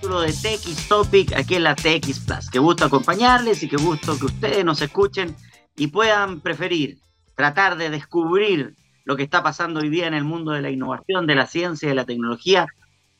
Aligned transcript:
de 0.00 0.32
TX 0.32 0.88
Topic 0.88 1.32
aquí 1.34 1.56
en 1.56 1.64
la 1.64 1.74
TX 1.74 2.20
Plus. 2.20 2.50
Que 2.50 2.58
gusto 2.58 2.86
acompañarles 2.86 3.62
y 3.62 3.68
que 3.68 3.76
gusto 3.76 4.18
que 4.18 4.26
ustedes 4.26 4.64
nos 4.64 4.80
escuchen 4.80 5.36
y 5.76 5.88
puedan 5.88 6.40
preferir 6.40 6.98
tratar 7.36 7.76
de 7.76 7.90
descubrir 7.90 8.74
lo 9.04 9.16
que 9.16 9.22
está 9.22 9.42
pasando 9.42 9.80
hoy 9.80 9.90
día 9.90 10.06
en 10.06 10.14
el 10.14 10.24
mundo 10.24 10.52
de 10.52 10.62
la 10.62 10.70
innovación, 10.70 11.26
de 11.26 11.34
la 11.34 11.46
ciencia 11.46 11.88
de 11.88 11.94
la 11.94 12.06
tecnología 12.06 12.66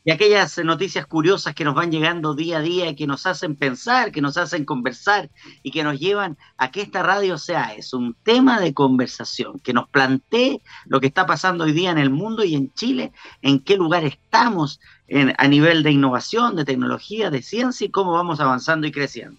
y 0.05 0.11
aquellas 0.11 0.57
noticias 0.65 1.07
curiosas 1.07 1.55
que 1.55 1.65
nos 1.65 1.75
van 1.75 1.93
llegando 1.93 2.35
día 2.35 2.59
a 2.59 2.63
día 2.63 2.89
y 2.89 2.97
que 2.97 3.07
nos 3.07 3.27
hacen 3.27 3.55
pensar, 3.57 4.11
que 4.11 4.23
nos 4.23 4.39
hacen 4.39 4.65
conversar 4.65 5.31
y 5.63 5.71
que 5.71 5.85
nos 5.85 6.01
llevan 6.01 6.39
a 6.57 6.71
que 6.71 6.81
esta 6.81 7.03
radio 7.03 7.37
sea 7.37 7.75
es 7.75 7.93
un 7.93 8.17
tema 8.23 8.59
de 8.61 8.73
conversación, 8.73 9.61
que 9.61 9.75
nos 9.75 9.89
plantee 9.91 10.63
lo 10.87 11.01
que 11.01 11.09
está 11.09 11.27
pasando 11.27 11.65
hoy 11.65 11.73
día 11.73 11.91
en 11.91 11.99
el 11.99 12.09
mundo 12.09 12.43
y 12.45 12.55
en 12.55 12.73
Chile, 12.73 13.13
en 13.43 13.63
qué 13.63 13.77
lugar 13.77 14.05
estamos 14.05 14.81
a 15.37 15.49
nivel 15.49 15.83
de 15.83 15.91
innovación, 15.91 16.55
de 16.55 16.65
tecnología, 16.65 17.31
de 17.31 17.43
ciencia 17.43 17.85
y 17.85 17.91
cómo 17.91 18.13
vamos 18.13 18.41
avanzando 18.41 18.87
y 18.87 18.93
creciendo. 18.93 19.39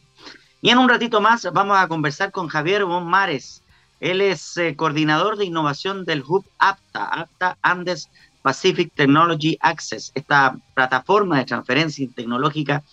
Y 0.61 0.69
en 0.69 0.77
un 0.77 0.89
ratito 0.89 1.21
más 1.21 1.47
vamos 1.53 1.77
a 1.77 1.87
conversar 1.87 2.31
con 2.31 2.47
Javier 2.47 2.85
Bonmares. 2.85 3.63
Él 3.99 4.21
es 4.21 4.57
eh, 4.57 4.75
coordinador 4.75 5.37
de 5.37 5.45
innovación 5.45 6.05
del 6.05 6.23
Hub 6.27 6.45
APTA, 6.59 7.05
APTA 7.05 7.57
Andes 7.61 8.09
Pacific 8.41 8.91
Technology 8.93 9.57
Access, 9.61 10.11
esta 10.15 10.57
plataforma 10.73 11.37
de 11.37 11.45
transferencia 11.45 12.07
tecnológica 12.13 12.83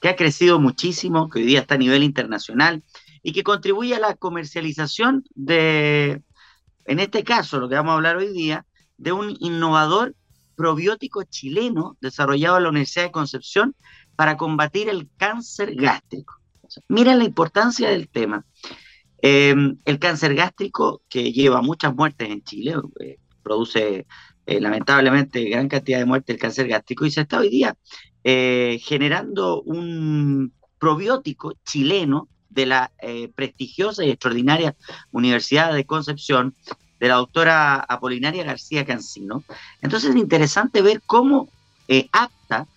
que 0.00 0.08
ha 0.08 0.16
crecido 0.16 0.58
muchísimo, 0.58 1.28
que 1.28 1.40
hoy 1.40 1.46
día 1.46 1.60
está 1.60 1.74
a 1.74 1.78
nivel 1.78 2.02
internacional 2.02 2.82
y 3.22 3.32
que 3.32 3.42
contribuye 3.42 3.94
a 3.94 4.00
la 4.00 4.14
comercialización 4.14 5.24
de, 5.34 6.22
en 6.86 6.98
este 7.00 7.24
caso, 7.24 7.60
lo 7.60 7.68
que 7.68 7.76
vamos 7.76 7.92
a 7.92 7.96
hablar 7.96 8.16
hoy 8.16 8.32
día, 8.32 8.64
de 8.96 9.12
un 9.12 9.36
innovador 9.40 10.14
probiótico 10.54 11.22
chileno 11.24 11.96
desarrollado 12.00 12.56
en 12.56 12.62
la 12.64 12.68
Universidad 12.70 13.04
de 13.04 13.12
Concepción 13.12 13.74
para 14.16 14.36
combatir 14.36 14.88
el 14.88 15.08
cáncer 15.16 15.74
gástrico. 15.74 16.34
Mira 16.88 17.14
la 17.14 17.24
importancia 17.24 17.90
del 17.90 18.08
tema. 18.08 18.44
Eh, 19.20 19.54
el 19.84 19.98
cáncer 19.98 20.34
gástrico, 20.34 21.02
que 21.08 21.32
lleva 21.32 21.62
muchas 21.62 21.94
muertes 21.94 22.28
en 22.28 22.42
Chile, 22.42 22.74
eh, 23.00 23.18
produce 23.42 24.06
eh, 24.46 24.60
lamentablemente 24.60 25.48
gran 25.48 25.68
cantidad 25.68 25.98
de 25.98 26.06
muertes 26.06 26.34
del 26.34 26.40
cáncer 26.40 26.68
gástrico 26.68 27.06
y 27.06 27.10
se 27.10 27.20
está 27.22 27.38
hoy 27.38 27.48
día 27.48 27.76
eh, 28.24 28.80
generando 28.82 29.62
un 29.62 30.52
probiótico 30.78 31.54
chileno 31.64 32.28
de 32.48 32.66
la 32.66 32.92
prestigiosa 33.34 34.04
y 34.04 34.10
extraordinaria 34.10 34.76
Universidad 35.10 35.72
de 35.72 35.86
Concepción, 35.86 36.54
de 37.02 37.08
la 37.08 37.16
doctora 37.16 37.80
Apolinaria 37.80 38.44
García 38.44 38.86
Cancino. 38.86 39.42
Entonces 39.80 40.10
es 40.10 40.16
interesante 40.16 40.82
ver 40.82 41.02
cómo 41.04 41.48
APTA 42.12 42.68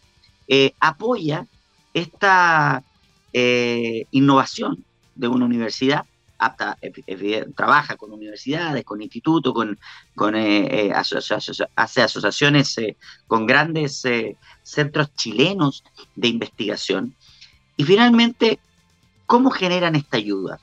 apoya 0.80 1.46
esta 1.94 2.84
innovación 3.32 4.84
de 5.14 5.28
una 5.28 5.46
universidad 5.46 6.06
apta, 6.38 6.78
trabaja 7.56 7.96
con 7.96 8.12
universidades, 8.12 8.84
con 8.84 9.02
institutos, 9.02 9.54
con, 10.16 10.36
eh, 10.36 10.88
eh, 10.88 10.94
hace 10.94 12.02
asociaciones 12.02 12.78
eh, 12.78 12.98
con 13.28 13.46
grandes 13.46 14.04
centros 14.64 15.14
chilenos 15.16 15.84
de 16.16 16.28
investigación. 16.28 17.16
Y 17.78 17.84
finalmente, 17.84 18.60
¿cómo 19.26 19.50
generan 19.50 19.96
esta 19.96 20.18
ayuda? 20.18 20.60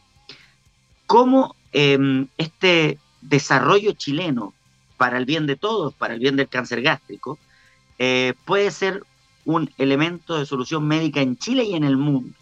¿Cómo 1.06 1.54
em, 1.72 2.28
este 2.36 2.98
desarrollo 3.22 3.92
chileno 3.92 4.52
para 4.98 5.16
el 5.16 5.24
bien 5.24 5.46
de 5.46 5.56
todos, 5.56 5.94
para 5.94 6.14
el 6.14 6.20
bien 6.20 6.36
del 6.36 6.48
cáncer 6.48 6.82
gástrico, 6.82 7.38
puede 8.44 8.70
ser 8.70 9.02
un 9.44 9.70
elemento 9.78 10.38
de 10.38 10.46
solución 10.46 10.86
médica 10.86 11.20
en 11.20 11.36
Chile 11.36 11.64
y 11.64 11.74
en 11.74 11.84
el 11.84 11.96
mundo? 11.96 12.36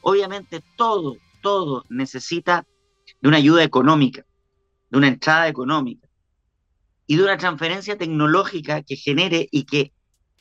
Obviamente 0.00 0.62
todo 0.76 1.16
todo 1.46 1.84
necesita 1.88 2.66
de 3.20 3.28
una 3.28 3.36
ayuda 3.36 3.62
económica, 3.62 4.24
de 4.90 4.98
una 4.98 5.06
entrada 5.06 5.46
económica 5.46 6.08
y 7.06 7.16
de 7.16 7.22
una 7.22 7.38
transferencia 7.38 7.96
tecnológica 7.96 8.82
que 8.82 8.96
genere 8.96 9.46
y 9.52 9.62
que 9.62 9.92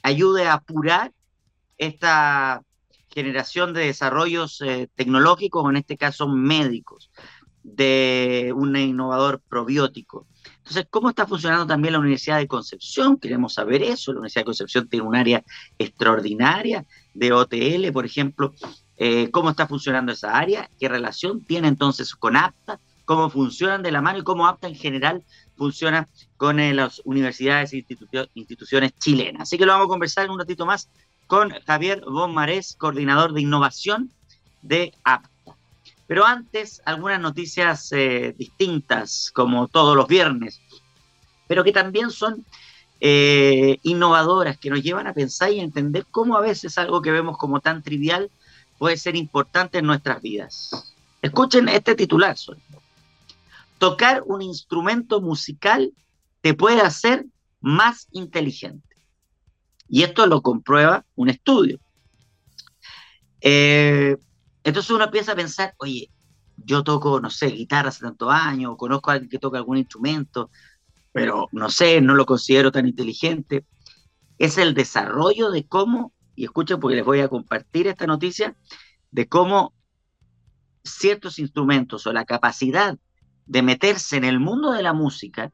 ayude 0.02 0.48
a 0.48 0.54
apurar 0.54 1.14
esta 1.78 2.64
generación 3.10 3.76
de 3.76 3.86
desarrollos 3.86 4.62
eh, 4.62 4.90
tecnológicos, 4.96 5.70
en 5.70 5.78
este 5.78 5.96
caso 5.96 6.28
médicos, 6.28 7.12
de 7.66 8.54
un 8.56 8.76
innovador 8.76 9.42
probiótico. 9.50 10.28
Entonces, 10.58 10.86
¿cómo 10.90 11.10
está 11.10 11.26
funcionando 11.26 11.66
también 11.66 11.94
la 11.94 12.00
Universidad 12.00 12.38
de 12.38 12.48
Concepción? 12.48 13.18
Queremos 13.18 13.56
saber 13.56 13.82
eso. 13.82 14.12
La 14.12 14.20
Universidad 14.20 14.42
de 14.42 14.46
Concepción 14.46 14.88
tiene 14.88 15.06
un 15.06 15.16
área 15.16 15.44
extraordinaria 15.80 16.86
de 17.14 17.34
OTL, 17.34 17.92
por 17.92 18.06
ejemplo, 18.06 18.54
eh, 18.98 19.32
cómo 19.32 19.50
está 19.50 19.68
funcionando 19.68 20.12
esa 20.12 20.38
área, 20.38 20.70
qué 20.80 20.88
relación 20.88 21.44
tiene 21.44 21.68
entonces 21.68 22.16
con 22.16 22.36
APTA, 22.36 22.80
cómo 23.04 23.30
funcionan 23.30 23.82
de 23.82 23.92
la 23.92 24.02
mano 24.02 24.20
y 24.20 24.24
cómo 24.24 24.48
APTA 24.48 24.68
en 24.68 24.76
general 24.76 25.24
funciona 25.58 26.08
con 26.38 26.60
eh, 26.60 26.74
las 26.74 27.02
universidades 27.04 27.74
e 27.74 27.84
instituciones 28.36 28.94
chilenas. 29.00 29.44
Así 29.44 29.58
que 29.58 29.66
lo 29.66 29.72
vamos 29.72 29.86
a 29.86 29.90
conversar 29.90 30.26
en 30.26 30.32
un 30.32 30.40
ratito 30.40 30.66
más 30.66 30.90
con 31.26 31.50
Javier 31.66 32.04
Bonmarés, 32.06 32.76
coordinador 32.78 33.34
de 33.34 33.42
innovación 33.42 34.12
de 34.62 34.94
APTA. 35.04 35.35
Pero 36.08 36.26
antes, 36.26 36.82
algunas 36.86 37.20
noticias 37.20 37.92
eh, 37.92 38.36
distintas, 38.38 39.32
como 39.34 39.68
todos 39.68 39.96
los 39.96 40.08
viernes, 40.08 40.62
pero 41.48 41.64
que 41.64 41.72
también 41.72 42.12
son 42.12 42.46
innovadoras, 42.98 44.58
que 44.58 44.72
nos 44.72 44.82
llevan 44.82 45.06
a 45.06 45.14
pensar 45.14 45.52
y 45.52 45.60
a 45.60 45.64
entender 45.64 46.08
cómo 46.10 46.38
a 46.38 46.42
veces 46.42 46.78
algo 46.80 47.04
que 47.04 47.12
vemos 47.12 47.38
como 47.38 47.60
tan 47.60 47.84
trivial 47.84 48.32
puede 48.78 48.98
ser 48.98 49.16
importante 49.16 49.78
en 49.78 49.86
nuestras 49.86 50.22
vidas. 50.22 50.72
Escuchen 51.22 51.70
este 51.70 51.96
titular. 51.96 52.36
Tocar 53.78 54.24
un 54.26 54.42
instrumento 54.42 55.22
musical 55.22 55.92
te 56.42 56.54
puede 56.54 56.82
hacer 56.82 57.26
más 57.62 58.08
inteligente. 58.12 58.96
Y 59.90 60.04
esto 60.04 60.28
lo 60.28 60.42
comprueba 60.42 61.06
un 61.16 61.30
estudio. 61.30 61.80
Eh, 63.42 64.18
entonces 64.66 64.90
uno 64.90 65.04
empieza 65.04 65.34
a 65.34 65.36
pensar, 65.36 65.76
oye, 65.78 66.10
yo 66.58 66.84
toco, 66.84 67.20
no 67.20 67.30
sé, 67.30 67.48
guitarra 67.48 67.90
hace 67.90 68.02
tantos 68.02 68.32
años, 68.32 68.76
conozco 68.78 69.12
a 69.12 69.14
alguien 69.14 69.30
que 69.30 69.38
toca 69.38 69.60
algún 69.60 69.78
instrumento, 69.78 70.50
pero 71.12 71.48
no 71.52 71.70
sé, 71.70 72.02
no 72.02 72.16
lo 72.16 72.26
considero 72.26 72.72
tan 72.72 72.88
inteligente. 72.88 73.64
Es 74.40 74.58
el 74.58 74.74
desarrollo 74.74 75.52
de 75.52 75.68
cómo 75.68 76.14
y 76.36 76.46
escuchen 76.46 76.80
porque 76.80 76.96
les 76.96 77.06
voy 77.06 77.20
a 77.20 77.28
compartir 77.28 77.86
esta 77.86 78.08
noticia 78.08 78.56
de 79.12 79.28
cómo 79.28 79.76
ciertos 80.84 81.38
instrumentos 81.38 82.08
o 82.08 82.12
la 82.12 82.26
capacidad 82.26 82.98
de 83.46 83.62
meterse 83.62 84.18
en 84.18 84.24
el 84.24 84.40
mundo 84.40 84.72
de 84.72 84.82
la 84.82 84.94
música 84.94 85.52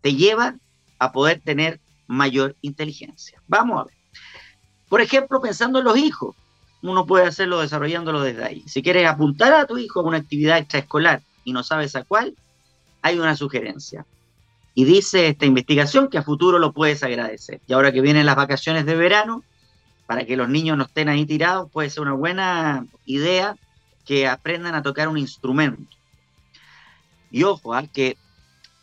te 0.00 0.14
lleva 0.14 0.56
a 0.98 1.12
poder 1.12 1.42
tener 1.44 1.82
mayor 2.06 2.56
inteligencia. 2.62 3.42
Vamos 3.48 3.82
a 3.82 3.84
ver. 3.84 3.94
Por 4.88 5.02
ejemplo, 5.02 5.42
pensando 5.42 5.80
en 5.80 5.84
los 5.84 5.98
hijos, 5.98 6.34
uno 6.90 7.06
puede 7.06 7.26
hacerlo 7.26 7.60
desarrollándolo 7.60 8.22
desde 8.22 8.44
ahí. 8.44 8.64
Si 8.66 8.82
quieres 8.82 9.06
apuntar 9.06 9.52
a 9.52 9.66
tu 9.66 9.78
hijo 9.78 10.00
a 10.00 10.04
una 10.04 10.18
actividad 10.18 10.58
extraescolar 10.58 11.22
y 11.44 11.52
no 11.52 11.62
sabes 11.62 11.96
a 11.96 12.04
cuál, 12.04 12.34
hay 13.02 13.18
una 13.18 13.36
sugerencia. 13.36 14.04
Y 14.74 14.84
dice 14.84 15.28
esta 15.28 15.46
investigación 15.46 16.08
que 16.08 16.18
a 16.18 16.22
futuro 16.22 16.58
lo 16.58 16.72
puedes 16.72 17.02
agradecer. 17.02 17.60
Y 17.66 17.72
ahora 17.72 17.92
que 17.92 18.00
vienen 18.00 18.26
las 18.26 18.36
vacaciones 18.36 18.84
de 18.84 18.94
verano, 18.94 19.42
para 20.06 20.24
que 20.24 20.36
los 20.36 20.48
niños 20.48 20.76
no 20.76 20.84
estén 20.84 21.08
ahí 21.08 21.24
tirados, 21.24 21.70
puede 21.70 21.90
ser 21.90 22.02
una 22.02 22.12
buena 22.12 22.86
idea 23.06 23.56
que 24.04 24.28
aprendan 24.28 24.74
a 24.74 24.82
tocar 24.82 25.08
un 25.08 25.18
instrumento. 25.18 25.82
Y 27.30 27.42
ojo, 27.42 27.74
¿ah? 27.74 27.84
que 27.86 28.16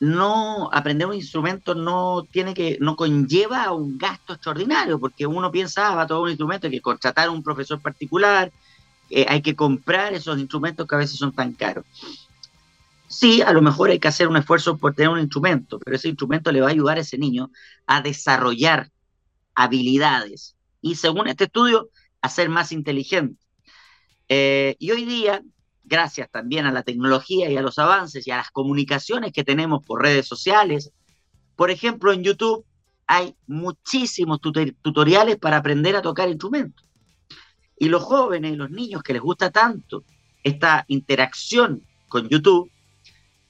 no 0.04 0.70
aprender 0.74 1.08
un 1.08 1.14
instrumento 1.14 1.76
no 1.76 2.28
tiene 2.30 2.54
que 2.54 2.78
no 2.82 2.98
conlleva 2.98 3.72
un 3.72 3.98
gasto 3.98 4.34
extraordinario, 4.34 5.00
porque 5.00 5.26
uno 5.26 5.50
piensa, 5.50 5.88
ah, 5.88 5.96
va 5.96 6.06
tocar 6.06 6.24
un 6.24 6.30
instrumento, 6.30 6.68
hay 6.68 6.74
que 6.74 6.82
contratar 6.82 7.28
a 7.28 7.32
un 7.32 7.42
profesor 7.42 7.82
particular, 7.82 8.52
eh, 9.10 9.26
hay 9.30 9.42
que 9.42 9.56
comprar 9.56 10.14
esos 10.14 10.38
instrumentos 10.40 10.86
que 10.86 10.96
a 10.96 10.98
veces 10.98 11.18
son 11.18 11.32
tan 11.32 11.54
caros. 11.54 11.86
Sí, 13.08 13.42
a 13.42 13.54
lo 13.54 13.62
mejor 13.62 13.92
hay 13.92 14.00
que 14.00 14.10
hacer 14.10 14.28
un 14.28 14.36
esfuerzo 14.36 14.78
por 14.78 14.94
tener 14.94 15.10
un 15.10 15.20
instrumento, 15.20 15.80
pero 15.80 15.96
ese 15.96 16.10
instrumento 16.10 16.52
le 16.52 16.60
va 16.60 16.68
a 16.68 16.72
ayudar 16.72 16.98
a 16.98 17.02
ese 17.02 17.18
niño 17.18 17.50
a 17.88 18.02
desarrollar 18.02 18.92
habilidades 19.56 20.58
y 20.82 20.96
según 20.96 21.30
este 21.30 21.46
estudio, 21.46 21.90
a 22.22 22.28
ser 22.28 22.50
más 22.50 22.74
inteligente. 22.74 23.42
Eh, 24.28 24.76
y 24.80 24.92
hoy 24.92 25.06
día, 25.06 25.42
gracias 25.84 26.30
también 26.32 26.66
a 26.66 26.72
la 26.72 26.84
tecnología 26.84 27.50
y 27.50 27.58
a 27.58 27.62
los 27.62 27.78
avances 27.80 28.26
y 28.28 28.32
a 28.32 28.38
las 28.38 28.52
comunicaciones 28.52 29.32
que 29.32 29.44
tenemos 29.44 29.86
por 29.86 30.02
redes 30.02 30.28
sociales, 30.28 30.92
por 31.56 31.72
ejemplo, 31.72 32.12
en 32.12 32.24
YouTube 32.24 32.66
hay 33.06 33.36
muchísimos 33.48 34.40
tutoriales 34.42 35.38
para 35.38 35.58
aprender 35.58 35.96
a 35.96 36.02
tocar 36.02 36.30
instrumentos. 36.30 36.88
Y 37.78 37.90
los 37.90 38.04
jóvenes, 38.04 38.58
los 38.58 38.72
niños 38.72 39.04
que 39.04 39.14
les 39.14 39.22
gusta 39.22 39.52
tanto 39.52 40.04
esta 40.44 40.86
interacción 40.88 41.84
con 42.08 42.30
YouTube, 42.30 42.72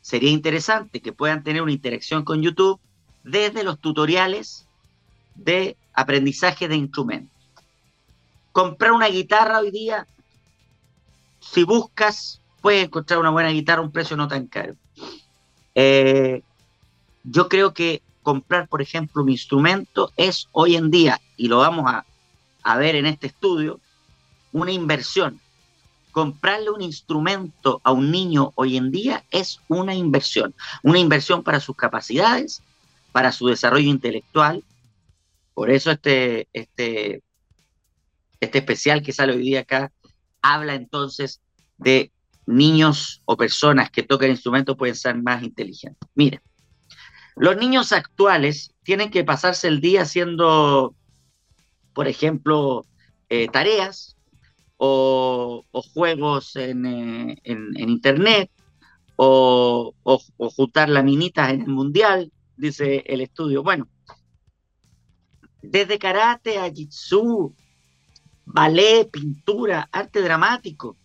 sería 0.02 0.32
interesante 0.32 1.02
que 1.02 1.14
puedan 1.14 1.44
tener 1.44 1.62
una 1.62 1.72
interacción 1.72 2.24
con 2.24 2.42
YouTube 2.42 2.80
desde 3.24 3.64
los 3.64 3.80
tutoriales 3.80 4.68
de 5.36 5.78
aprendizaje 5.94 6.68
de 6.68 6.76
instrumentos. 6.76 7.32
Comprar 8.52 8.92
una 8.92 9.08
guitarra 9.08 9.60
hoy 9.60 9.72
día, 9.72 10.08
si 11.52 11.64
buscas, 11.64 12.42
puedes 12.62 12.86
encontrar 12.86 13.20
una 13.20 13.30
buena 13.30 13.50
guitarra 13.50 13.82
a 13.82 13.86
un 13.86 13.92
precio 13.92 14.16
no 14.16 14.28
tan 14.28 14.48
caro. 14.48 14.76
Eh, 15.76 16.42
yo 17.24 17.50
creo 17.50 17.74
que 17.74 18.02
comprar, 18.22 18.68
por 18.68 18.82
ejemplo, 18.82 19.22
un 19.22 19.30
instrumento 19.30 20.12
es 20.16 20.48
hoy 20.54 20.76
en 20.76 20.90
día, 20.90 21.20
y 21.36 21.48
lo 21.48 21.58
vamos 21.58 21.86
a, 21.88 22.06
a 22.64 22.78
ver 22.78 22.96
en 22.96 23.06
este 23.06 23.28
estudio, 23.28 23.80
una 24.52 24.72
inversión. 24.72 25.40
Comprarle 26.12 26.70
un 26.70 26.82
instrumento 26.82 27.82
a 27.84 27.92
un 27.92 28.12
niño 28.12 28.52
hoy 28.56 28.78
en 28.78 28.92
día 28.92 29.24
es 29.32 29.60
una 29.68 29.96
inversión. 29.96 30.54
Una 30.84 31.00
inversión 31.00 31.44
para 31.44 31.60
sus 31.60 31.76
capacidades, 31.76 32.62
para 33.12 33.32
su 33.32 33.48
desarrollo 33.48 33.90
intelectual. 33.90 34.64
Por 35.56 35.72
eso 35.72 35.90
este, 35.92 36.48
este, 36.54 37.24
este 38.40 38.58
especial 38.60 39.02
que 39.02 39.12
sale 39.12 39.34
hoy 39.34 39.42
día 39.42 39.62
acá 39.62 39.92
habla 40.44 40.76
entonces 40.76 41.42
de 41.78 42.12
niños 42.46 43.22
o 43.26 43.36
personas 43.36 43.90
que 43.90 44.04
tocan 44.04 44.30
instrumentos 44.30 44.78
pueden 44.78 44.96
ser 44.96 45.16
más 45.22 45.42
inteligentes. 45.42 46.08
Mira, 46.14 46.42
los 47.36 47.58
niños 47.58 47.92
actuales 47.92 48.76
tienen 48.84 49.10
que 49.10 49.24
pasarse 49.24 49.68
el 49.68 49.82
día 49.82 50.04
haciendo, 50.04 50.96
por 51.94 52.08
ejemplo, 52.08 52.86
eh, 53.30 53.48
tareas 53.48 54.18
o, 54.78 55.64
juegos 55.94 56.56
en, 56.56 56.86
eh, 56.86 57.42
Internet 57.46 58.52
o, 59.16 59.94
o, 60.04 60.50
juntar 60.50 60.90
laminitas 60.90 61.52
en 61.52 61.62
el 61.62 61.70
mundial, 61.70 62.32
dice 62.58 63.04
el 63.08 63.22
estudio. 63.22 63.64
Bueno, 63.64 63.88
desde 65.62 65.98
karate 65.98 66.60
a 66.60 66.70
jitsu, 66.70 67.56
ballet, 68.46 69.10
pintura, 69.10 69.88
arte 69.92 70.22
dramático, 70.22 70.96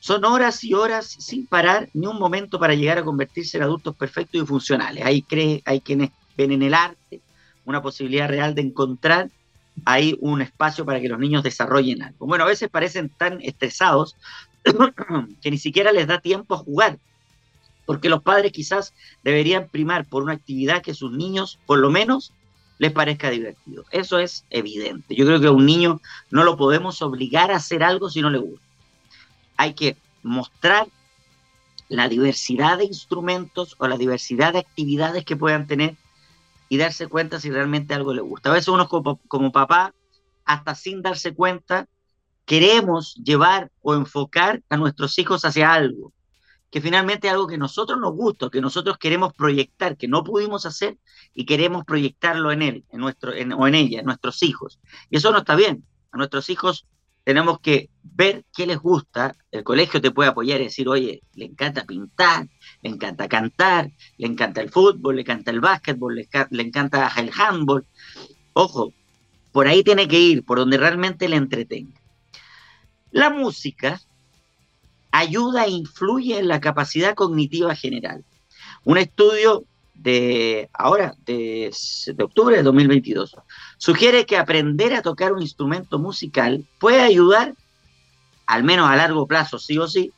son 0.00 0.24
horas 0.24 0.62
y 0.64 0.74
horas 0.74 1.06
sin 1.06 1.46
parar 1.46 1.88
ni 1.94 2.06
un 2.06 2.18
momento 2.18 2.58
para 2.58 2.74
llegar 2.74 2.98
a 2.98 3.04
convertirse 3.04 3.56
en 3.56 3.62
adultos 3.62 3.96
perfectos 3.96 4.42
y 4.42 4.46
funcionales. 4.46 5.04
Hay, 5.04 5.22
cree, 5.22 5.62
hay 5.64 5.80
quienes 5.80 6.10
ven 6.36 6.52
en 6.52 6.62
el 6.62 6.74
arte 6.74 7.22
una 7.64 7.80
posibilidad 7.80 8.28
real 8.28 8.54
de 8.54 8.60
encontrar 8.62 9.30
ahí 9.84 10.16
un 10.20 10.42
espacio 10.42 10.84
para 10.84 11.00
que 11.00 11.08
los 11.08 11.18
niños 11.18 11.42
desarrollen 11.42 12.02
algo. 12.02 12.26
Bueno, 12.26 12.44
a 12.44 12.48
veces 12.48 12.68
parecen 12.68 13.08
tan 13.08 13.40
estresados 13.40 14.16
que 15.42 15.50
ni 15.50 15.58
siquiera 15.58 15.92
les 15.92 16.06
da 16.06 16.20
tiempo 16.20 16.54
a 16.54 16.58
jugar, 16.58 16.98
porque 17.86 18.08
los 18.08 18.22
padres 18.22 18.52
quizás 18.52 18.94
deberían 19.22 19.68
primar 19.68 20.04
por 20.04 20.22
una 20.22 20.34
actividad 20.34 20.82
que 20.82 20.94
sus 20.94 21.12
niños, 21.12 21.58
por 21.66 21.78
lo 21.78 21.90
menos, 21.90 22.32
les 22.78 22.92
parezca 22.92 23.30
divertido. 23.30 23.84
Eso 23.90 24.18
es 24.18 24.44
evidente. 24.50 25.14
Yo 25.14 25.26
creo 25.26 25.40
que 25.40 25.46
a 25.46 25.52
un 25.52 25.66
niño 25.66 26.00
no 26.30 26.44
lo 26.44 26.56
podemos 26.56 27.02
obligar 27.02 27.50
a 27.50 27.56
hacer 27.56 27.82
algo 27.82 28.10
si 28.10 28.20
no 28.20 28.30
le 28.30 28.38
gusta 28.38 28.64
hay 29.56 29.74
que 29.74 29.96
mostrar 30.22 30.88
la 31.88 32.08
diversidad 32.08 32.78
de 32.78 32.84
instrumentos 32.84 33.76
o 33.78 33.86
la 33.86 33.96
diversidad 33.96 34.52
de 34.52 34.60
actividades 34.60 35.24
que 35.24 35.36
puedan 35.36 35.66
tener 35.66 35.96
y 36.68 36.78
darse 36.78 37.08
cuenta 37.08 37.40
si 37.40 37.50
realmente 37.50 37.94
algo 37.94 38.14
le 38.14 38.22
gusta. 38.22 38.50
A 38.50 38.54
veces 38.54 38.68
uno 38.68 38.88
como, 38.88 39.52
papá, 39.52 39.94
hasta 40.44 40.74
sin 40.74 41.02
darse 41.02 41.34
cuenta, 41.34 41.86
queremos 42.46 43.14
llevar 43.16 43.70
o 43.82 43.94
enfocar 43.94 44.62
a 44.70 44.76
nuestros 44.76 45.18
hijos 45.18 45.44
hacia 45.44 45.72
algo, 45.72 46.12
que 46.74 46.80
finalmente 46.80 47.30
algo 47.30 47.46
que 47.46 47.56
nosotros 47.56 48.00
nos 48.00 48.14
gusta, 48.14 48.50
que 48.50 48.60
nosotros 48.60 48.98
queremos 48.98 49.32
proyectar, 49.32 49.96
que 49.96 50.08
no 50.08 50.24
pudimos 50.24 50.66
hacer 50.66 50.98
y 51.32 51.46
queremos 51.46 51.84
proyectarlo 51.84 52.50
en 52.50 52.62
él, 52.62 52.84
en 52.90 52.98
nuestro, 52.98 53.30
o 53.30 53.68
en 53.68 53.74
ella, 53.76 54.00
en 54.00 54.06
nuestros 54.06 54.42
hijos. 54.42 54.80
Y 55.08 55.18
eso 55.18 55.30
no 55.30 55.38
está 55.38 55.54
bien. 55.54 55.84
A 56.10 56.16
nuestros 56.16 56.50
hijos 56.50 56.84
tenemos 57.22 57.60
que 57.60 57.90
ver 58.02 58.44
qué 58.52 58.66
les 58.66 58.80
gusta. 58.80 59.36
El 59.52 59.62
colegio 59.62 60.00
te 60.00 60.10
puede 60.10 60.30
apoyar 60.30 60.60
y 60.60 60.64
decir, 60.64 60.88
oye, 60.88 61.22
le 61.34 61.44
encanta 61.44 61.84
pintar, 61.84 62.48
le 62.82 62.90
encanta 62.90 63.28
cantar, 63.28 63.92
le 64.18 64.26
encanta 64.26 64.60
el 64.60 64.70
fútbol, 64.70 65.14
le 65.14 65.20
encanta 65.20 65.52
el 65.52 65.60
básquetbol, 65.60 66.16
le, 66.16 66.28
encanta 66.60 67.08
el 67.16 67.30
handball. 67.38 67.86
Ojo, 68.52 68.92
por 69.52 69.68
ahí 69.68 69.84
tiene 69.84 70.08
que 70.08 70.18
ir, 70.18 70.44
por 70.44 70.58
donde 70.58 70.76
realmente 70.76 71.28
le 71.28 71.36
entretenga. 71.36 72.00
La 73.12 73.30
música 73.30 74.00
ayuda 75.14 75.66
e 75.66 75.70
influye 75.70 76.40
en 76.40 76.48
la 76.48 76.60
capacidad 76.60 77.14
cognitiva 77.14 77.76
general. 77.76 78.24
Un 78.82 78.98
estudio 78.98 79.64
de 79.94 80.68
ahora, 80.72 81.14
de, 81.24 81.72
octubre 82.20 82.56
de 82.56 82.64
2022, 82.64 83.36
sugiere 83.78 84.26
que 84.26 84.36
aprender 84.36 84.92
a 84.92 85.02
tocar 85.02 85.32
un 85.32 85.40
instrumento 85.40 86.00
musical 86.00 86.64
puede 86.80 87.00
ayudar, 87.00 87.54
al 88.46 88.64
menos 88.64 88.90
a 88.90 88.96
largo 88.96 89.28
plazo, 89.28 89.60
sí 89.60 89.78
o 89.78 89.86
sí, 89.86 90.12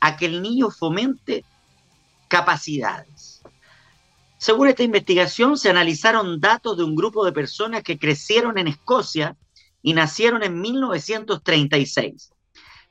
a 0.00 0.16
que 0.16 0.24
el 0.24 0.40
niño 0.40 0.70
fomente 0.70 1.44
capacidades. 2.28 3.42
Según 4.38 4.68
esta 4.68 4.82
investigación, 4.82 5.58
se 5.58 5.68
analizaron 5.68 6.40
datos 6.40 6.78
de 6.78 6.84
un 6.84 6.96
grupo 6.96 7.22
de 7.26 7.32
personas 7.32 7.82
que 7.82 7.98
crecieron 7.98 8.56
en 8.56 8.68
Escocia 8.68 9.36
y 9.82 9.92
nacieron 9.92 10.42
en 10.42 10.58
1936. 10.58 12.31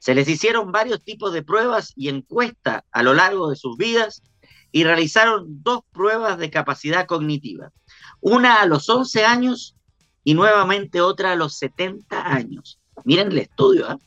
Se 0.01 0.15
les 0.15 0.27
hicieron 0.27 0.71
varios 0.71 1.03
tipos 1.03 1.31
de 1.31 1.43
pruebas 1.43 1.93
y 1.95 2.09
encuestas 2.09 2.81
a 2.91 3.03
lo 3.03 3.13
largo 3.13 3.51
de 3.51 3.55
sus 3.55 3.77
vidas 3.77 4.23
y 4.71 4.83
realizaron 4.83 5.61
dos 5.61 5.81
pruebas 5.91 6.39
de 6.39 6.49
capacidad 6.49 7.05
cognitiva, 7.05 7.71
una 8.19 8.63
a 8.63 8.65
los 8.65 8.89
11 8.89 9.25
años 9.25 9.75
y 10.23 10.33
nuevamente 10.33 11.01
otra 11.01 11.33
a 11.33 11.35
los 11.35 11.55
70 11.59 12.33
años. 12.33 12.79
Miren 13.05 13.31
el 13.31 13.37
estudio. 13.37 13.91
¿eh? 13.91 13.97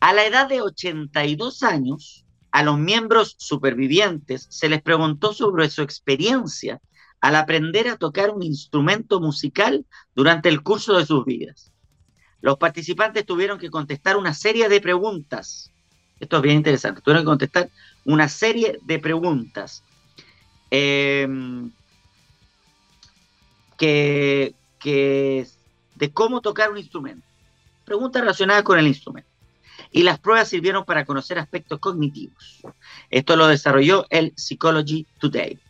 A 0.00 0.14
la 0.14 0.24
edad 0.24 0.48
de 0.48 0.62
82 0.62 1.62
años, 1.62 2.24
a 2.50 2.62
los 2.62 2.78
miembros 2.78 3.36
supervivientes 3.38 4.46
se 4.48 4.70
les 4.70 4.80
preguntó 4.80 5.34
sobre 5.34 5.68
su 5.68 5.82
experiencia 5.82 6.80
al 7.20 7.36
aprender 7.36 7.88
a 7.88 7.98
tocar 7.98 8.30
un 8.30 8.42
instrumento 8.42 9.20
musical 9.20 9.84
durante 10.14 10.48
el 10.48 10.62
curso 10.62 10.96
de 10.96 11.04
sus 11.04 11.26
vidas. 11.26 11.71
Los 12.42 12.58
participantes 12.58 13.24
tuvieron 13.24 13.56
que 13.58 13.70
contestar 13.70 14.16
una 14.16 14.34
serie 14.34 14.68
de 14.68 14.80
preguntas. 14.80 15.70
Esto 16.18 16.36
es 16.36 16.42
bien 16.42 16.56
interesante. 16.56 17.00
Tuvieron 17.00 17.22
que 17.22 17.30
contestar 17.30 17.70
una 18.04 18.28
serie 18.28 18.78
de 18.82 18.98
preguntas 18.98 19.84
em, 20.68 21.70
que, 23.78 24.54
de 25.94 26.12
cómo 26.12 26.40
tocar 26.40 26.72
un 26.72 26.78
instrumento. 26.78 27.24
Preguntas 27.84 28.20
relacionadas 28.20 28.64
con 28.64 28.76
el 28.76 28.88
instrumento. 28.88 29.30
Y 29.92 30.02
las 30.02 30.18
pruebas 30.18 30.48
sirvieron 30.48 30.84
para 30.84 31.04
conocer 31.04 31.38
aspectos 31.38 31.78
cognitivos. 31.78 32.60
Esto 33.08 33.36
lo 33.36 33.46
desarrolló 33.46 34.04
el 34.10 34.32
Psychology 34.36 35.06
Today. 35.20 35.60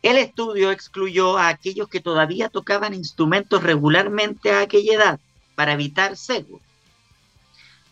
El 0.00 0.16
estudio 0.16 0.70
excluyó 0.70 1.36
a 1.36 1.48
aquellos 1.48 1.88
que 1.88 2.00
todavía 2.00 2.48
tocaban 2.48 2.94
instrumentos 2.94 3.62
regularmente 3.62 4.52
a 4.52 4.60
aquella 4.60 4.94
edad 4.94 5.20
para 5.56 5.72
evitar 5.72 6.16
sesgo. 6.16 6.60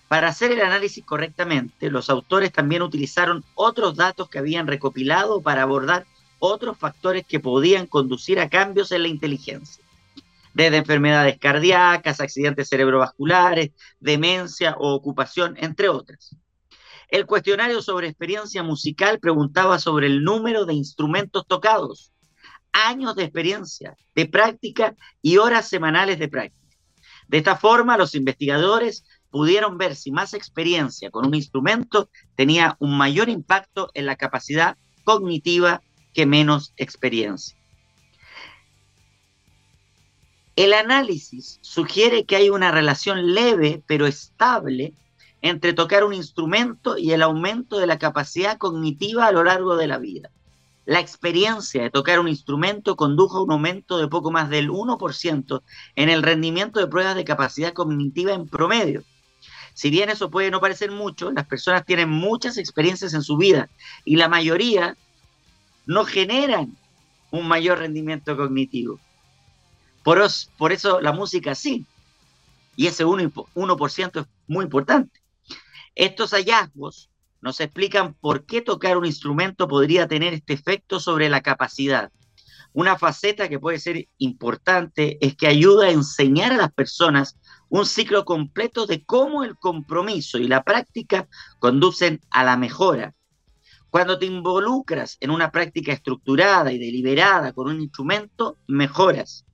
Para 0.07 0.29
hacer 0.29 0.53
el 0.53 0.61
análisis 0.61 1.05
correctamente, 1.05 1.91
los 1.91 2.09
autores 2.09 2.53
también 2.53 2.83
utilizaron 2.83 3.43
otros 3.57 3.97
datos 3.97 4.29
que 4.29 4.39
habían 4.39 4.69
recopilado 4.69 5.43
para 5.43 5.63
abordar 5.63 6.07
otros 6.39 6.79
factores 6.79 7.27
que 7.27 7.41
podían 7.41 7.87
conducir 7.87 8.39
a 8.39 8.49
cambios 8.49 8.93
en 8.93 9.03
la 9.03 9.09
inteligencia, 9.09 9.83
desde 10.53 10.77
enfermedades 10.77 11.39
cardíacas, 11.39 12.21
accidentes 12.21 12.69
cerebrovasculares, 12.69 13.71
demencia 13.99 14.77
o 14.79 14.95
ocupación, 14.95 15.57
entre 15.59 15.89
otras. 15.89 16.37
El 17.09 17.27
cuestionario 17.27 17.81
sobre 17.81 18.09
experiencia 18.09 18.63
musical 18.63 19.19
preguntaba 19.21 19.79
sobre 19.79 20.07
el 20.07 20.23
número 20.23 20.67
de 20.67 20.75
instrumentos 20.75 21.47
tocados, 21.47 22.13
años 22.73 23.17
de 23.17 23.25
experiencia, 23.25 23.97
de 24.15 24.27
práctica 24.27 24.95
y 25.23 25.39
horas 25.39 25.69
semanales 25.69 26.19
de 26.19 26.29
práctica. 26.29 26.64
De 27.29 27.39
esta 27.39 27.57
forma, 27.57 27.97
los 27.97 28.15
investigadores 28.15 29.05
pudieron 29.31 29.79
ver 29.79 29.97
si 29.97 30.13
más 30.13 30.35
experiencia 30.35 31.11
con 31.11 31.27
un 31.27 31.35
instrumento 31.35 32.09
tenía 32.37 32.77
un 32.79 32.97
mayor 32.97 33.29
impacto 33.29 33.91
en 33.95 34.07
la 34.07 34.17
capacidad 34.17 34.77
cognitiva 35.05 35.83
que 36.13 36.27
menos 36.27 36.73
experiencia. 36.77 37.57
El 40.57 40.73
análisis 40.73 41.59
sugiere 41.63 42.25
que 42.25 42.37
hay 42.37 42.49
una 42.49 42.71
relación 42.71 43.35
leve 43.35 43.83
pero 43.87 44.07
estable 44.07 44.95
entre 45.43 45.73
tocar 45.73 46.05
un 46.05 46.15
instrumento 46.15 46.97
y 46.97 47.13
el 47.13 47.21
aumento 47.21 47.79
de 47.79 47.89
la 47.89 47.99
capacidad 47.99 48.57
cognitiva 48.57 49.27
a 49.27 49.33
lo 49.33 49.43
largo 49.43 49.77
de 49.77 49.89
la 49.89 49.99
vida. 49.99 50.31
La 50.87 51.01
experiencia 51.01 51.83
de 51.83 51.91
tocar 51.91 52.21
un 52.21 52.29
instrumento 52.29 52.97
condujo 52.97 53.39
a 53.39 53.43
un 53.43 53.53
aumento 53.53 53.99
de 53.99 54.09
poco 54.09 54.31
más 54.31 54.51
del 54.51 54.71
1% 54.71 55.63
en 55.97 56.09
el 56.09 56.23
rendimiento 56.23 56.81
de 56.81 56.87
pruebas 56.87 57.17
de 57.17 57.25
capacidad 57.25 57.73
cognitiva 57.73 58.33
en 58.33 58.47
promedio, 58.47 59.03
si 59.75 59.91
bien 59.91 60.09
eso 60.09 60.31
puede 60.31 60.53
no 60.53 60.61
parecer 60.61 60.93
mucho, 60.93 61.33
las 61.33 61.47
personas 61.47 61.85
tienen 61.85 62.09
muchas 62.09 62.57
experiencias 62.59 63.13
en 63.13 63.23
su 63.23 63.37
vida 63.37 63.69
y 64.05 64.17
la 64.17 64.29
mayoría 64.29 64.97
no 65.85 66.05
generan 66.05 66.77
un 67.33 67.49
mayor 67.49 67.81
rendimiento 67.81 68.37
cognitivo. 68.37 69.01
Por, 70.05 70.23
por 70.57 70.73
eso 70.73 71.01
la 71.01 71.13
música 71.13 71.57
sí. 71.57 71.85
Y 72.77 72.87
ese 72.87 73.05
1%, 73.05 73.47
1 73.55 73.87
es 73.87 74.27
muy 74.47 74.65
importante. 74.65 75.21
Estos 75.97 76.31
hallazgos 76.31 77.11
nos 77.45 77.61
explican 77.61 78.15
por 78.15 78.47
qué 78.47 78.63
tocar 78.63 78.97
un 78.97 79.05
instrumento 79.05 79.69
podría 79.69 80.09
tener 80.09 80.33
este 80.33 80.55
efecto 80.55 80.99
sobre 80.99 81.29
la 81.29 81.43
capacidad. 81.43 82.11
Una 82.73 82.97
faceta 82.97 83.51
que 83.51 83.61
puede 83.61 83.79
ser 83.79 84.09
importante 84.17 85.19
es 85.21 85.37
que 85.37 85.47
ayuda 85.47 85.89
a 85.89 85.91
enseñar 85.91 86.55
a 86.55 86.57
las 86.57 86.73
personas 86.73 87.37
un 87.69 87.85
ciclo 87.85 88.25
completo 88.25 88.87
de 88.87 89.05
cómo 89.05 89.45
el 89.45 89.59
compromiso 89.59 90.39
y 90.39 90.49
la 90.49 90.63
práctica 90.63 91.29
conducen 91.59 92.23
a 92.31 92.45
la 92.45 92.57
mejora. 92.57 93.15
Cuando 93.91 94.19
te 94.19 94.25
involucras 94.25 95.19
en 95.21 95.31
una 95.31 95.53
práctica 95.53 95.93
estructurada 95.93 96.73
y 96.73 96.79
deliberada 96.79 97.53
con 97.53 97.69
un 97.69 97.79
instrumento, 97.83 98.57
mejoras. 98.67 99.45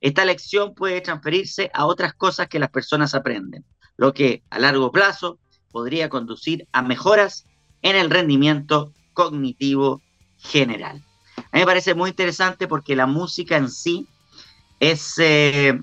Esta 0.00 0.24
lección 0.24 0.76
puede 0.76 1.00
transferirse 1.00 1.72
a 1.74 1.86
otras 1.86 2.14
cosas 2.14 2.46
que 2.46 2.60
las 2.60 2.70
personas 2.70 3.16
aprenden, 3.16 3.64
lo 3.96 4.14
que 4.14 4.44
a 4.48 4.60
largo 4.60 4.92
plazo 4.92 5.40
podría 5.72 6.08
conducir 6.08 6.68
a 6.72 6.82
mejoras 6.82 7.46
en 7.82 7.96
el 7.96 8.10
rendimiento 8.10 8.92
cognitivo 9.14 10.00
general. 10.38 11.02
A 11.36 11.56
mí 11.56 11.60
me 11.60 11.66
parece 11.66 11.94
muy 11.94 12.10
interesante 12.10 12.68
porque 12.68 12.94
la 12.94 13.06
música 13.06 13.56
en 13.56 13.70
sí 13.70 14.06
es 14.80 15.14
eh, 15.18 15.80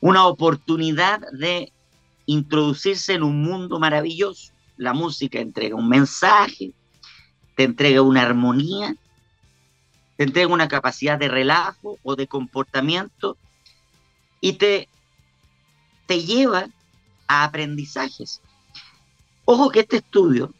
una 0.00 0.26
oportunidad 0.26 1.20
de 1.32 1.72
introducirse 2.26 3.14
en 3.14 3.22
un 3.22 3.42
mundo 3.42 3.78
maravilloso. 3.78 4.52
La 4.76 4.92
música 4.92 5.40
entrega 5.40 5.76
un 5.76 5.88
mensaje, 5.88 6.72
te 7.56 7.64
entrega 7.64 8.02
una 8.02 8.22
armonía, 8.22 8.94
te 10.16 10.24
entrega 10.24 10.48
una 10.48 10.68
capacidad 10.68 11.18
de 11.18 11.28
relajo 11.28 11.98
o 12.02 12.16
de 12.16 12.26
comportamiento 12.26 13.36
y 14.40 14.54
te, 14.54 14.88
te 16.06 16.22
lleva 16.22 16.68
a 17.26 17.44
aprendizajes. 17.44 18.40
Ojo 19.52 19.70
que 19.70 19.80
este 19.80 19.96
estudio 19.96 20.54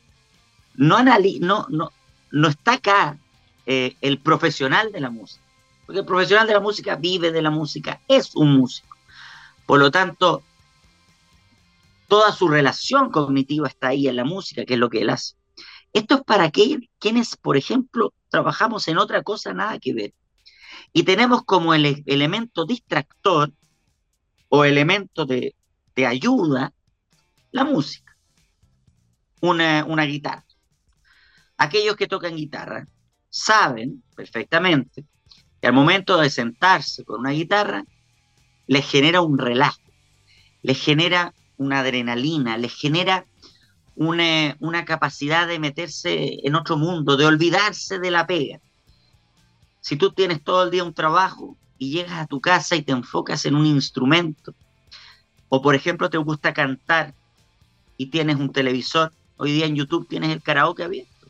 no, 0.75 1.01
no, 1.05 1.67
no, 1.69 1.93
no 2.33 2.49
está 2.49 2.73
acá 2.73 3.21
eh, 3.65 3.95
el 4.01 4.19
profesional 4.19 4.91
de 4.91 4.99
la 4.99 5.11
música, 5.11 5.45
porque 5.87 6.01
el 6.01 6.05
profesional 6.05 6.49
de 6.49 6.55
la 6.55 6.59
música 6.59 6.97
vive 6.97 7.31
de 7.31 7.41
la 7.41 7.51
música, 7.51 8.01
es 8.09 8.35
un 8.35 8.57
músico. 8.57 8.97
Por 9.65 9.79
lo 9.79 9.93
tanto, 9.93 10.43
toda 12.09 12.33
su 12.33 12.49
relación 12.49 13.13
cognitiva 13.13 13.69
está 13.69 13.91
ahí 13.91 14.09
en 14.09 14.17
la 14.17 14.25
música, 14.25 14.65
que 14.65 14.75
es 14.75 14.81
lo 14.81 14.91
que 14.91 15.03
él 15.03 15.11
hace. 15.11 15.37
Esto 15.93 16.17
es 16.17 16.23
para 16.23 16.51
quienes, 16.51 17.37
por 17.37 17.57
ejemplo, 17.57 18.13
trabajamos 18.29 18.89
en 18.89 18.99
otra 18.99 19.23
cosa 19.23 19.55
nada 19.55 19.79
que 19.79 19.95
ver. 19.95 20.15
Y 20.93 21.05
tenemos 21.05 21.45
como 21.45 21.75
el 21.75 22.03
elemento 22.07 22.67
distractor 22.67 23.53
o 24.49 24.65
elemento 24.65 25.27
de, 25.27 25.55
ayuda 26.05 26.73
la 27.53 27.63
música, 27.63 28.10
una, 29.41 29.85
una 29.85 30.05
guitarra. 30.05 30.45
Aquellos 31.57 31.97
que 31.97 32.07
tocan 32.07 32.37
guitarra 32.37 32.87
saben 33.29 34.03
perfectamente 34.17 35.05
que 35.61 35.67
al 35.67 35.75
momento 35.75 36.19
de 36.19 36.31
sentarse 36.31 37.05
con 37.05 37.21
una 37.21 37.31
guitarra, 37.31 37.85
les 38.67 38.89
genera 38.89 39.21
un 39.21 39.39
relajo, 39.39 39.81
les 40.63 40.81
genera 40.81 41.35
una 41.57 41.81
adrenalina, 41.81 42.57
les 42.57 42.75
genera 42.75 43.27
una, 43.95 44.85
capacidad 44.87 45.47
de 45.47 45.59
meterse 45.59 46.39
en 46.47 46.55
otro 46.55 46.79
mundo, 46.79 47.17
de 47.17 47.27
olvidarse 47.27 47.99
de 47.99 48.11
la 48.11 48.27
pega. 48.27 48.61
Si 49.81 49.97
tú 49.97 50.13
tienes 50.13 50.43
todo 50.43 50.65
el 50.65 50.71
día 50.71 50.85
un 50.85 50.95
trabajo 50.95 51.57
y 51.79 51.93
llegas 51.93 52.19
a 52.19 52.27
tu 52.27 52.41
casa 52.41 52.77
y 52.77 52.83
te 52.83 52.93
enfocas 52.93 53.45
en 53.45 53.55
un 53.55 53.67
instrumento, 53.67 54.55
o 55.51 55.61
por 55.61 55.75
ejemplo 55.75 56.09
te 56.09 56.19
gusta 56.19 56.55
cantar 56.55 57.15
y 57.99 58.07
tienes 58.07 58.37
un 58.37 58.53
televisor, 58.53 59.13
hoy 59.41 59.53
día 59.53 59.65
en 59.65 59.75
YouTube 59.75 60.07
tienes 60.07 60.31
el 60.31 60.43
karaoke 60.43 60.85
abierto. 60.85 61.27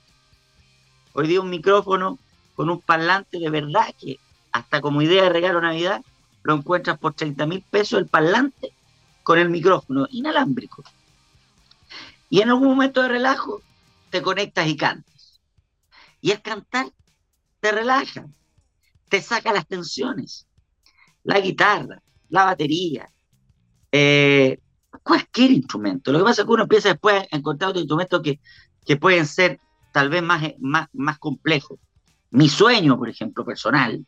Hoy 1.13 1.29
día 1.29 1.41
un 1.41 1.49
micrófono 1.49 2.19
con 2.57 2.69
un 2.69 2.81
parlante 2.81 3.39
de 3.39 3.49
verdad 3.51 3.95
que 4.01 4.19
hasta 4.51 4.81
como 4.81 5.01
idea 5.01 5.23
de 5.23 5.29
regalo 5.29 5.61
Navidad 5.61 6.03
lo 6.43 6.55
encuentras 6.55 6.99
por 6.99 7.15
30 7.15 7.47
mil 7.47 7.63
pesos 7.63 8.01
el 8.01 8.09
parlante 8.09 8.73
con 9.23 9.39
el 9.39 9.49
micrófono 9.49 10.09
inalámbrico. 10.11 10.83
Y 12.29 12.41
en 12.41 12.49
algún 12.49 12.67
momento 12.67 13.01
de 13.01 13.09
relajo 13.11 13.63
te 14.11 14.23
conectas 14.23 14.67
y 14.67 14.77
cantas. 14.77 15.41
Y 16.21 16.33
el 16.33 16.43
cantar 16.43 16.87
te 17.61 17.71
relaja, 17.71 18.27
te 19.09 19.23
saca 19.23 19.53
las 19.53 19.69
tensiones. 19.69 20.49
La 21.23 21.39
guitarra, 21.39 22.03
la 22.29 22.45
batería, 22.45 23.09
eh, 23.93 24.59
cualquier 25.03 25.51
instrumento. 25.53 26.13
Lo 26.13 26.19
que 26.19 26.25
pasa 26.25 26.43
es 26.43 26.47
que 26.47 26.53
uno 26.53 26.63
empieza 26.65 26.89
después 26.91 27.23
a 27.31 27.37
encontrar 27.37 27.71
otros 27.71 27.83
instrumentos 27.83 28.23
que, 28.23 28.41
que 28.85 28.97
pueden 28.97 29.27
ser 29.27 29.61
tal 29.93 30.09
vez 30.09 30.23
más, 30.23 30.43
más, 30.59 30.89
más 30.93 31.19
complejos. 31.19 31.79
Mi 32.31 32.49
sueño, 32.49 32.97
por 32.97 33.09
ejemplo, 33.09 33.45
personal, 33.45 34.05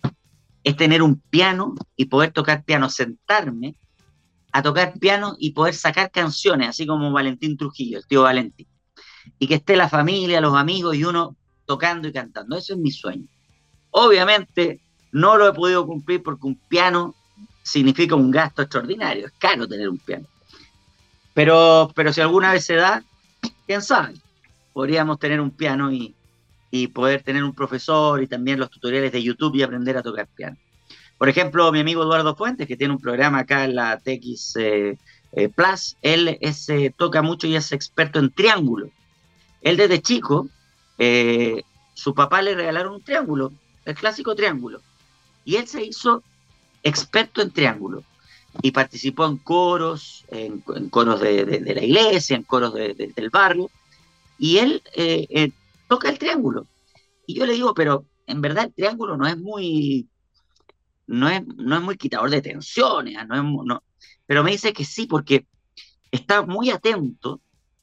es 0.62 0.76
tener 0.76 1.02
un 1.02 1.20
piano 1.20 1.74
y 1.96 2.06
poder 2.06 2.32
tocar 2.32 2.64
piano, 2.64 2.88
sentarme 2.88 3.74
a 4.52 4.62
tocar 4.62 4.98
piano 4.98 5.34
y 5.38 5.52
poder 5.52 5.74
sacar 5.74 6.10
canciones, 6.10 6.68
así 6.68 6.86
como 6.86 7.10
Valentín 7.10 7.56
Trujillo, 7.56 7.98
el 7.98 8.06
tío 8.06 8.22
Valentín. 8.22 8.68
Y 9.38 9.46
que 9.46 9.54
esté 9.54 9.76
la 9.76 9.88
familia, 9.88 10.40
los 10.40 10.54
amigos 10.54 10.94
y 10.94 11.04
uno 11.04 11.36
tocando 11.64 12.08
y 12.08 12.12
cantando. 12.12 12.56
Eso 12.56 12.74
es 12.74 12.78
mi 12.78 12.90
sueño. 12.90 13.26
Obviamente 13.90 14.80
no 15.10 15.36
lo 15.36 15.48
he 15.48 15.52
podido 15.52 15.86
cumplir 15.86 16.22
porque 16.22 16.46
un 16.46 16.56
piano 16.68 17.14
significa 17.62 18.14
un 18.14 18.30
gasto 18.30 18.62
extraordinario. 18.62 19.26
Es 19.26 19.32
caro 19.38 19.66
tener 19.66 19.88
un 19.88 19.98
piano. 19.98 20.26
Pero, 21.34 21.90
pero 21.94 22.12
si 22.12 22.20
alguna 22.20 22.52
vez 22.52 22.64
se 22.64 22.74
da, 22.74 23.02
quién 23.66 23.82
sabe, 23.82 24.14
podríamos 24.72 25.18
tener 25.18 25.40
un 25.40 25.50
piano 25.50 25.90
y, 25.90 26.14
y 26.70 26.88
poder 26.88 27.22
tener 27.22 27.44
un 27.44 27.54
profesor 27.54 28.22
y 28.22 28.26
también 28.26 28.58
los 28.58 28.70
tutoriales 28.70 29.12
de 29.12 29.22
YouTube 29.22 29.54
y 29.56 29.62
aprender 29.62 29.96
a 29.96 30.02
tocar 30.02 30.26
piano. 30.26 30.56
Por 31.18 31.28
ejemplo, 31.28 31.70
mi 31.70 31.80
amigo 31.80 32.02
Eduardo 32.02 32.34
Fuentes, 32.34 32.66
que 32.66 32.76
tiene 32.76 32.94
un 32.94 33.00
programa 33.00 33.40
acá 33.40 33.64
en 33.64 33.76
la 33.76 33.98
TX 33.98 34.56
eh, 34.56 34.98
eh, 35.32 35.48
Plus, 35.48 35.96
él 36.02 36.38
eh, 36.40 36.92
toca 36.96 37.22
mucho 37.22 37.46
y 37.46 37.54
es 37.54 37.72
experto 37.72 38.18
en 38.18 38.30
triángulo. 38.30 38.90
Él 39.60 39.76
desde 39.76 40.02
chico, 40.02 40.48
su 41.94 42.14
papá 42.14 42.42
le 42.42 42.54
regalaron 42.54 42.94
un 42.94 43.04
triángulo, 43.04 43.52
el 43.84 43.94
clásico 43.94 44.34
triángulo, 44.34 44.80
y 45.44 45.56
él 45.56 45.68
se 45.68 45.84
hizo 45.84 46.22
experto 46.82 47.40
en 47.40 47.52
triángulo 47.52 48.02
y 48.60 48.70
participó 48.70 49.26
en 49.26 49.38
coros, 49.38 50.24
en, 50.28 50.60
coros 50.90 51.20
de, 51.20 51.62
la 51.74 51.82
iglesia, 51.82 52.36
en 52.36 52.42
coros 52.42 52.74
del 52.74 53.30
barrio, 53.30 53.70
y 54.38 54.58
él 54.58 54.82
toca 55.88 56.10
el 56.10 56.18
triángulo. 56.18 56.66
Y 57.26 57.34
yo 57.34 57.46
le 57.46 57.54
digo, 57.54 57.72
pero 57.74 58.04
en 58.26 58.40
verdad 58.40 58.64
el 58.64 58.74
triángulo 58.74 59.16
no 59.16 59.26
es 59.26 59.38
muy 59.38 60.08
no 61.06 61.28
es, 61.28 61.42
no 61.46 61.76
es 61.76 61.82
muy 61.82 61.96
quitador 61.96 62.30
de 62.30 62.42
tensiones, 62.42 63.16
ah, 63.18 63.24
no 63.24 63.64
no, 63.64 63.82
pero 64.26 64.42
me 64.42 64.52
dice 64.52 64.72
que 64.72 64.84
sí, 64.84 65.06
porque 65.06 65.46
está 66.10 66.42
muy 66.42 66.70
atento 66.70 67.40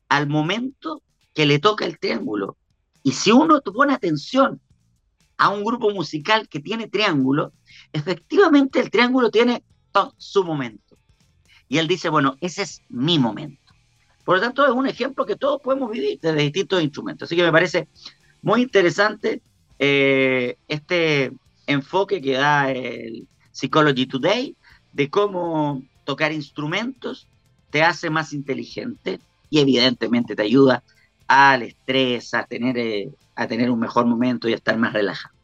al 0.08 0.28
momento 0.28 1.04
que 1.34 1.46
le 1.46 1.60
toca 1.60 1.86
el 1.86 2.00
triángulo. 2.00 2.58
Y 3.04 3.12
si 3.12 3.32
uno 3.32 3.62
pone 3.62 3.94
atención 3.94 4.60
a 5.38 5.50
un 5.50 5.64
grupo 5.64 5.92
musical 5.92 6.50
que 6.50 6.60
tiene 6.60 6.88
triángulo, 6.88 7.54
efectivamente 7.94 8.80
el 8.80 8.90
triángulo 8.90 9.30
tiene 9.30 9.64
su 10.18 10.44
momento. 10.44 10.98
Y 11.68 11.78
él 11.78 11.88
dice, 11.88 12.10
bueno, 12.10 12.38
ese 12.42 12.64
es 12.64 12.82
mi 12.90 13.20
momento. 13.20 13.74
Por 14.26 14.36
lo 14.36 14.42
tanto, 14.42 14.66
es 14.66 14.72
un 14.72 14.88
ejemplo 14.88 15.26
que 15.26 15.36
todos 15.36 15.62
podemos 15.62 15.92
vivir 15.92 16.20
desde 16.22 16.42
distintos 16.42 16.84
instrumentos. 16.84 17.28
Así 17.28 17.36
que 17.36 17.44
me 17.44 17.52
parece 17.52 17.88
muy 18.42 18.62
interesante 18.62 19.42
eh, 19.78 20.58
este, 20.68 21.32
enfoque 21.68 22.22
que 22.22 22.34
da 22.34 22.72
el 22.72 23.28
Psychology 23.52 24.06
Today 24.06 24.56
de 24.94 25.10
cómo 25.10 25.84
tocar 26.06 26.32
instrumentos 26.32 27.28
te 27.70 27.84
hace 27.84 28.10
más 28.10 28.34
inteligente 28.34 29.20
y 29.50 29.60
evidentemente 29.60 30.36
te 30.36 30.42
ayuda 30.42 30.84
al 31.28 31.62
estrés, 31.62 32.34
a 32.34 32.46
tener, 32.46 32.78
eh, 32.78 33.10
a 33.36 33.48
tener 33.48 33.70
un 33.70 33.80
mejor 33.80 34.06
momento 34.06 34.50
y 34.50 34.54
a 34.54 34.56
estar 34.56 34.78
más 34.78 34.94
relajado. 34.94 35.36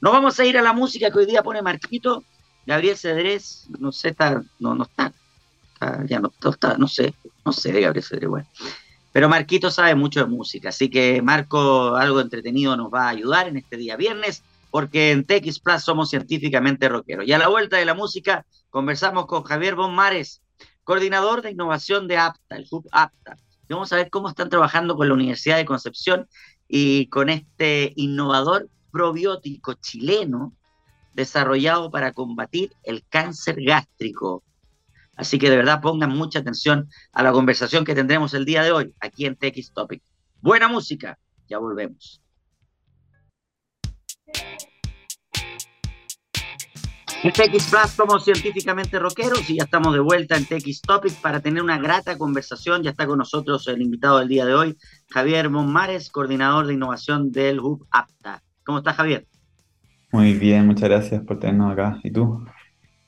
Nos 0.00 0.12
vamos 0.12 0.38
a 0.40 0.44
ir 0.44 0.58
a 0.58 0.62
la 0.62 0.72
música 0.72 1.10
que 1.10 1.18
hoy 1.18 1.26
día 1.26 1.44
pone 1.44 1.62
Marquito. 1.62 2.24
Gabriel 2.66 2.96
Cedrés, 2.96 3.66
no 3.78 3.92
sé, 3.92 4.10
está, 4.10 4.42
no, 4.58 4.74
no 4.74 4.84
está, 4.84 5.12
ya 6.06 6.20
no, 6.20 6.32
está, 6.50 6.76
no 6.76 6.86
sé, 6.86 7.14
no 7.44 7.52
sé 7.52 7.72
de 7.72 7.80
Gabriel 7.80 8.04
Cedrés, 8.04 8.28
bueno. 8.28 8.48
Pero 9.12 9.28
Marquito 9.28 9.70
sabe 9.70 9.94
mucho 9.94 10.20
de 10.20 10.26
música, 10.26 10.70
así 10.70 10.88
que 10.88 11.20
Marco, 11.20 11.96
algo 11.96 12.20
entretenido 12.20 12.76
nos 12.76 12.92
va 12.92 13.04
a 13.04 13.10
ayudar 13.10 13.48
en 13.48 13.58
este 13.58 13.76
día 13.76 13.96
viernes 13.96 14.42
porque 14.70 15.10
en 15.10 15.24
TX 15.24 15.60
Plus 15.60 15.82
somos 15.82 16.08
científicamente 16.08 16.88
rockeros. 16.88 17.26
Y 17.26 17.32
a 17.34 17.38
la 17.38 17.48
vuelta 17.48 17.76
de 17.76 17.84
la 17.84 17.92
música 17.92 18.46
conversamos 18.70 19.26
con 19.26 19.42
Javier 19.42 19.74
Bonmares, 19.74 20.40
coordinador 20.82 21.42
de 21.42 21.50
innovación 21.50 22.08
de 22.08 22.16
APTA, 22.16 22.56
el 22.56 22.66
Hub 22.70 22.88
APTA. 22.90 23.36
Y 23.68 23.74
vamos 23.74 23.92
a 23.92 23.96
ver 23.96 24.08
cómo 24.08 24.30
están 24.30 24.48
trabajando 24.48 24.96
con 24.96 25.08
la 25.08 25.14
Universidad 25.14 25.58
de 25.58 25.66
Concepción 25.66 26.26
y 26.68 27.06
con 27.08 27.28
este 27.28 27.92
innovador 27.96 28.70
probiótico 28.90 29.74
chileno 29.74 30.54
desarrollado 31.14 31.90
para 31.90 32.12
combatir 32.12 32.72
el 32.82 33.04
cáncer 33.08 33.62
gástrico. 33.62 34.42
Así 35.16 35.38
que 35.38 35.50
de 35.50 35.56
verdad 35.56 35.80
pongan 35.80 36.10
mucha 36.10 36.38
atención 36.38 36.88
a 37.12 37.22
la 37.22 37.32
conversación 37.32 37.84
que 37.84 37.94
tendremos 37.94 38.34
el 38.34 38.44
día 38.44 38.62
de 38.62 38.72
hoy 38.72 38.94
aquí 39.00 39.26
en 39.26 39.36
TX 39.36 39.72
Topic. 39.72 40.02
Buena 40.40 40.68
música, 40.68 41.18
ya 41.48 41.58
volvemos. 41.58 42.22
En 47.24 47.30
TX 47.30 47.70
Plus 47.70 47.90
somos 47.94 48.24
científicamente 48.24 48.98
rockeros 48.98 49.48
y 49.48 49.58
ya 49.58 49.62
estamos 49.62 49.94
de 49.94 50.00
vuelta 50.00 50.36
en 50.36 50.44
TX 50.44 50.80
Topic 50.82 51.14
para 51.20 51.38
tener 51.38 51.62
una 51.62 51.78
grata 51.78 52.18
conversación. 52.18 52.82
Ya 52.82 52.90
está 52.90 53.06
con 53.06 53.18
nosotros 53.18 53.68
el 53.68 53.80
invitado 53.80 54.18
del 54.18 54.26
día 54.26 54.44
de 54.44 54.54
hoy, 54.54 54.76
Javier 55.08 55.48
Monmares, 55.48 56.10
coordinador 56.10 56.66
de 56.66 56.74
innovación 56.74 57.30
del 57.30 57.60
Hub 57.60 57.86
APTA. 57.92 58.42
¿Cómo 58.64 58.78
estás, 58.78 58.96
Javier? 58.96 59.28
Muy 60.12 60.34
bien, 60.34 60.66
muchas 60.66 60.88
gracias 60.88 61.22
por 61.22 61.38
tenernos 61.38 61.72
acá. 61.72 61.98
¿Y 62.04 62.10
tú? 62.10 62.44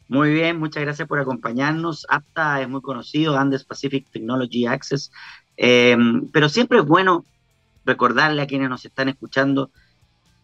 Muy 0.09 0.33
bien, 0.33 0.59
muchas 0.59 0.83
gracias 0.83 1.07
por 1.07 1.21
acompañarnos. 1.21 2.07
APTA 2.09 2.63
es 2.63 2.69
muy 2.69 2.81
conocido, 2.81 3.39
Andes 3.39 3.65
Pacific 3.65 4.07
Technology 4.11 4.67
Access, 4.67 5.13
eh, 5.57 5.97
pero 6.33 6.49
siempre 6.49 6.79
es 6.79 6.85
bueno 6.85 7.25
recordarle 7.85 8.43
a 8.43 8.47
quienes 8.47 8.69
nos 8.69 8.85
están 8.85 9.09
escuchando 9.09 9.71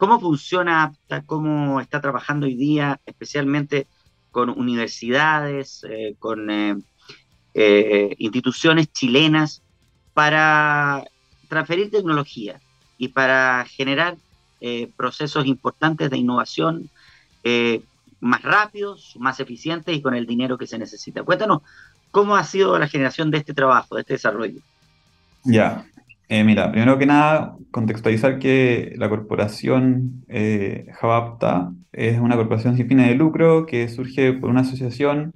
¿Cómo 0.00 0.18
funciona 0.18 0.84
APTA? 0.84 1.24
¿Cómo 1.26 1.78
está 1.78 2.00
trabajando 2.00 2.46
hoy 2.46 2.54
día, 2.54 2.98
especialmente 3.04 3.86
con 4.30 4.48
universidades, 4.48 5.84
eh, 5.84 6.14
con 6.18 6.50
eh, 6.50 6.78
eh, 7.52 8.14
instituciones 8.16 8.90
chilenas, 8.90 9.62
para 10.14 11.04
transferir 11.48 11.90
tecnología 11.90 12.62
y 12.96 13.08
para 13.08 13.66
generar 13.68 14.16
procesos 14.96 15.46
importantes 15.46 16.10
de 16.10 16.18
innovación 16.18 16.90
más 18.20 18.42
rápidos, 18.42 19.16
más 19.18 19.40
eficientes 19.40 19.96
y 19.96 20.02
con 20.02 20.14
el 20.14 20.26
dinero 20.26 20.58
que 20.58 20.66
se 20.66 20.78
necesita? 20.78 21.22
Cuéntanos, 21.22 21.62
¿cómo 22.10 22.36
ha 22.36 22.44
sido 22.44 22.78
la 22.78 22.88
generación 22.88 23.30
de 23.30 23.38
este 23.38 23.54
trabajo, 23.54 23.94
de 23.94 24.02
este 24.02 24.14
desarrollo? 24.14 24.60
Ya, 25.44 25.86
eh, 26.32 26.44
mira, 26.44 26.70
primero 26.70 26.96
que 26.96 27.06
nada, 27.06 27.56
contextualizar 27.72 28.38
que 28.38 28.94
la 28.96 29.08
corporación 29.08 30.24
eh, 30.28 30.86
Javapta 30.92 31.72
es 31.90 32.20
una 32.20 32.36
corporación 32.36 32.76
sin 32.76 32.86
fines 32.86 33.08
de 33.08 33.16
lucro 33.16 33.66
que 33.66 33.88
surge 33.88 34.32
por 34.34 34.48
una 34.48 34.60
asociación 34.60 35.32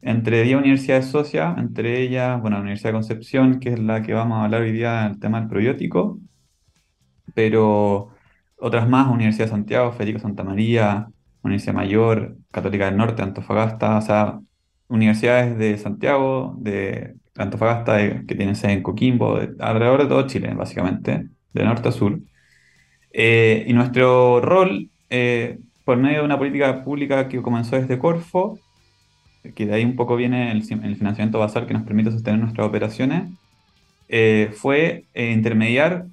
entre 0.00 0.42
10 0.44 0.58
universidades 0.60 1.08
socias, 1.08 1.58
entre 1.58 2.00
ellas, 2.00 2.40
bueno, 2.40 2.56
la 2.56 2.62
Universidad 2.62 2.90
de 2.90 2.94
Concepción, 2.94 3.60
que 3.60 3.70
es 3.74 3.78
la 3.78 4.02
que 4.02 4.14
vamos 4.14 4.38
a 4.38 4.44
hablar 4.44 4.62
hoy 4.62 4.72
día, 4.72 5.06
el 5.06 5.20
tema 5.20 5.40
del 5.40 5.48
probiótico, 5.50 6.18
pero 7.34 8.13
otras 8.58 8.88
más, 8.88 9.08
Universidad 9.08 9.46
de 9.46 9.50
Santiago, 9.52 9.92
Federico 9.92 10.20
Santa 10.20 10.44
María, 10.44 11.08
Universidad 11.42 11.74
Mayor, 11.74 12.36
Católica 12.50 12.86
del 12.86 12.96
Norte, 12.96 13.22
Antofagasta, 13.22 13.98
o 13.98 14.00
sea, 14.00 14.40
universidades 14.88 15.58
de 15.58 15.76
Santiago, 15.78 16.56
de 16.58 17.16
Antofagasta, 17.36 18.24
que 18.26 18.34
tienen 18.34 18.56
sede 18.56 18.72
en 18.72 18.82
Coquimbo, 18.82 19.38
alrededor 19.58 20.02
de 20.02 20.08
todo 20.08 20.26
Chile, 20.26 20.54
básicamente, 20.54 21.28
de 21.52 21.64
norte 21.64 21.88
a 21.88 21.92
sur. 21.92 22.18
Eh, 23.12 23.64
y 23.68 23.72
nuestro 23.72 24.40
rol, 24.40 24.90
eh, 25.10 25.58
por 25.84 25.98
medio 25.98 26.20
de 26.20 26.24
una 26.24 26.38
política 26.38 26.82
pública 26.82 27.28
que 27.28 27.42
comenzó 27.42 27.76
desde 27.76 27.98
Corfo, 27.98 28.58
que 29.54 29.66
de 29.66 29.74
ahí 29.74 29.84
un 29.84 29.96
poco 29.96 30.16
viene 30.16 30.50
el, 30.50 30.64
financiamiento 30.64 31.38
basal 31.38 31.66
que 31.66 31.74
nos 31.74 31.84
permite 31.84 32.10
sostener 32.10 32.40
nuestras 32.40 32.66
operaciones, 32.66 33.30
eh, 34.08 34.50
fue 34.54 35.04
intermediar 35.14 36.06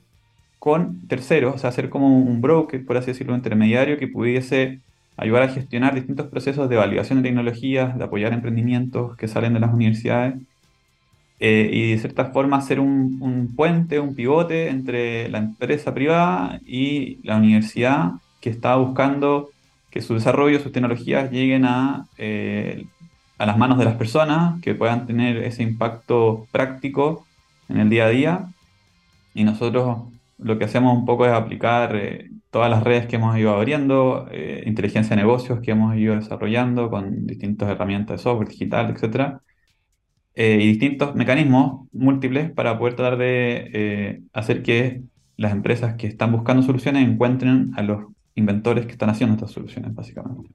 con 0.62 1.08
terceros, 1.08 1.56
o 1.56 1.58
sea, 1.58 1.72
hacer 1.72 1.89
como 1.89 2.20
un 2.20 2.39
broker, 2.39 2.86
por 2.86 2.96
así 2.96 3.08
decirlo, 3.08 3.34
un 3.34 3.39
intermediario 3.39 3.98
que 3.98 4.08
pudiese 4.08 4.80
ayudar 5.18 5.41
a 5.41 5.48
gestionar 5.50 5.96
distintos 5.96 6.27
procesos 6.27 6.70
de 6.70 6.75
validación 6.75 7.18
de 7.20 7.30
tecnologías, 7.30 7.98
de 7.98 8.03
apoyar 8.03 8.32
emprendimientos 8.32 9.18
que 9.18 9.27
salen 9.27 9.56
de 9.56 9.60
las 9.60 9.74
universidades 9.74 10.36
eh, 11.40 11.68
y 11.74 11.92
de 11.94 11.98
cierta 11.98 12.25
forma 12.25 12.62
ser 12.62 12.79
un, 12.79 13.51
puente, 13.55 14.00
un 14.00 14.14
pivote 14.14 14.70
entre 14.70 15.29
la 15.29 15.40
empresa 15.40 15.96
privada 15.96 16.62
y 16.64 17.18
la 17.24 17.38
universidad 17.38 18.12
que 18.40 18.51
está 18.51 18.75
buscando 18.75 19.50
que 19.90 20.03
su 20.03 20.14
desarrollo, 20.14 20.59
sus 20.59 20.72
tecnologías 20.72 21.31
lleguen 21.31 21.66
a, 21.66 22.05
eh, 22.20 22.86
a 23.40 23.48
las 23.48 23.57
manos 23.57 23.79
de 23.79 23.86
las 23.86 23.96
personas, 23.96 24.62
que 24.62 24.75
puedan 24.75 25.07
tener 25.07 25.38
ese 25.38 25.64
impacto 25.64 26.46
práctico 26.51 27.25
en 27.68 27.77
el 27.77 27.90
día 27.90 28.05
a 28.05 28.09
día. 28.09 28.46
Y 29.33 29.44
nosotros 29.44 30.12
lo 30.42 30.58
que 30.58 30.66
hacemos 30.66 30.98
un 30.98 31.06
poco 31.06 31.25
es 31.25 31.32
aplicar 31.32 31.96
eh, 31.96 32.30
todas 32.50 32.70
las 32.70 32.84
redes 32.84 33.08
que 33.08 33.16
hemos 33.16 33.38
ido 33.38 33.54
abriendo, 33.54 34.27
inteligencia 34.66 35.16
de 35.16 35.22
negocios 35.22 35.60
que 35.62 35.72
hemos 35.72 35.96
ido 35.96 36.16
desarrollando 36.16 36.90
con 36.90 37.25
distintas 37.25 37.70
herramientas 37.70 38.18
de 38.18 38.24
software 38.24 38.50
digital, 38.50 38.90
etcétera, 38.90 39.42
eh, 40.34 40.60
y 40.62 40.68
distintos 40.68 41.14
mecanismos 41.14 41.88
múltiples 41.92 42.51
para 42.51 42.77
poder 42.80 42.96
tratar 42.96 43.18
de 43.18 43.70
eh, 43.74 44.22
hacer 44.32 44.64
que 44.64 45.01
las 45.36 45.51
empresas 45.51 45.96
que 45.96 46.08
están 46.08 46.32
buscando 46.32 46.64
soluciones 46.64 47.06
encuentren 47.06 47.74
a 47.75 47.82
los 47.82 48.06
inventores 48.36 48.86
que 48.86 48.94
están 48.94 49.10
haciendo 49.10 49.36
estas 49.36 49.51
soluciones, 49.51 49.94
básicamente. 49.94 50.50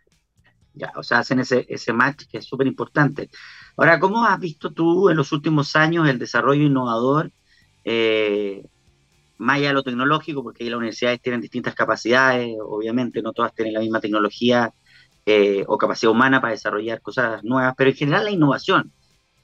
Ya, 0.73 0.93
o 0.97 1.03
sea, 1.03 1.19
hacen 1.19 1.41
ese, 1.41 1.67
ese 1.69 1.93
match 1.93 2.25
que 2.27 2.39
es 2.39 2.47
súper 2.47 2.67
importante. 2.67 3.29
Ahora, 3.77 4.01
¿cómo 4.01 4.25
has 4.25 4.41
visto 4.41 4.73
tú 4.73 5.11
en 5.11 5.17
los 5.17 5.33
últimos 5.33 5.77
años 5.77 6.09
el 6.09 6.19
desarrollo 6.19 6.65
innovador, 6.65 7.31
eh, 7.85 8.65
más 9.39 9.57
allá 9.57 9.69
de 9.69 9.75
lo 9.75 9.83
tecnológico, 9.83 10.43
porque 10.43 10.65
ahí 10.65 10.71
las 10.71 10.79
universidades 10.79 11.21
tienen 11.21 11.41
distintas 11.41 11.75
capacidades, 11.75 12.57
obviamente 12.61 13.23
no 13.23 13.33
todas 13.33 13.55
tienen 13.55 13.75
la 13.75 13.81
misma 13.81 14.01
tecnología 14.01 14.73
o 15.67 15.77
capacidad 15.79 16.13
humana 16.13 16.41
para 16.41 16.53
desarrollar 16.53 17.01
cosas 17.01 17.43
nuevas, 17.43 17.75
pero 17.77 17.91
en 17.91 17.97
general 17.97 18.25
la 18.25 18.31
innovación, 18.31 18.93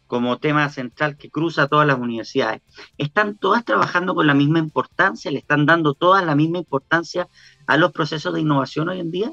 como 0.07 0.39
tema 0.39 0.69
central 0.69 1.17
que 1.17 1.31
cruza 1.31 1.69
todas 1.69 1.87
las 1.87 1.99
universidades. 1.99 2.61
¿Están 2.99 3.37
todas 3.37 3.65
trabajando 3.65 4.15
con 4.15 4.27
la 4.27 4.35
misma 4.35 4.59
importancia? 4.59 5.31
¿Le 5.31 5.39
están 5.39 5.67
dando 5.67 5.95
todas 5.95 6.25
la 6.25 6.35
misma 6.35 6.59
importancia 6.59 7.29
a 7.67 7.77
los 7.77 7.93
procesos 7.93 8.35
de 8.35 8.43
innovación 8.43 8.91
hoy 8.91 9.01
en 9.01 9.11
día? 9.11 9.31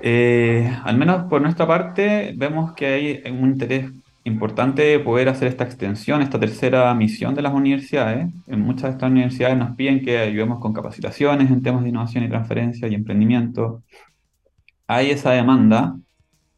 Eh, 0.00 0.74
al 0.84 0.96
menos 0.96 1.28
por 1.28 1.42
nuestra 1.42 1.66
parte, 1.66 2.32
vemos 2.36 2.72
que 2.72 2.86
hay 2.86 3.30
un 3.30 3.50
interés 3.50 3.90
importante 4.24 4.82
de 4.82 5.00
poder 5.00 5.28
hacer 5.28 5.48
esta 5.48 5.64
extensión, 5.64 6.22
esta 6.22 6.38
tercera 6.38 6.92
misión 6.94 7.34
de 7.34 7.42
las 7.42 7.52
universidades. 7.52 8.28
En 8.46 8.60
muchas 8.60 8.84
de 8.84 8.90
estas 8.90 9.10
universidades 9.10 9.56
nos 9.56 9.76
piden 9.76 10.02
que 10.04 10.18
ayudemos 10.18 10.60
con 10.60 10.72
capacitaciones 10.72 11.50
en 11.50 11.62
temas 11.62 11.82
de 11.82 11.88
innovación 11.90 12.24
y 12.24 12.28
transferencia 12.28 12.88
y 12.88 12.94
emprendimiento. 12.94 13.82
Hay 14.86 15.10
esa 15.10 15.32
demanda 15.32 15.96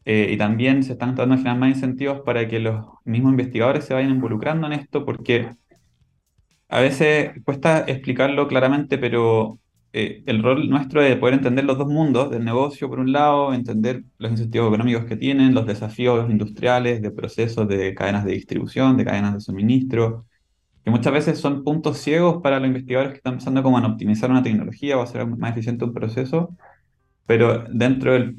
eh, 0.05 0.29
y 0.31 0.37
también 0.37 0.83
se 0.83 0.93
están 0.93 1.15
dando 1.15 1.35
generar 1.37 1.57
más 1.57 1.69
incentivos 1.69 2.21
para 2.21 2.47
que 2.47 2.59
los 2.59 2.85
mismos 3.05 3.31
investigadores 3.31 3.85
se 3.85 3.93
vayan 3.93 4.11
involucrando 4.11 4.67
en 4.67 4.73
esto, 4.73 5.05
porque 5.05 5.49
a 6.69 6.79
veces 6.81 7.31
cuesta 7.43 7.79
explicarlo 7.87 8.47
claramente, 8.47 8.97
pero 8.97 9.59
eh, 9.97 10.23
el 10.25 10.43
rol 10.43 10.69
nuestro 10.69 11.01
es 11.01 11.15
poder 11.15 11.35
entender 11.35 11.63
los 11.63 11.77
dos 11.77 11.87
mundos, 11.87 12.29
del 12.29 12.43
negocio 12.43 12.89
por 12.89 12.99
un 12.99 13.13
lado, 13.13 13.53
entender 13.53 14.03
los 14.17 14.29
incentivos 14.29 14.67
económicos 14.67 15.05
que 15.05 15.15
tienen, 15.15 15.53
los 15.53 15.65
desafíos 15.65 16.29
industriales, 16.29 17.01
de 17.01 17.11
procesos 17.11 17.65
de 17.69 17.95
cadenas 17.95 18.25
de 18.25 18.33
distribución, 18.33 18.97
de 18.97 19.05
cadenas 19.05 19.35
de 19.35 19.39
suministro, 19.39 20.25
que 20.83 20.91
muchas 20.91 21.13
veces 21.13 21.39
son 21.39 21.63
puntos 21.63 21.97
ciegos 21.99 22.41
para 22.43 22.59
los 22.59 22.67
investigadores 22.67 23.13
que 23.13 23.17
están 23.19 23.35
pensando 23.35 23.63
como 23.63 23.79
en 23.79 23.85
optimizar 23.85 24.29
una 24.29 24.43
tecnología 24.43 24.97
o 24.97 25.01
hacer 25.01 25.25
más 25.27 25.51
eficiente 25.51 25.85
un 25.85 25.93
proceso, 25.93 26.49
pero 27.25 27.63
dentro 27.69 28.11
del 28.13 28.35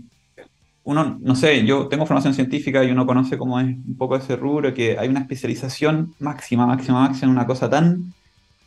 uno, 0.85 1.19
no 1.23 1.35
sé, 1.37 1.65
yo 1.65 1.89
tengo 1.89 2.05
formación 2.07 2.35
científica 2.35 2.85
y 2.85 2.91
uno 2.91 3.07
conoce 3.07 3.39
cómo 3.39 3.59
es 3.61 3.67
un 3.67 3.97
poco 3.97 4.17
ese 4.17 4.37
rubro, 4.37 4.75
que 4.75 4.99
hay 4.99 5.09
una 5.09 5.21
especialización 5.21 6.15
máxima, 6.19 6.67
máxima, 6.67 7.01
máxima 7.01 7.31
en 7.31 7.37
una 7.39 7.47
cosa 7.47 7.71
tan 7.71 8.13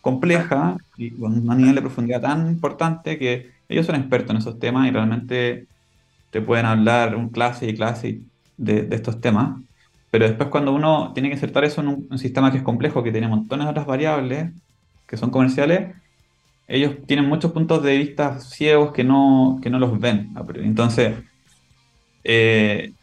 compleja 0.01 0.77
y 0.97 1.12
con 1.12 1.49
un 1.49 1.57
nivel 1.57 1.75
de 1.75 1.81
profundidad 1.81 2.21
tan 2.21 2.47
importante 2.47 3.17
que 3.17 3.51
ellos 3.67 3.85
son 3.85 3.95
expertos 3.95 4.31
en 4.31 4.38
esos 4.38 4.59
temas 4.59 4.88
y 4.88 4.91
realmente 4.91 5.67
te 6.31 6.41
pueden 6.41 6.65
hablar 6.65 7.15
un 7.15 7.29
clase 7.29 7.67
y 7.67 7.75
clase 7.75 8.21
de, 8.57 8.88
estos 8.91 9.21
temas. 9.21 9.59
Pero 10.12 10.27
después 10.27 10.49
cuando 10.49 10.73
uno 10.73 11.12
tiene 11.13 11.29
que 11.29 11.35
insertar 11.35 11.63
eso 11.65 11.81
en 11.81 12.07
un, 12.09 12.17
sistema 12.17 12.51
que 12.51 12.57
es 12.57 12.63
complejo, 12.63 13.03
que 13.03 13.12
tiene 13.12 13.27
montones 13.27 13.65
de 13.65 13.71
otras 13.71 13.85
variables 13.85 14.51
que 15.07 15.17
son 15.17 15.31
comerciales, 15.31 15.95
ellos 16.67 16.97
tienen 17.07 17.27
muchos 17.27 17.51
puntos 17.51 17.83
de 17.83 17.97
vista 17.97 18.39
ciegos 18.39 18.91
que 18.93 19.03
no, 19.03 19.59
que 19.62 19.69
no 19.69 19.79
los 19.79 19.99
ven. 19.99 20.31
Entonces, 20.55 21.15
eh, 22.23 22.93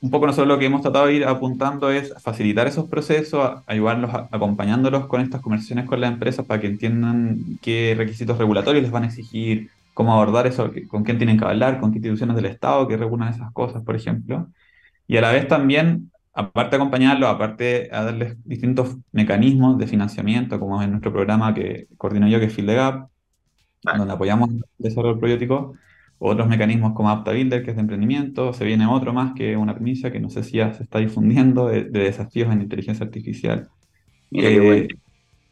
un 0.00 0.10
poco 0.10 0.26
nosotros 0.26 0.48
lo 0.48 0.58
que 0.58 0.66
hemos 0.66 0.82
tratado 0.82 1.06
de 1.06 1.14
ir 1.14 1.24
apuntando 1.24 1.90
es 1.90 2.14
facilitar 2.22 2.66
esos 2.68 2.88
procesos, 2.88 3.62
ayudarlos, 3.66 4.10
acompañándolos 4.30 5.06
con 5.06 5.20
estas 5.20 5.40
conversaciones 5.40 5.86
con 5.86 6.00
las 6.00 6.12
empresas 6.12 6.46
para 6.46 6.60
que 6.60 6.68
entiendan 6.68 7.58
qué 7.60 7.94
requisitos 7.96 8.38
regulatorios 8.38 8.82
les 8.82 8.92
van 8.92 9.04
a 9.04 9.06
exigir, 9.06 9.70
cómo 9.94 10.12
abordar 10.12 10.46
eso, 10.46 10.70
con 10.88 11.02
quién 11.02 11.18
tienen 11.18 11.38
que 11.38 11.44
hablar, 11.44 11.80
con 11.80 11.90
qué 11.90 11.98
instituciones 11.98 12.36
del 12.36 12.46
Estado 12.46 12.86
que 12.86 12.96
regulan 12.96 13.32
esas 13.34 13.52
cosas, 13.52 13.82
por 13.82 13.96
ejemplo. 13.96 14.48
Y 15.08 15.16
a 15.16 15.20
la 15.20 15.32
vez 15.32 15.48
también, 15.48 16.12
aparte 16.32 16.76
de 16.76 16.82
acompañarlos, 16.82 17.28
aparte 17.28 17.64
de 17.64 17.88
darles 17.88 18.36
distintos 18.44 18.96
mecanismos 19.10 19.78
de 19.78 19.88
financiamiento, 19.88 20.60
como 20.60 20.80
en 20.82 20.90
nuestro 20.90 21.12
programa 21.12 21.54
que 21.54 21.88
coordino 21.96 22.28
yo, 22.28 22.38
que 22.38 22.46
es 22.46 22.52
Field 22.54 22.68
the 22.68 22.74
Gap, 22.76 23.08
donde 23.96 24.12
apoyamos 24.12 24.50
el 24.50 24.64
desarrollo 24.78 25.18
probiótico, 25.18 25.74
otros 26.18 26.48
mecanismos 26.48 26.94
como 26.94 27.10
AptaBuilder, 27.10 27.64
que 27.64 27.70
es 27.70 27.76
de 27.76 27.82
emprendimiento, 27.82 28.52
se 28.52 28.64
viene 28.64 28.86
otro 28.86 29.12
más 29.12 29.34
que 29.34 29.56
una 29.56 29.74
premisa 29.74 30.10
que 30.10 30.20
no 30.20 30.30
sé 30.30 30.42
si 30.42 30.56
ya 30.56 30.72
se 30.74 30.82
está 30.82 30.98
difundiendo 30.98 31.68
de, 31.68 31.84
desafíos 31.84 32.52
en 32.52 32.62
inteligencia 32.62 33.06
artificial. 33.06 33.68
Eh, 34.32 34.88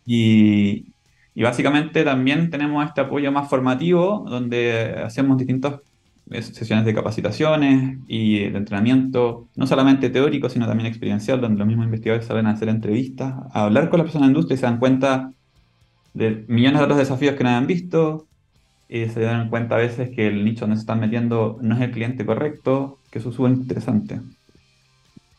y, 0.05 0.93
y, 1.35 1.43
básicamente 1.43 2.05
también 2.05 2.51
tenemos 2.51 2.85
este 2.85 3.01
apoyo 3.01 3.31
más 3.33 3.49
formativo, 3.49 4.25
donde 4.29 5.03
hacemos 5.05 5.39
distintas 5.39 5.81
sesiones 6.31 6.85
de 6.85 6.95
capacitaciones 6.95 7.99
y 8.09 8.41
de 8.41 8.59
entrenamiento, 8.59 9.49
no 9.55 9.67
solamente 9.67 10.11
teórico, 10.11 10.49
sino 10.49 10.67
también 10.67 10.89
experiencial, 10.89 11.41
donde 11.41 11.59
los 11.59 11.67
mismos 11.67 11.87
investigadores 11.87 12.27
salen 12.27 12.47
a 12.47 12.51
hacer 12.51 12.69
entrevistas, 12.69 13.35
a 13.53 13.65
hablar 13.65 13.89
con 13.89 13.99
las 13.99 14.07
personas 14.07 14.29
de 14.29 14.33
la 14.33 14.39
industria 14.39 14.55
y 14.57 14.59
se 14.59 14.67
dan 14.67 14.79
cuenta 14.79 15.33
de 16.15 16.45
millones 16.49 16.81
de 16.81 16.85
otros 16.85 16.99
desafíos 16.99 17.37
que 17.37 17.45
no 17.45 17.51
habían 17.51 17.69
visto, 17.69 18.27
y 18.89 19.09
se 19.09 19.21
dan 19.21 19.51
cuenta 19.51 19.75
a 19.75 19.79
veces 19.79 20.11
que 20.15 20.29
el 20.29 20.45
nicho 20.45 20.61
donde 20.61 20.77
se 20.77 20.81
están 20.81 21.01
metiendo 21.01 21.59
no 21.61 21.75
es 21.75 21.81
el 21.81 21.91
cliente 21.91 22.25
correcto, 22.25 22.99
que 23.11 23.19
eso 23.19 23.31
es 23.31 23.37
súper 23.37 23.53
interesante. 23.53 24.21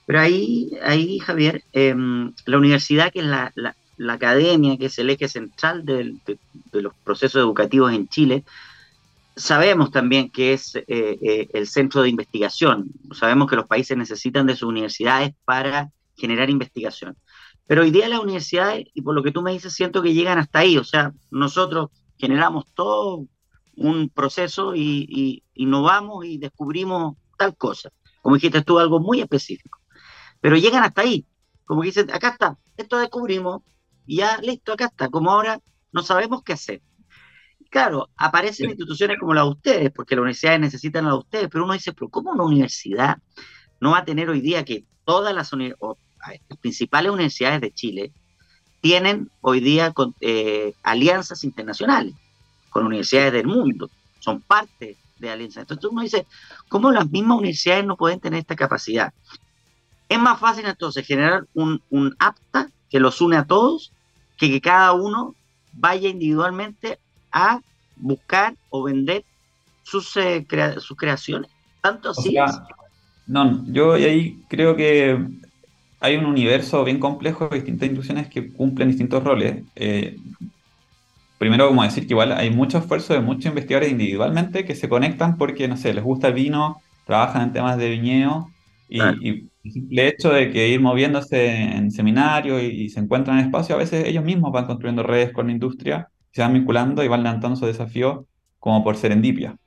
Pero 0.05 0.19
ahí, 0.19 0.71
ahí 0.83 1.19
Javier, 1.19 1.63
em, 1.73 2.33
la 2.45 2.57
universidad, 2.57 3.11
que 3.11 3.19
es 3.19 3.25
la, 3.25 3.51
la, 3.55 4.13
academia, 4.13 4.77
que 4.77 4.85
es 4.85 4.97
el 4.99 5.09
eje 5.09 5.27
central 5.27 5.85
de, 5.85 6.15
de, 6.25 6.81
los 6.81 6.93
procesos 7.03 7.41
educativos 7.41 7.91
en 7.93 8.07
Chile, 8.07 8.43
sabemos 9.35 9.91
también 9.91 10.29
que 10.29 10.53
es 10.53 10.75
eh, 10.75 10.83
eh, 10.87 11.49
el 11.53 11.67
centro 11.67 12.01
de 12.01 12.09
investigación. 12.09 12.89
Sabemos 13.11 13.49
que 13.49 13.55
los 13.55 13.67
países 13.67 13.97
necesitan 13.97 14.47
de 14.47 14.55
sus 14.55 14.69
universidades 14.69 15.33
para 15.45 15.91
generar 16.15 16.49
investigación. 16.49 17.17
Pero 17.67 17.81
hoy 17.81 17.91
día 17.91 18.07
las 18.07 18.19
universidades, 18.19 18.87
y 18.93 19.01
por 19.01 19.13
lo 19.13 19.23
que 19.23 19.31
tú 19.31 19.41
me 19.41 19.51
dices, 19.51 19.73
siento 19.73 20.01
que 20.01 20.13
llegan 20.13 20.39
hasta 20.39 20.59
ahí. 20.59 20.77
O 20.77 20.83
sea, 20.83 21.11
nosotros 21.31 21.89
generamos 22.17 22.65
todo 22.73 23.25
un 23.77 24.09
proceso 24.09 24.75
y, 24.75 25.43
innovamos 25.53 26.25
y 26.25 26.37
descubrimos 26.37 27.15
tal 27.37 27.55
cosa. 27.55 27.91
Como 28.21 28.35
dijiste 28.35 28.63
tú, 28.63 28.79
algo 28.79 28.99
muy 28.99 29.21
específico. 29.21 29.79
Pero 30.41 30.57
llegan 30.57 30.83
hasta 30.83 31.01
ahí. 31.01 31.25
Como 31.65 31.83
dicen, 31.83 32.11
acá 32.11 32.29
está, 32.29 32.57
esto 32.75 32.97
descubrimos 32.97 33.61
y 34.05 34.17
ya 34.17 34.37
listo, 34.41 34.73
acá 34.73 34.85
está. 34.85 35.09
Como 35.09 35.31
ahora 35.31 35.61
no 35.91 36.01
sabemos 36.01 36.43
qué 36.43 36.53
hacer. 36.53 36.81
Claro, 37.69 38.09
aparecen 38.15 38.69
instituciones 38.69 39.17
como 39.19 39.33
la 39.33 39.43
de 39.43 39.49
ustedes, 39.49 39.91
porque 39.91 40.15
las 40.15 40.21
universidades 40.21 40.59
necesitan 40.59 41.05
a 41.05 41.09
la 41.09 41.13
de 41.13 41.19
ustedes, 41.19 41.49
pero 41.51 41.65
uno 41.65 41.73
dice, 41.73 41.93
pero 41.93 42.09
¿cómo 42.09 42.31
una 42.31 42.43
universidad 42.43 43.17
no 43.79 43.91
va 43.91 43.99
a 43.99 44.05
tener 44.05 44.29
hoy 44.29 44.41
día 44.41 44.63
que 44.63 44.85
todas 45.03 45.35
las, 45.35 45.51
las 45.51 46.59
principales 46.61 47.11
universidades 47.11 47.61
de 47.61 47.73
Chile 47.73 48.13
tienen 48.79 49.29
hoy 49.41 49.59
día 49.59 49.93
eh, 50.21 50.73
alianzas 50.81 51.43
internacionales? 51.43 52.15
Con 52.69 52.85
universidades 52.85 53.33
del 53.33 53.47
mundo, 53.47 53.89
son 54.19 54.41
parte 54.41 54.97
de 55.19 55.29
alianzas. 55.29 55.61
Entonces 55.61 55.89
uno 55.91 56.01
dice, 56.01 56.25
¿cómo 56.69 56.91
las 56.91 57.09
mismas 57.09 57.39
universidades 57.39 57.85
no 57.85 57.95
pueden 57.95 58.19
tener 58.19 58.39
esta 58.39 58.55
capacidad? 58.55 59.13
Es 60.09 60.19
más 60.19 60.39
fácil 60.39 60.65
entonces 60.65 61.05
generar 61.05 61.45
un, 61.53 61.81
un 61.89 62.15
apta 62.19 62.69
que 62.89 62.99
los 62.99 63.19
une 63.21 63.37
a 63.37 63.45
todos 63.45 63.91
que 64.37 64.49
que 64.49 64.61
cada 64.61 64.93
uno 64.93 65.35
vaya 65.73 66.09
individualmente 66.09 66.99
a 67.31 67.59
buscar 67.95 68.55
o 68.69 68.83
vender 68.83 69.23
sus, 69.83 70.15
eh, 70.17 70.45
sus 70.79 70.97
creaciones. 70.97 71.49
Tanto 71.81 72.11
así. 72.11 72.35
no, 73.25 73.65
yo 73.67 73.93
ahí 73.93 74.39
creo 74.47 74.75
que 74.75 75.17
hay 75.99 76.15
un 76.15 76.25
universo 76.25 76.83
bien 76.83 76.99
complejo 76.99 77.47
de 77.47 77.57
distintas 77.57 77.87
instituciones 77.87 78.27
que 78.27 78.51
cumplen 78.51 78.89
distintos 78.89 79.23
roles. 79.23 79.63
Eh, 79.75 80.17
primero 81.37 81.67
como 81.67 81.83
decir 81.83 82.07
que 82.07 82.13
igual 82.13 82.31
hay 82.31 82.49
mucho 82.49 82.79
esfuerzo 82.79 83.13
de 83.13 83.21
muchos 83.21 83.45
investigadores 83.45 83.91
individualmente 83.91 84.65
que 84.65 84.75
se 84.75 84.89
conectan 84.89 85.37
porque, 85.37 85.67
no 85.67 85.77
sé, 85.77 85.93
les 85.93 86.03
gusta 86.03 86.29
el 86.29 86.33
vino, 86.33 86.81
trabajan 87.05 87.43
en 87.43 87.53
temas 87.53 87.77
de 87.77 87.89
viñedo 87.89 88.49
y, 88.89 88.99
el 88.99 89.49
simple 89.63 90.07
hecho 90.07 90.31
de 90.31 90.51
que 90.51 90.69
ir 90.69 90.79
moviéndose 90.79 91.47
en 91.47 91.91
seminarios 91.91 92.61
y, 92.63 92.89
se 92.89 92.99
encuentran 92.99 93.39
en 93.39 93.45
espacio, 93.45 93.75
a 93.75 93.79
veces 93.79 94.05
ellos 94.05 94.23
mismos 94.23 94.51
van 94.51 94.65
construyendo 94.65 95.03
redes 95.03 95.31
con 95.33 95.47
la 95.47 95.53
industria, 95.53 96.09
se 96.31 96.41
van 96.41 96.53
vinculando 96.53 97.03
y 97.03 97.07
van 97.07 97.23
levantando 97.23 97.57
su 97.57 97.65
desafío 97.65 98.25
como 98.59 98.83
por 98.83 98.95
serendipia. 98.97 99.57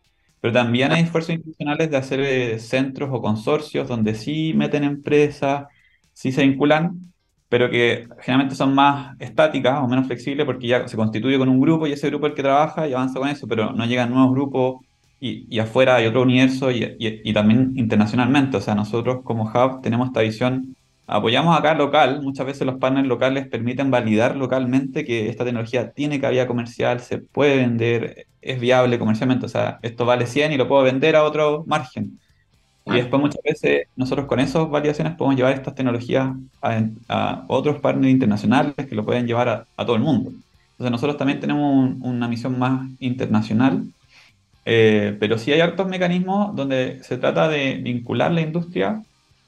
Pero 0.41 0.55
también 0.55 0.93
hay 0.93 1.03
esfuerzos 1.03 1.35
institucionales 1.35 1.91
de 1.91 1.97
hacer 1.99 2.21
eh, 2.21 2.59
centros 2.59 3.11
o 3.13 3.21
consorcios 3.21 3.87
donde 3.89 4.15
sí 4.15 4.55
meten 4.55 4.85
empresas, 4.85 5.67
sí 6.15 6.33
se 6.33 6.43
vinculan, 6.43 7.13
pero 7.51 7.69
que 7.69 8.09
generalmente 8.21 8.55
son 8.55 8.75
más 8.75 9.17
estáticas 9.19 9.81
o 9.83 9.89
menos 9.89 10.07
flexibles 10.07 10.47
porque 10.47 10.69
ya 10.69 10.89
se 10.89 10.97
constituye 10.97 11.37
con 11.37 11.49
un 11.49 11.61
grupo 11.61 11.87
y 11.87 11.93
ese 11.93 12.09
grupo 12.09 12.27
es 12.27 12.31
el 12.31 12.37
que 12.37 12.43
trabaja 12.45 12.89
y 12.89 12.95
avanza 12.95 13.19
con 13.19 13.29
eso, 13.29 13.49
pero 13.49 13.73
no 13.73 13.85
llegan 13.87 14.11
nuevos 14.11 14.31
grupos 14.33 14.87
y, 15.19 15.47
y 15.55 15.59
afuera 15.59 15.97
hay 15.97 16.07
otro 16.07 16.23
universo 16.23 16.71
y, 16.71 16.97
y, 16.99 17.33
también 17.35 17.73
internacionalmente. 17.77 18.57
O 18.57 18.61
sea, 18.61 18.77
nosotros 18.77 19.23
como 19.25 19.45
Hub 19.45 19.83
tenemos 19.83 20.07
esta 20.09 20.21
visión, 20.23 20.77
apoyamos 21.09 21.59
acá 21.59 21.75
local, 21.75 22.23
muchas 22.23 22.47
veces 22.47 22.67
los 22.67 22.79
partners 22.79 23.09
locales 23.09 23.49
permiten 23.49 23.91
validar 23.91 24.37
localmente 24.37 25.05
que 25.05 25.29
esta 25.29 25.45
tecnología 25.45 25.91
tiene 25.91 26.21
cabida 26.21 26.47
comercial, 26.47 27.01
se 27.01 27.19
puede 27.19 27.57
vender, 27.57 28.29
es 28.41 28.61
viable 28.61 28.99
comercialmente, 28.99 29.47
o 29.47 29.49
sea, 29.49 29.81
esto 29.83 30.07
vale 30.07 30.27
100 30.27 30.53
y 30.53 30.57
lo 30.57 30.69
puedo 30.69 30.85
vender 30.85 31.17
a 31.17 31.25
otro 31.25 31.65
margen. 31.67 32.20
Y 32.91 32.97
después 32.97 33.21
muchas 33.21 33.43
veces 33.43 33.87
nosotros 33.97 34.27
con 34.27 34.41
esas 34.41 34.69
validaciones 34.69 35.15
podemos 35.15 35.37
llevar 35.37 35.53
estas 35.53 35.75
tecnologías 35.75 36.31
a, 36.61 37.45
otros 37.47 37.81
partners 37.81 38.13
internacionales 38.13 38.75
que 38.75 38.95
lo 38.95 39.05
pueden 39.05 39.27
llevar 39.27 39.67
a, 39.77 39.85
todo 39.85 39.97
el 39.97 40.03
mundo. 40.03 40.31
Entonces 40.73 40.91
nosotros 40.91 41.17
también 41.17 41.41
tenemos 41.41 41.95
una 42.01 42.27
misión 42.27 42.59
más 42.59 42.89
internacional, 42.99 43.85
eh, 44.65 45.17
pero 45.21 45.39
sí 45.39 45.53
hay 45.53 45.61
hartos 45.61 45.89
mecanismos 45.89 46.55
donde 46.57 47.03
se 47.03 47.17
trata 47.19 47.49
de 47.49 47.75
vincular 47.77 48.33
la 48.33 48.41
industria 48.41 49.03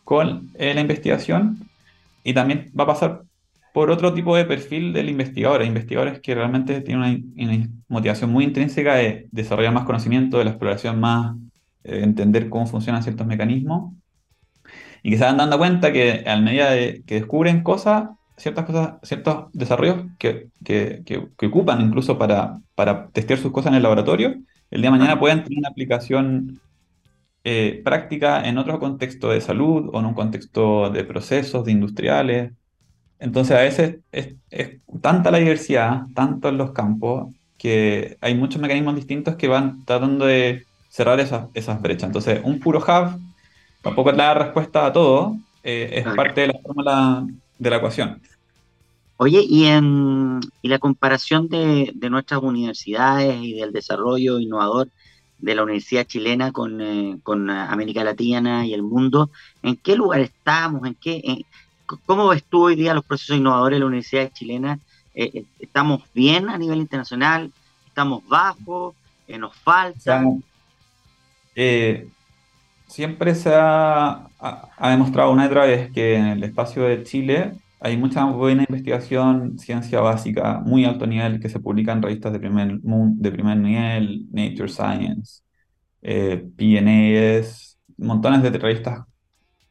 con 0.05 0.51
eh, 0.55 0.75
la 0.75 0.81
investigación 0.81 1.59
y 2.25 2.35
también 2.35 2.71
va 2.79 2.85
a 2.85 2.89
pasar 2.89 3.23
por 3.73 3.91
otro 3.91 4.13
tipo 4.13 4.37
de 4.37 4.45
perfil 4.45 4.93
del 4.93 5.09
investigador, 5.09 5.65
investigadores 5.65 6.21
que 6.21 6.35
realmente 6.35 6.83
tienen 6.83 7.33
una, 7.35 7.57
una 7.57 7.69
motivación 7.89 8.31
muy 8.31 8.45
intrínseca 8.45 8.97
de 8.97 9.27
desarrollar 9.33 9.73
más 9.73 9.85
conocimiento, 9.85 10.39
de 10.39 10.45
la 10.45 10.51
exploración 10.51 11.01
más 11.01 11.35
entender 11.85 12.49
cómo 12.49 12.67
funcionan 12.67 13.03
ciertos 13.03 13.27
mecanismos 13.27 13.93
y 15.03 15.11
que 15.11 15.19
se 15.19 15.25
van 15.25 15.37
dando 15.37 15.59
cuenta 15.59 15.93
que 15.93 16.25
a 16.27 16.37
medida 16.37 16.71
de 16.71 17.03
que 17.07 17.17
descubren 17.17 17.63
cosas, 17.63 18.11
ciertas 18.37 18.65
cosas, 18.65 18.95
ciertos 19.03 19.47
desarrollos 19.53 20.07
que, 20.19 20.49
que, 20.65 21.03
que, 21.05 21.47
ocupan 21.47 21.81
incluso 21.81 22.19
para, 22.19 22.61
para, 22.75 23.09
testear 23.09 23.39
sus 23.39 23.53
cosas 23.53 23.71
en 23.71 23.77
el 23.77 23.83
laboratorio, 23.83 24.37
el 24.71 24.81
día 24.81 24.91
de 24.91 24.99
mañana 24.99 25.19
pueden 25.19 25.43
tener 25.45 25.59
una 25.59 25.69
aplicación 25.69 26.61
eh, 27.45 27.83
práctica 27.85 28.49
en 28.49 28.59
otro 28.59 28.79
contexto 28.79 29.31
de 29.31 29.41
salud 29.41 29.91
o 29.93 29.99
en 29.99 30.07
un 30.07 30.15
contexto 30.15 30.91
de 30.91 31.05
procesos, 31.05 31.65
de 31.65 31.73
industriales. 31.73 32.53
Entonces 33.19 33.57
a 33.57 33.61
veces 33.61 33.99
es, 34.13 34.37
es 34.51 34.81
tanta 35.01 35.31
la 35.31 35.39
diversidad, 35.39 36.03
tanto 36.15 36.49
en 36.49 36.59
los 36.59 36.73
campos, 36.73 37.35
que 37.59 38.17
hay 38.21 38.35
muchos 38.35 38.61
mecanismos 38.61 38.97
distintos 38.97 39.37
que 39.37 39.49
van 39.49 39.85
tratando 39.85 40.27
de 40.27 40.65
cerrar 40.93 41.19
esas, 41.21 41.47
esas 41.55 41.81
brechas. 41.81 42.05
Entonces, 42.05 42.41
un 42.45 42.61
puro 42.61 42.79
hub 42.79 43.19
tampoco 43.81 44.13
da 44.13 44.35
respuesta 44.35 44.85
a 44.85 44.93
todo, 44.93 45.37
eh, 45.65 45.91
es 45.95 46.15
parte 46.15 46.43
de 46.43 46.47
la 46.49 46.59
fórmula 46.63 47.27
de 47.59 47.71
la 47.71 47.77
ecuación. 47.77 48.21
Oye, 49.17 49.43
y, 49.49 49.65
en, 49.65 50.41
y 50.61 50.69
la 50.69 50.79
comparación 50.79 51.49
de, 51.49 51.93
de, 51.95 52.11
nuestras 52.11 52.43
universidades 52.43 53.43
y 53.43 53.55
del 53.55 53.73
desarrollo 53.73 54.39
innovador 54.39 54.89
de 55.39 55.55
la 55.55 55.63
universidad 55.63 56.05
chilena 56.05 56.53
con, 56.53 56.81
eh, 56.83 57.19
con 57.23 57.49
América 57.49 58.05
Latina 58.05 58.67
y 58.67 58.75
el 58.75 58.83
mundo, 58.83 59.31
¿en 59.63 59.77
qué 59.77 59.97
lugar 59.97 60.21
estamos? 60.21 60.87
¿En 60.87 60.95
qué, 60.95 61.47
¿Cómo 62.05 62.29
ves 62.29 62.45
tú 62.45 62.65
hoy 62.65 62.77
día 62.77 62.95
los 62.95 63.05
procesos 63.05 63.39
innovadores 63.39 63.77
de 63.77 63.81
la 63.81 63.87
universidad 63.87 64.31
chilena? 64.33 64.79
Eh, 65.15 65.45
¿Estamos 65.59 66.03
bien 66.13 66.51
a 66.51 66.59
nivel 66.59 66.81
internacional? 66.81 67.51
¿Estamos 67.87 68.27
bajos? 68.29 68.95
¿Nos 69.29 69.57
falta? 69.57 70.23
Eh, 71.55 72.09
siempre 72.87 73.35
se 73.35 73.51
ha, 73.55 74.29
demostrado 74.81 75.33
una 75.33 75.45
y 75.45 75.49
otra 75.49 75.67
vez 75.67 75.91
que 75.93 76.17
en 76.17 76.27
el 76.27 76.45
espacio 76.45 76.85
de 76.85 77.03
Chile 77.05 77.53
hay 77.81 77.97
mucha 77.97 78.25
buena 78.25 78.63
investigación, 78.69 79.59
ciencia 79.59 80.01
básica, 80.01 80.61
muy 80.61 80.85
alto 80.85 81.07
nivel, 81.07 81.41
que 81.41 81.49
se 81.49 81.61
publica 81.61 81.93
en 81.93 82.03
revistas 82.03 82.33
de 82.33 82.39
primer, 82.39 82.81
nivel, 82.85 84.27
Nature 84.31 84.69
Science, 84.69 85.43
eh, 86.03 86.45
PNAS, 86.57 87.79
montones 87.97 88.43
de 88.43 88.51
revistas 88.51 89.05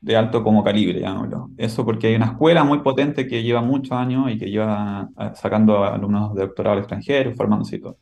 de 0.02 0.18
alto 0.18 0.44
como 0.44 0.64
calibre, 0.64 1.00
llamémoslo. 1.00 1.52
Eso 1.58 1.86
porque 1.86 2.08
hay 2.08 2.16
una 2.16 2.26
escuela 2.28 2.64
muy 2.64 2.80
potente 2.80 3.28
que 3.28 3.44
lleva 3.44 3.62
muchos 3.62 3.92
años 3.94 4.32
y 4.32 4.38
que 4.38 4.50
lleva 4.50 5.10
eh, 5.18 5.32
sacando 5.36 5.84
alumnos 5.84 6.34
de 6.36 6.42
doctorado 6.42 6.74
al 6.74 6.80
extranjero, 6.80 7.34
formándose 7.36 7.78
y 7.78 7.82
todo. 7.82 7.98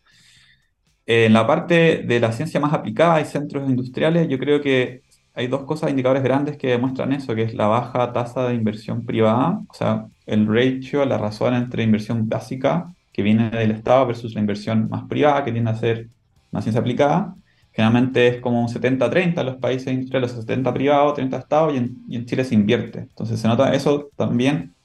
En 1.12 1.34
la 1.34 1.48
parte 1.48 2.04
de 2.04 2.20
la 2.20 2.32
ciencia 2.32 2.60
más 2.60 2.72
aplicada 2.72 3.20
y 3.20 3.26
centros 3.26 3.68
industriales, 3.68 4.28
yo 4.28 4.38
creo 4.38 4.62
que 4.62 5.02
hay 5.34 5.48
dos 5.48 5.64
cosas, 5.64 5.90
indicadores 5.90 6.22
grandes 6.22 6.56
que 6.56 6.68
demuestran 6.68 7.14
eso, 7.14 7.34
que 7.34 7.42
es 7.42 7.56
la 7.56 7.66
baja 7.66 8.14
tasa 8.14 8.48
de 8.48 8.54
inversión 8.54 9.04
privada, 9.08 9.60
o 9.68 9.74
sea, 9.74 10.06
el 10.28 10.46
ratio, 10.46 11.04
la 11.06 11.18
razón 11.18 11.56
entre 11.56 11.82
inversión 11.82 12.30
básica 12.30 12.94
que 13.12 13.24
viene 13.24 13.50
del 13.50 13.72
Estado 13.72 14.06
versus 14.06 14.36
la 14.36 14.42
inversión 14.42 14.88
más 14.88 15.06
privada 15.06 15.44
que 15.44 15.52
tiende 15.52 15.72
a 15.72 15.76
ser 15.76 16.10
una 16.52 16.62
ciencia 16.62 16.80
aplicada. 16.80 17.34
generalmente 17.72 18.28
es 18.28 18.40
como 18.40 18.62
un 18.62 18.68
70-30 18.68 19.40
en 19.40 19.46
los 19.48 19.56
países 19.58 19.92
industriales, 19.92 20.32
70 20.34 20.72
privados, 20.76 21.16
30 21.16 21.38
Estado, 21.38 21.74
y 21.74 21.78
en, 21.78 21.98
y 22.08 22.18
en 22.18 22.26
Chile 22.28 22.44
se 22.44 22.54
invierte. 22.54 23.00
Entonces 23.00 23.40
se 23.40 23.48
nota 23.48 23.74
eso 23.74 24.12
también, 24.16 24.76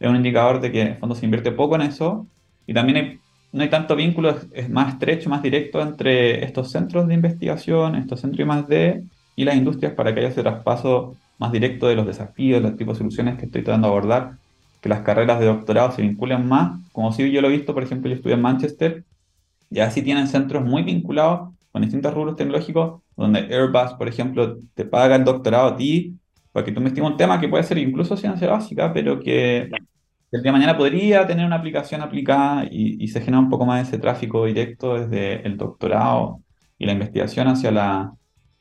es 0.00 0.08
un 0.08 0.16
indicador 0.16 0.62
de 0.62 0.72
que 0.72 0.80
en 0.80 0.88
el 0.88 0.96
fondo 0.96 1.14
se 1.14 1.26
invierte 1.26 1.52
poco 1.52 1.74
en 1.74 1.82
eso, 1.82 2.26
y 2.66 2.72
también 2.72 3.20
no 3.54 3.62
hay 3.62 3.70
tanto 3.70 3.94
vínculo, 3.94 4.36
es, 4.52 4.68
más 4.68 4.94
estrecho, 4.94 5.30
más 5.30 5.40
directo 5.40 5.80
entre 5.80 6.44
estos 6.44 6.72
centros 6.72 7.06
de 7.06 7.14
investigación, 7.14 7.94
estos 7.94 8.20
centros 8.20 8.66
de, 8.66 9.04
y 9.36 9.44
las 9.44 9.54
industrias 9.54 9.92
para 9.92 10.12
que 10.12 10.20
haya 10.20 10.30
ese 10.30 10.42
traspaso 10.42 11.16
más 11.38 11.52
directo 11.52 11.86
de 11.86 11.94
los 11.94 12.04
desafíos, 12.04 12.60
los 12.60 12.76
tipos 12.76 12.96
de 12.96 13.04
soluciones 13.04 13.38
que 13.38 13.46
estoy 13.46 13.62
tratando 13.62 13.86
de 13.86 13.92
abordar, 13.92 14.32
que 14.80 14.88
las 14.88 15.02
carreras 15.02 15.38
de 15.38 15.46
doctorado 15.46 15.92
se 15.92 16.02
vinculen 16.02 16.48
más, 16.48 16.80
como 16.90 17.12
si 17.12 17.30
yo 17.30 17.40
lo 17.40 17.46
he 17.48 17.52
visto, 17.52 17.72
por 17.74 17.84
ejemplo, 17.84 18.10
yo 18.10 18.16
estudié 18.16 18.34
en 18.34 18.42
Manchester, 18.42 19.04
y 19.70 19.78
así 19.78 20.02
tienen 20.02 20.26
centros 20.26 20.64
muy 20.64 20.82
vinculados 20.82 21.54
con 21.70 21.82
distintos 21.82 22.12
rubros 22.12 22.34
tecnológicos, 22.34 23.02
donde 23.16 23.38
Airbus, 23.38 23.94
por 23.96 24.08
ejemplo, 24.08 24.58
te 24.74 24.84
paga 24.84 25.14
el 25.14 25.22
doctorado 25.22 25.68
a 25.68 25.76
ti, 25.76 26.16
para 26.50 26.66
que 26.66 26.72
tú 26.72 26.80
investigues 26.80 27.08
un 27.08 27.16
tema 27.16 27.40
que 27.40 27.48
puede 27.48 27.62
ser 27.62 27.78
incluso 27.78 28.16
ciencia 28.16 28.50
básica, 28.50 28.92
pero 28.92 29.20
que 29.20 29.70
el 30.34 30.42
día 30.42 30.50
de 30.50 30.58
mañana 30.58 30.76
podría 30.76 31.26
tener 31.26 31.46
una 31.46 31.56
aplicación 31.56 32.02
aplicada 32.02 32.66
y, 32.70 33.06
se 33.08 33.20
genera 33.20 33.38
un 33.38 33.48
poco 33.48 33.66
más 33.66 33.86
ese 33.86 33.98
tráfico 33.98 34.46
directo 34.46 34.94
desde 34.94 35.46
el 35.46 35.56
doctorado 35.56 36.40
y 36.76 36.86
la 36.86 36.92
investigación 36.92 37.46
hacia 37.46 37.70
la, 37.70 38.12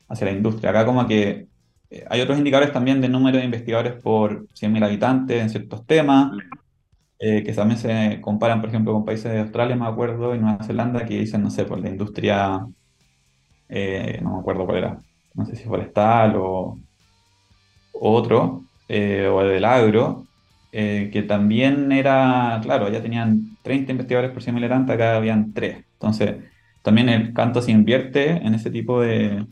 hacia 0.08 0.26
la 0.26 0.34
industria. 0.34 0.70
Acá 0.70 0.86
como 0.86 1.08
que 1.08 1.48
eh, 1.90 2.06
hay 2.10 2.22
otros 2.22 2.38
indicadores 2.38 2.72
también 2.72 3.02
de 3.02 3.10
número 3.10 3.40
de 3.40 3.46
investigadores 3.46 3.94
por 4.04 4.48
100.000 4.50 4.86
habitantes 4.86 5.42
en 5.42 5.50
ciertos 5.50 5.86
temas, 5.88 6.32
eh, 7.18 7.44
que 7.44 7.54
también 7.54 7.80
se 7.80 8.22
comparan, 8.22 8.62
por 8.62 8.70
ejemplo, 8.70 8.94
con 8.94 9.06
países 9.06 9.32
de 9.32 9.40
Australia, 9.40 9.76
me 9.76 9.88
acuerdo, 9.88 10.36
y 10.36 10.40
Nueva 10.40 10.64
Zelanda, 10.64 11.06
que 11.06 11.20
dicen, 11.20 11.42
no 11.42 11.50
sé, 11.50 11.66
por 11.66 11.80
la 11.80 11.90
industria, 11.90 12.68
eh, 13.70 14.20
no 14.22 14.36
me 14.36 14.40
acuerdo 14.42 14.66
cuál 14.66 14.78
era, 14.78 15.02
no 15.34 15.46
sé 15.46 15.56
si 15.56 15.64
forestal 15.64 16.36
o, 16.38 16.78
otro, 17.94 18.64
o 18.90 19.42
el 19.42 19.50
del 19.50 19.66
agro, 19.66 20.28
que 21.12 21.24
también 21.28 21.92
era, 21.92 22.60
claro, 22.64 22.90
ya 22.90 23.02
tenían 23.02 23.58
30 23.62 23.92
investigadores 23.92 24.32
por 24.32 24.42
100.000 24.42 24.58
habitantes, 24.64 24.96
acá 24.96 25.16
habían 25.16 25.54
3. 25.54 25.86
Entonces, 25.94 26.36
también 26.82 27.10
el 27.10 27.34
canto 27.34 27.62
se 27.62 27.72
invierte 27.72 28.32
en 28.32 28.56
ese 28.56 28.72
tipo 28.72 29.02
de, 29.02 29.46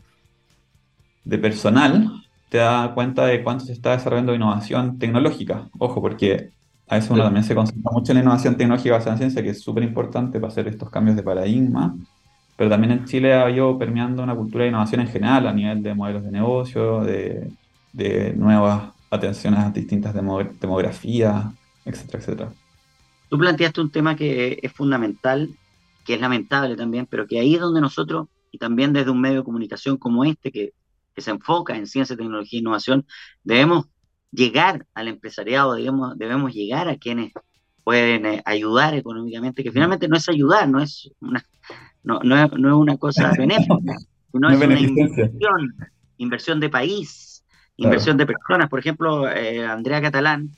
de 1.24 1.38
personal 1.38 2.22
te 2.52 2.58
da 2.58 2.92
cuenta 2.92 3.24
de 3.24 3.42
cuánto 3.42 3.64
se 3.64 3.72
está 3.72 3.92
desarrollando 3.92 4.34
innovación 4.34 4.98
tecnológica. 4.98 5.70
Ojo, 5.78 6.02
porque 6.02 6.50
a 6.86 6.96
veces 6.96 7.10
uno 7.10 7.22
también 7.22 7.44
se 7.44 7.54
concentra 7.54 7.90
mucho 7.90 8.12
en 8.12 8.18
la 8.18 8.22
innovación 8.24 8.58
tecnológica 8.58 8.96
basada 8.96 9.12
en 9.12 9.18
ciencia, 9.20 9.42
que 9.42 9.48
es 9.48 9.62
súper 9.62 9.82
importante 9.84 10.38
para 10.38 10.52
hacer 10.52 10.68
estos 10.68 10.90
cambios 10.90 11.16
de 11.16 11.22
paradigma, 11.22 11.96
pero 12.54 12.68
también 12.68 12.92
en 12.92 13.06
Chile 13.06 13.32
ha 13.32 13.48
ido 13.48 13.78
permeando 13.78 14.22
una 14.22 14.34
cultura 14.34 14.64
de 14.64 14.68
innovación 14.68 15.00
en 15.00 15.08
general 15.08 15.46
a 15.46 15.52
nivel 15.54 15.82
de 15.82 15.94
modelos 15.94 16.24
de 16.24 16.30
negocio, 16.30 17.00
de, 17.00 17.50
de 17.94 18.34
nuevas 18.34 18.92
atenciones 19.12 19.60
a 19.60 19.70
distintas 19.70 20.14
demografías, 20.14 21.46
etcétera, 21.84 22.18
etcétera. 22.18 22.52
Tú 23.28 23.38
planteaste 23.38 23.80
un 23.80 23.90
tema 23.90 24.16
que 24.16 24.58
es 24.62 24.72
fundamental, 24.72 25.50
que 26.04 26.14
es 26.14 26.20
lamentable 26.20 26.76
también, 26.76 27.06
pero 27.06 27.26
que 27.26 27.38
ahí 27.38 27.54
es 27.54 27.60
donde 27.60 27.80
nosotros, 27.80 28.28
y 28.50 28.58
también 28.58 28.92
desde 28.92 29.10
un 29.10 29.20
medio 29.20 29.38
de 29.38 29.44
comunicación 29.44 29.96
como 29.96 30.24
este, 30.24 30.50
que 30.50 30.72
que 31.14 31.20
se 31.20 31.30
enfoca 31.30 31.76
en 31.76 31.86
ciencia, 31.86 32.16
tecnología 32.16 32.58
e 32.58 32.60
innovación, 32.60 33.06
debemos 33.44 33.86
llegar 34.30 34.86
al 34.94 35.08
empresariado, 35.08 35.74
debemos, 35.74 36.16
debemos 36.18 36.52
llegar 36.52 36.88
a 36.88 36.96
quienes 36.96 37.32
pueden 37.84 38.26
eh, 38.26 38.42
ayudar 38.44 38.94
económicamente, 38.94 39.62
que 39.62 39.72
finalmente 39.72 40.08
no 40.08 40.16
es 40.16 40.28
ayudar, 40.28 40.68
no 40.68 40.80
es 40.80 41.10
una, 41.20 41.44
no, 42.02 42.20
no, 42.20 42.44
es, 42.44 42.52
no 42.52 42.68
es, 42.68 42.74
una 42.74 42.96
cosa 42.96 43.32
benéfica, 43.38 43.76
sino 44.32 44.50
es 44.50 44.56
una 44.56 44.80
inversión, 44.80 45.74
inversión 46.16 46.60
de 46.60 46.70
país, 46.70 47.31
inversión 47.76 48.16
de 48.16 48.26
personas. 48.26 48.68
Por 48.68 48.78
ejemplo, 48.78 49.28
eh, 49.28 49.64
Andrea 49.64 50.00
Catalán, 50.00 50.50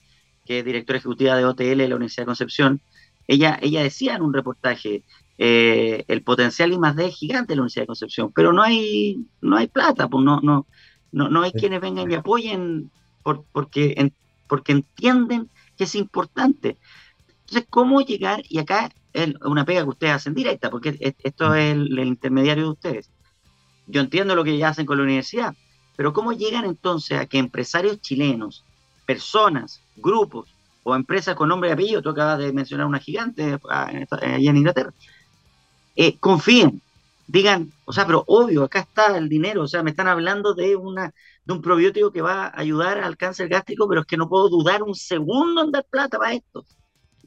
que 0.44 0.60
es 0.60 0.64
directora 0.64 0.98
ejecutiva 0.98 1.36
de 1.36 1.44
OTL 1.44 1.78
de 1.78 1.88
la 1.88 1.96
Universidad 1.96 2.22
de 2.22 2.26
Concepción, 2.26 2.80
ella, 3.26 3.58
ella 3.62 3.82
decía 3.82 4.16
en 4.16 4.22
un 4.22 4.34
reportaje, 4.34 5.04
eh, 5.38 6.04
el 6.08 6.22
potencial 6.22 6.72
I 6.72 6.78
más 6.78 6.94
D 6.96 7.06
es 7.06 7.16
gigante 7.16 7.52
en 7.52 7.58
la 7.58 7.62
Universidad 7.62 7.84
de 7.84 7.88
Concepción, 7.88 8.32
pero 8.34 8.52
no 8.52 8.62
hay, 8.62 9.26
no 9.40 9.56
hay 9.56 9.66
plata, 9.66 10.08
pues 10.08 10.24
no, 10.24 10.40
no, 10.42 10.66
no, 11.12 11.28
no 11.28 11.42
hay 11.42 11.52
quienes 11.52 11.80
vengan 11.80 12.10
y 12.10 12.14
apoyen 12.14 12.90
por, 13.22 13.44
porque, 13.52 14.12
porque 14.46 14.72
entienden 14.72 15.50
que 15.76 15.84
es 15.84 15.94
importante. 15.94 16.76
Entonces, 17.40 17.66
¿cómo 17.68 18.00
llegar? 18.00 18.42
Y 18.48 18.58
acá 18.58 18.90
es 19.12 19.32
una 19.44 19.64
pega 19.64 19.82
que 19.82 19.90
ustedes 19.90 20.12
hacen 20.14 20.34
directa, 20.34 20.70
porque 20.70 20.96
esto 21.00 21.54
es 21.54 21.72
el, 21.72 21.98
intermediario 21.98 22.64
de 22.64 22.70
ustedes. 22.70 23.10
Yo 23.86 24.00
entiendo 24.00 24.34
lo 24.34 24.44
que 24.44 24.56
ya 24.56 24.68
hacen 24.68 24.86
con 24.86 24.98
la 24.98 25.04
universidad, 25.04 25.54
pero 25.96 26.12
¿cómo 26.12 26.32
llegan 26.32 26.64
entonces 26.64 27.18
a 27.18 27.26
que 27.26 27.38
empresarios 27.38 28.00
chilenos, 28.00 28.64
personas, 29.06 29.80
grupos 29.96 30.48
o 30.82 30.94
empresas 30.94 31.34
con 31.34 31.48
nombre 31.48 31.70
y 31.70 31.72
apellido, 31.72 32.02
tú 32.02 32.10
acabas 32.10 32.38
de 32.38 32.52
mencionar 32.52 32.86
una 32.86 32.98
gigante 32.98 33.58
ah, 33.70 33.90
allá 34.20 34.50
en 34.50 34.56
Inglaterra, 34.56 34.92
eh, 35.96 36.16
confíen, 36.18 36.82
digan, 37.26 37.72
o 37.84 37.92
sea, 37.92 38.06
pero 38.06 38.24
obvio, 38.26 38.64
acá 38.64 38.80
está 38.80 39.16
el 39.16 39.28
dinero, 39.28 39.62
o 39.62 39.68
sea, 39.68 39.82
me 39.82 39.90
están 39.90 40.08
hablando 40.08 40.54
de, 40.54 40.76
una, 40.76 41.14
de 41.44 41.52
un 41.52 41.62
probiótico 41.62 42.10
que 42.10 42.20
va 42.22 42.46
a 42.46 42.60
ayudar 42.60 42.98
al 42.98 43.16
cáncer 43.16 43.48
gástrico, 43.48 43.88
pero 43.88 44.02
es 44.02 44.06
que 44.06 44.16
no 44.16 44.28
puedo 44.28 44.48
dudar 44.48 44.82
un 44.82 44.94
segundo 44.94 45.62
en 45.62 45.70
dar 45.70 45.84
plata 45.84 46.18
para 46.18 46.34
esto. 46.34 46.64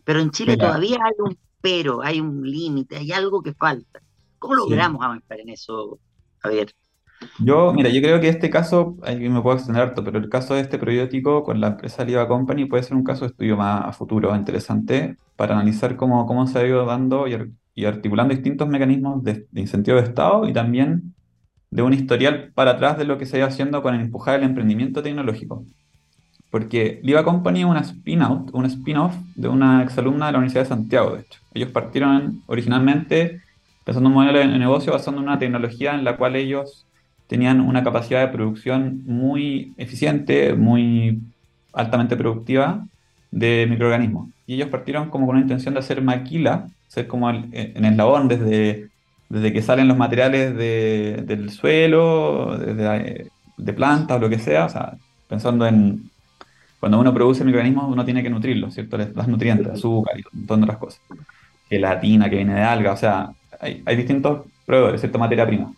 Pero 0.03 0.19
en 0.19 0.31
Chile 0.31 0.55
todavía 0.55 0.99
hay 1.03 1.13
un 1.19 1.37
pero, 1.61 2.01
hay 2.01 2.21
un 2.21 2.49
límite, 2.49 2.97
hay 2.97 3.11
algo 3.11 3.41
que 3.41 3.53
falta. 3.53 4.01
¿Cómo 4.39 4.55
logramos 4.55 5.03
avanzar 5.03 5.39
en 5.39 5.49
eso, 5.49 5.99
Javier? 6.39 6.73
Yo, 7.39 7.73
mira, 7.73 7.89
yo 7.89 8.01
creo 8.01 8.19
que 8.19 8.29
este 8.29 8.49
caso, 8.49 8.97
ahí 9.03 9.29
me 9.29 9.41
puedo 9.41 9.57
extender 9.57 9.83
harto, 9.83 10.03
pero 10.03 10.17
el 10.19 10.29
caso 10.29 10.55
de 10.55 10.61
este 10.61 10.77
probiótico 10.77 11.43
con 11.43 11.59
la 11.61 11.67
empresa 11.67 12.03
Liva 12.03 12.27
Company 12.27 12.65
puede 12.65 12.83
ser 12.83 12.95
un 12.95 13.03
caso 13.03 13.21
de 13.21 13.27
estudio 13.27 13.57
más 13.57 13.85
a 13.85 13.93
futuro, 13.93 14.35
interesante, 14.35 15.17
para 15.35 15.55
analizar 15.55 15.95
cómo, 15.95 16.25
cómo 16.25 16.47
se 16.47 16.59
ha 16.59 16.67
ido 16.67 16.85
dando 16.85 17.27
y 17.27 17.35
y 17.77 17.85
articulando 17.85 18.33
distintos 18.33 18.67
mecanismos 18.67 19.23
de, 19.23 19.45
incentivo 19.53 19.97
de 19.97 20.03
Estado 20.03 20.49
y 20.49 20.51
también 20.51 21.13
de 21.69 21.83
un 21.83 21.93
historial 21.93 22.51
para 22.55 22.71
atrás 22.71 22.97
de 22.97 23.05
lo 23.05 23.19
que 23.19 23.27
se 23.27 23.37
iba 23.37 23.45
haciendo 23.45 23.83
con 23.83 23.93
el 23.93 24.01
empujar 24.01 24.39
el 24.39 24.45
emprendimiento 24.45 25.03
tecnológico. 25.03 25.63
Porque 26.49 26.99
Liva 27.03 27.23
Company 27.23 27.59
es 27.59 27.65
una 27.67 27.81
spin-out, 27.81 28.49
un 28.51 28.65
spin-off 28.65 29.15
de 29.35 29.47
una 29.47 29.83
exalumna 29.83 30.25
de 30.25 30.31
la 30.31 30.37
Universidad 30.39 30.63
de 30.63 30.69
Santiago, 30.69 31.15
de 31.15 31.21
hecho. 31.21 31.39
Ellos 31.53 31.69
partieron 31.69 32.41
originalmente 32.47 33.41
pensando 33.83 34.09
un 34.09 34.15
modelo 34.15 34.39
de 34.39 34.47
negocio 34.47 34.91
basando 34.91 35.21
en 35.21 35.27
una 35.27 35.37
tecnología 35.37 35.93
en 35.93 36.03
la 36.03 36.17
cual 36.17 36.35
ellos 36.35 36.86
tenían 37.27 37.61
una 37.61 37.83
capacidad 37.83 38.21
de 38.21 38.33
producción 38.33 39.03
muy 39.05 39.73
eficiente, 39.77 40.53
muy 40.53 41.21
altamente 41.73 42.15
productiva 42.15 42.85
de 43.31 43.67
microorganismos. 43.69 44.29
Y 44.45 44.55
ellos 44.55 44.69
partieron 44.69 45.09
como 45.09 45.25
con 45.25 45.35
una 45.35 45.43
intención 45.43 45.73
de 45.73 45.81
hacer 45.81 46.01
maquila 46.01 46.67
ser 46.87 47.07
como 47.07 47.29
en 47.29 47.51
el 47.53 47.85
eslabón 47.85 48.27
desde, 48.27 48.89
desde 49.29 49.53
que 49.53 49.61
salen 49.61 49.87
los 49.87 49.97
materiales 49.97 50.55
del 50.55 51.49
suelo, 51.49 52.57
desde, 52.57 53.29
de 53.57 53.73
plantas 53.73 54.17
o 54.17 54.19
lo 54.19 54.29
que 54.29 54.39
sea, 54.39 54.65
o 54.65 54.69
sea, 54.69 54.93
pensando 55.27 55.67
en 55.67 56.09
cuando 56.79 56.99
uno 56.99 57.13
produce 57.13 57.43
microorganismos 57.43 57.91
uno 57.91 58.05
tiene 58.05 58.23
que 58.23 58.29
nutrirlos, 58.29 58.73
¿cierto? 58.73 58.97
Les 58.97 59.13
das 59.13 59.27
nutrientes, 59.27 59.67
azúcar 59.67 60.17
y 60.17 60.21
un 60.21 60.39
montón 60.41 60.61
de 60.61 60.63
otras 60.65 60.77
cosas. 60.77 61.01
Gelatina 61.69 62.29
que 62.29 62.37
viene 62.37 62.53
de 62.53 62.61
alga, 62.61 62.93
o 62.93 62.97
sea, 62.97 63.29
hay, 63.59 63.83
hay 63.85 63.95
distintos 63.95 64.45
proveedores, 64.65 65.01
cierta 65.01 65.17
materia 65.17 65.45
prima. 65.45 65.73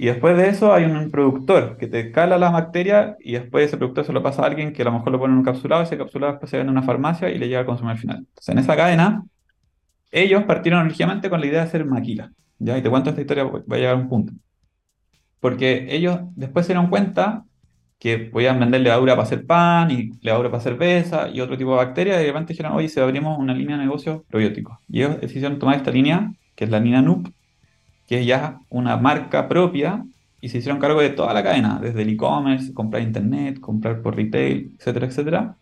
Y 0.00 0.06
después 0.06 0.36
de 0.36 0.48
eso 0.48 0.72
hay 0.72 0.84
un 0.84 1.10
productor 1.10 1.76
que 1.76 1.88
te 1.88 2.12
cala 2.12 2.38
las 2.38 2.52
bacterias 2.52 3.16
y 3.18 3.32
después 3.32 3.66
ese 3.66 3.76
productor 3.76 4.04
se 4.06 4.12
lo 4.12 4.22
pasa 4.22 4.42
a 4.42 4.46
alguien 4.46 4.72
que 4.72 4.82
a 4.82 4.84
lo 4.84 4.92
mejor 4.92 5.10
lo 5.10 5.18
pone 5.18 5.32
en 5.32 5.38
un 5.38 5.44
capsulado, 5.44 5.82
ese 5.82 5.98
capsulado 5.98 6.34
después 6.34 6.48
se 6.48 6.56
vende 6.56 6.70
en 6.70 6.78
una 6.78 6.86
farmacia 6.86 7.28
y 7.30 7.36
le 7.36 7.48
llega 7.48 7.60
al 7.60 7.66
consumidor 7.66 7.98
final. 7.98 8.18
Entonces 8.18 8.48
en 8.48 8.58
esa 8.58 8.76
cadena 8.76 9.24
ellos 10.12 10.44
partieron 10.44 10.86
originalmente 10.86 11.28
con 11.28 11.40
la 11.40 11.46
idea 11.46 11.60
de 11.62 11.66
hacer 11.66 11.84
maquila. 11.84 12.30
¿ya? 12.58 12.78
Y 12.78 12.82
te 12.82 12.88
cuento 12.88 13.10
esta 13.10 13.20
historia, 13.20 13.44
va 13.44 13.60
a 13.70 13.76
llegar 13.76 13.94
a 13.94 13.98
un 13.98 14.08
punto. 14.08 14.32
Porque 15.40 15.88
ellos 15.90 16.20
después 16.36 16.64
se 16.64 16.74
dieron 16.74 16.90
cuenta 16.90 17.44
que 17.98 18.18
podían 18.18 18.60
vender 18.60 18.80
levadura 18.82 19.14
para 19.14 19.26
hacer 19.26 19.46
pan 19.46 19.90
y 19.90 20.12
levadura 20.20 20.50
para 20.50 20.62
cerveza 20.62 21.28
y 21.28 21.40
otro 21.40 21.58
tipo 21.58 21.70
de 21.72 21.78
bacterias, 21.78 22.18
y 22.18 22.20
de 22.20 22.26
repente 22.28 22.52
dijeron, 22.52 22.72
oye, 22.72 22.88
si 22.88 23.00
abrimos 23.00 23.36
una 23.36 23.52
línea 23.52 23.76
de 23.76 23.84
negocio 23.84 24.24
probióticos. 24.28 24.78
Y 24.88 25.00
ellos 25.02 25.20
decidieron 25.20 25.58
tomar 25.58 25.76
esta 25.76 25.90
línea, 25.90 26.32
que 26.54 26.64
es 26.64 26.70
la 26.70 26.78
línea 26.78 27.02
NUP, 27.02 27.28
que 28.08 28.20
es 28.20 28.26
ya 28.26 28.58
una 28.70 28.96
marca 28.96 29.46
propia, 29.46 30.04
y 30.40 30.48
se 30.48 30.58
hicieron 30.58 30.80
cargo 30.80 31.00
de 31.00 31.10
toda 31.10 31.34
la 31.34 31.42
cadena, 31.42 31.78
desde 31.80 32.02
el 32.02 32.10
e-commerce, 32.10 32.72
comprar 32.72 33.02
internet, 33.02 33.60
comprar 33.60 34.02
por 34.02 34.16
retail, 34.16 34.72
etcétera, 34.78 35.06
etcétera, 35.06 35.56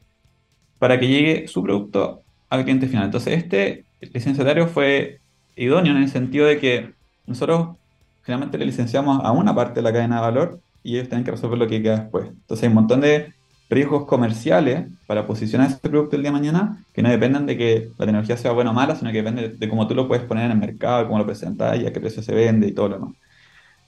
para 0.78 0.98
que 1.00 1.09
llegue 1.09 1.48
su 1.48 1.62
producto 1.62 2.22
al 2.50 2.64
cliente 2.64 2.87
final. 2.87 3.06
Entonces, 3.06 3.38
este 3.38 3.85
licenciatario 4.00 4.66
fue 4.68 5.20
idóneo 5.56 5.96
en 5.96 6.02
el 6.02 6.09
sentido 6.09 6.46
de 6.46 6.59
que 6.59 6.92
nosotros 7.26 7.76
generalmente 8.22 8.59
le 8.59 8.66
licenciamos 8.66 9.24
a 9.24 9.32
una 9.32 9.54
parte 9.54 9.76
de 9.76 9.82
la 9.82 9.92
cadena 9.92 10.16
de 10.16 10.22
valor 10.22 10.61
y 10.82 10.96
ellos 10.96 11.09
tienen 11.09 11.24
que 11.24 11.30
resolver 11.30 11.59
lo 11.59 11.66
que 11.66 11.82
queda 11.82 12.00
después. 12.00 12.28
Entonces 12.28 12.64
hay 12.64 12.68
un 12.68 12.74
montón 12.74 13.00
de 13.00 13.32
riesgos 13.68 14.07
comerciales 14.07 14.87
para 15.07 15.26
posicionar 15.26 15.68
ese 15.68 15.79
producto 15.79 16.16
el 16.16 16.22
día 16.22 16.31
de 16.31 16.38
mañana 16.38 16.85
que 16.92 17.02
no 17.02 17.11
dependen 17.11 17.46
de 17.46 17.57
que 17.57 17.88
la 17.98 18.07
tecnología 18.07 18.37
sea 18.37 18.52
buena 18.52 18.70
o 18.70 18.74
mala, 18.74 18.94
sino 18.96 19.11
que 19.11 19.18
depende 19.18 19.48
de 19.48 19.68
cómo 19.68 19.87
tú 19.88 19.94
lo 19.94 20.09
puedes 20.09 20.24
poner 20.24 20.46
en 20.46 20.52
el 20.52 20.59
mercado, 20.59 21.07
cómo 21.07 21.18
lo 21.18 21.26
presentas 21.26 21.81
y 21.81 21.87
a 21.87 21.92
qué 21.92 22.00
precio 22.00 22.22
se 22.22 22.35
vende 22.35 22.68
y 22.68 22.72
todo 22.72 22.88
lo 22.88 22.94
demás. 22.96 23.14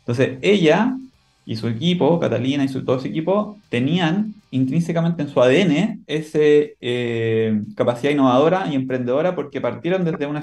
Entonces, 0.01 0.39
ella 0.43 0.97
y 1.49 1.57
su 1.57 1.67
equipo, 1.69 2.21
Catalina 2.21 2.63
y 2.65 2.69
su, 2.69 2.85
todo 2.85 3.01
su 3.01 3.07
equipo, 3.07 3.59
tenían 3.71 4.35
intrínsecamente 4.51 5.23
en 5.23 5.29
su 5.29 5.41
ADN 5.41 6.03
esa 6.07 6.39
eh, 6.43 7.63
capacidad 7.75 8.13
innovadora 8.13 8.69
y 8.71 8.75
emprendedora 8.75 9.35
porque 9.35 9.61
partieron 9.61 10.05
desde 10.05 10.27
una 10.27 10.43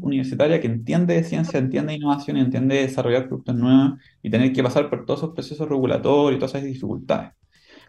universitaria 0.00 0.60
que 0.60 0.66
entiende 0.66 1.14
de 1.14 1.24
ciencia, 1.24 1.58
entiende 1.58 1.92
de 1.92 1.98
innovación 1.98 2.38
y 2.38 2.40
entiende 2.40 2.76
de 2.76 2.82
desarrollar 2.82 3.28
productos 3.28 3.54
nuevos 3.54 3.98
y 4.22 4.30
tener 4.30 4.52
que 4.52 4.62
pasar 4.62 4.88
por 4.88 5.04
todos 5.04 5.20
esos 5.20 5.34
procesos 5.34 5.68
regulatorios 5.68 6.36
y 6.36 6.38
todas 6.38 6.54
esas 6.54 6.66
dificultades. 6.66 7.32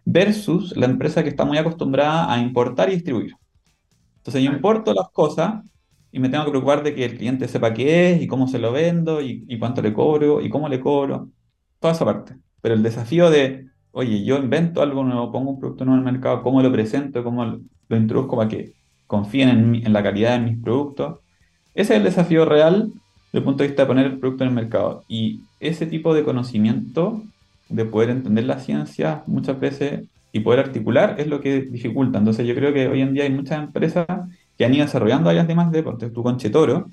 Versus 0.06 0.76
la 0.76 0.86
empresa 0.86 1.24
que 1.24 1.30
está 1.30 1.46
muy 1.46 1.58
acostumbrada 1.58 2.32
a 2.32 2.40
importar 2.40 2.90
y 2.90 2.94
distribuir. 2.94 3.36
Entonces 4.18 4.44
yo 4.44 4.52
importo 4.52 4.94
las 4.94 5.10
cosas 5.10 5.64
y 6.12 6.20
me 6.20 6.30
tengo 6.30 6.44
que 6.46 6.52
preocupar 6.52 6.84
de 6.84 6.94
que 6.94 7.06
el 7.06 7.18
cliente 7.18 7.48
sepa 7.48 7.74
qué 7.74 8.12
es 8.12 8.22
y 8.22 8.28
cómo 8.28 8.48
se 8.48 8.60
lo 8.60 8.72
vendo 8.72 9.22
y, 9.22 9.46
y 9.48 9.58
cuánto 9.60 9.82
le 9.82 9.94
cobro 9.94 10.42
y 10.42 10.50
cómo 10.50 10.70
le 10.70 10.80
cobro. 10.80 11.30
Toda 11.80 11.94
esa 11.94 12.06
parte. 12.06 12.36
Pero 12.62 12.76
el 12.76 12.84
desafío 12.84 13.30
de 13.30 13.72
oye, 13.92 14.24
yo 14.24 14.38
invento 14.38 14.82
algo 14.82 15.04
nuevo, 15.04 15.32
pongo 15.32 15.52
un 15.52 15.60
producto 15.60 15.86
nuevo 15.86 16.02
en 16.02 16.08
el 16.08 16.14
mercado, 16.14 16.42
cómo 16.42 16.62
lo 16.62 16.72
presento, 16.72 17.24
cómo 17.24 17.46
lo 17.46 17.98
introduzco 17.98 18.38
para 18.38 18.50
que 18.50 18.74
confíen 19.08 19.76
en, 19.86 19.94
la 19.94 20.04
calidad 20.04 20.40
de 20.40 20.46
mis 20.52 20.62
productos. 20.62 21.20
Ese 21.74 21.94
es 21.94 21.98
el 21.98 22.04
desafío 22.04 22.46
real 22.46 22.92
desde 23.32 23.40
el 23.40 23.44
punto 23.44 23.64
de 23.64 23.70
vista 23.70 23.84
de 23.84 23.88
poner 23.88 24.06
el 24.06 24.20
producto 24.20 24.44
en 24.44 24.50
el 24.50 24.56
mercado. 24.56 25.04
Y 25.08 25.42
ese 25.60 25.86
tipo 25.86 26.14
de 26.14 26.24
conocimiento, 26.24 27.24
de 27.72 27.86
poder 27.86 28.10
entender 28.10 28.46
la 28.46 28.60
ciencia 28.60 29.24
muchas 29.28 29.60
veces 29.60 30.08
y 30.32 30.40
poder 30.42 30.60
articular, 30.62 31.16
es 31.20 31.28
lo 31.28 31.42
que 31.42 31.62
dificulta. 31.62 32.20
Entonces 32.20 32.46
yo 32.48 32.56
creo 32.56 32.74
que 32.74 32.88
hoy 32.88 33.02
en 33.02 33.14
día 33.14 33.24
hay 33.24 33.32
muchas 33.32 33.64
empresas 33.64 34.06
que 34.58 34.66
han 34.66 34.74
ido 34.74 34.86
desarrollando 34.86 35.30
áreas 35.30 35.48
de 35.48 35.56
más 35.56 35.72
de, 35.72 35.84
porque 35.84 36.10
tú 36.10 36.24
con 36.24 36.38
Chetoro, 36.38 36.90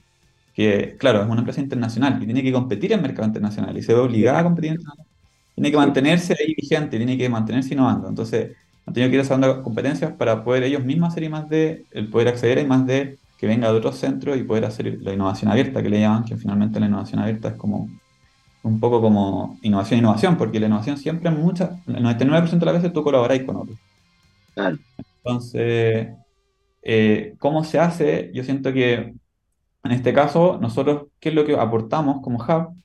que 0.55 0.97
claro, 0.99 1.23
es 1.23 1.29
una 1.29 1.41
empresa 1.41 1.61
internacional 1.61 2.21
y 2.23 2.27
tiene 2.27 2.43
que 2.43 2.53
competir 2.53 2.93
en 2.93 3.03
mercado 3.03 3.27
internacional 3.29 3.77
y 3.77 3.83
se 3.83 3.95
ve 3.95 4.01
obligada 4.01 4.41
a 4.41 4.45
competir 4.45 4.79
tiene 5.59 5.73
que 5.73 5.77
mantenerse 5.77 6.37
ahí 6.38 6.55
vigente, 6.55 6.97
tiene 6.99 7.19
que 7.19 7.29
mantenerse 7.29 7.75
innovando. 7.75 8.09
Entonces, 8.09 8.53
han 8.87 8.95
tenido 8.95 9.11
que 9.11 9.17
ir 9.17 9.23
desarrollando 9.23 9.62
competencias 9.64 10.12
para 10.12 10.45
poder 10.45 10.62
ellos 10.62 10.85
mismos 10.85 11.09
hacer 11.09 11.25
y 11.25 11.29
más 11.29 11.49
de, 11.49 11.85
el 11.91 12.09
poder 12.09 12.29
acceder 12.29 12.61
a 12.61 12.64
más 12.64 12.87
de 12.87 13.19
que 13.37 13.47
venga 13.49 13.71
de 13.71 13.77
otros 13.77 13.97
centros 13.97 14.37
y 14.37 14.45
poder 14.45 14.64
hacer 14.64 14.99
la 15.03 15.12
innovación 15.12 15.51
abierta, 15.51 15.83
que 15.83 15.88
le 15.91 16.01
llaman, 16.01 16.25
que 16.25 16.37
finalmente 16.37 16.79
la 16.79 16.87
innovación 16.87 17.21
abierta 17.21 17.49
es 17.49 17.55
como 17.55 17.88
un 18.68 18.81
poco 18.81 19.00
como 19.00 19.59
innovación 19.62 20.00
innovación, 20.00 20.37
porque 20.37 20.61
la 20.61 20.66
innovación 20.66 20.96
siempre 20.96 21.28
en 21.28 21.40
muchas, 21.40 21.70
el 21.87 22.04
99% 22.04 22.59
de 22.59 22.66
las 22.66 22.74
veces 22.74 22.92
tú 22.92 23.02
colaboráis 23.02 23.44
con 23.44 23.57
otros. 23.57 23.78
Entonces, 25.18 26.09
eh, 26.83 27.35
¿cómo 27.38 27.64
se 27.64 27.78
hace? 27.78 28.31
Yo 28.33 28.44
siento 28.44 28.72
que 28.72 29.14
en 29.85 29.92
este 29.92 30.12
caso, 30.12 30.59
nosotros, 30.61 31.09
¿qué 31.20 31.31
es 31.31 31.35
lo 31.35 31.44
que 31.44 31.54
aportamos 31.54 32.20
como 32.22 32.38
hub? 32.38 32.78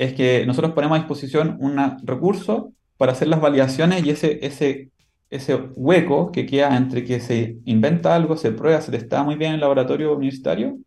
es 0.00 0.14
que 0.14 0.46
nosotros 0.46 0.72
ponemos 0.72 0.96
a 0.96 1.00
disposición 1.00 1.58
un 1.60 1.78
recurso 2.04 2.72
para 2.96 3.12
hacer 3.12 3.28
las 3.28 3.38
validaciones 3.38 4.02
y 4.06 4.08
ese, 4.08 4.38
ese, 4.46 4.90
ese 5.28 5.56
hueco 5.74 6.32
que 6.32 6.46
queda 6.46 6.74
entre 6.74 7.04
que 7.04 7.20
se 7.20 7.58
inventa 7.66 8.14
algo, 8.14 8.38
se 8.38 8.50
prueba, 8.52 8.80
se 8.80 8.96
está 8.96 9.22
muy 9.22 9.34
bien 9.34 9.50
en 9.50 9.54
el 9.56 9.60
laboratorio 9.60 10.16
universitario 10.16 10.78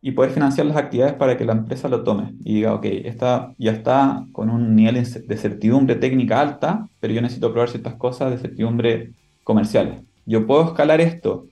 y 0.00 0.12
poder 0.12 0.30
financiar 0.30 0.66
las 0.66 0.76
actividades 0.76 1.14
para 1.14 1.36
que 1.36 1.44
la 1.44 1.52
empresa 1.52 1.88
lo 1.88 2.04
tome 2.04 2.34
y 2.44 2.54
diga, 2.54 2.74
ok, 2.74 2.84
esta 2.84 3.52
ya 3.58 3.72
está 3.72 4.24
con 4.32 4.48
un 4.48 4.76
nivel 4.76 4.94
de 4.94 5.36
certidumbre 5.36 5.96
técnica 5.96 6.40
alta, 6.40 6.88
pero 7.00 7.14
yo 7.14 7.20
necesito 7.20 7.52
probar 7.52 7.68
ciertas 7.68 7.94
cosas 7.94 8.30
de 8.30 8.38
certidumbre 8.38 9.12
comerciales. 9.42 10.02
Yo 10.24 10.46
puedo 10.46 10.64
escalar 10.64 11.00
esto, 11.00 11.46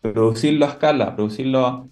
producirlo 0.00 0.66
a 0.66 0.68
escala, 0.68 1.16
producirlo 1.16 1.88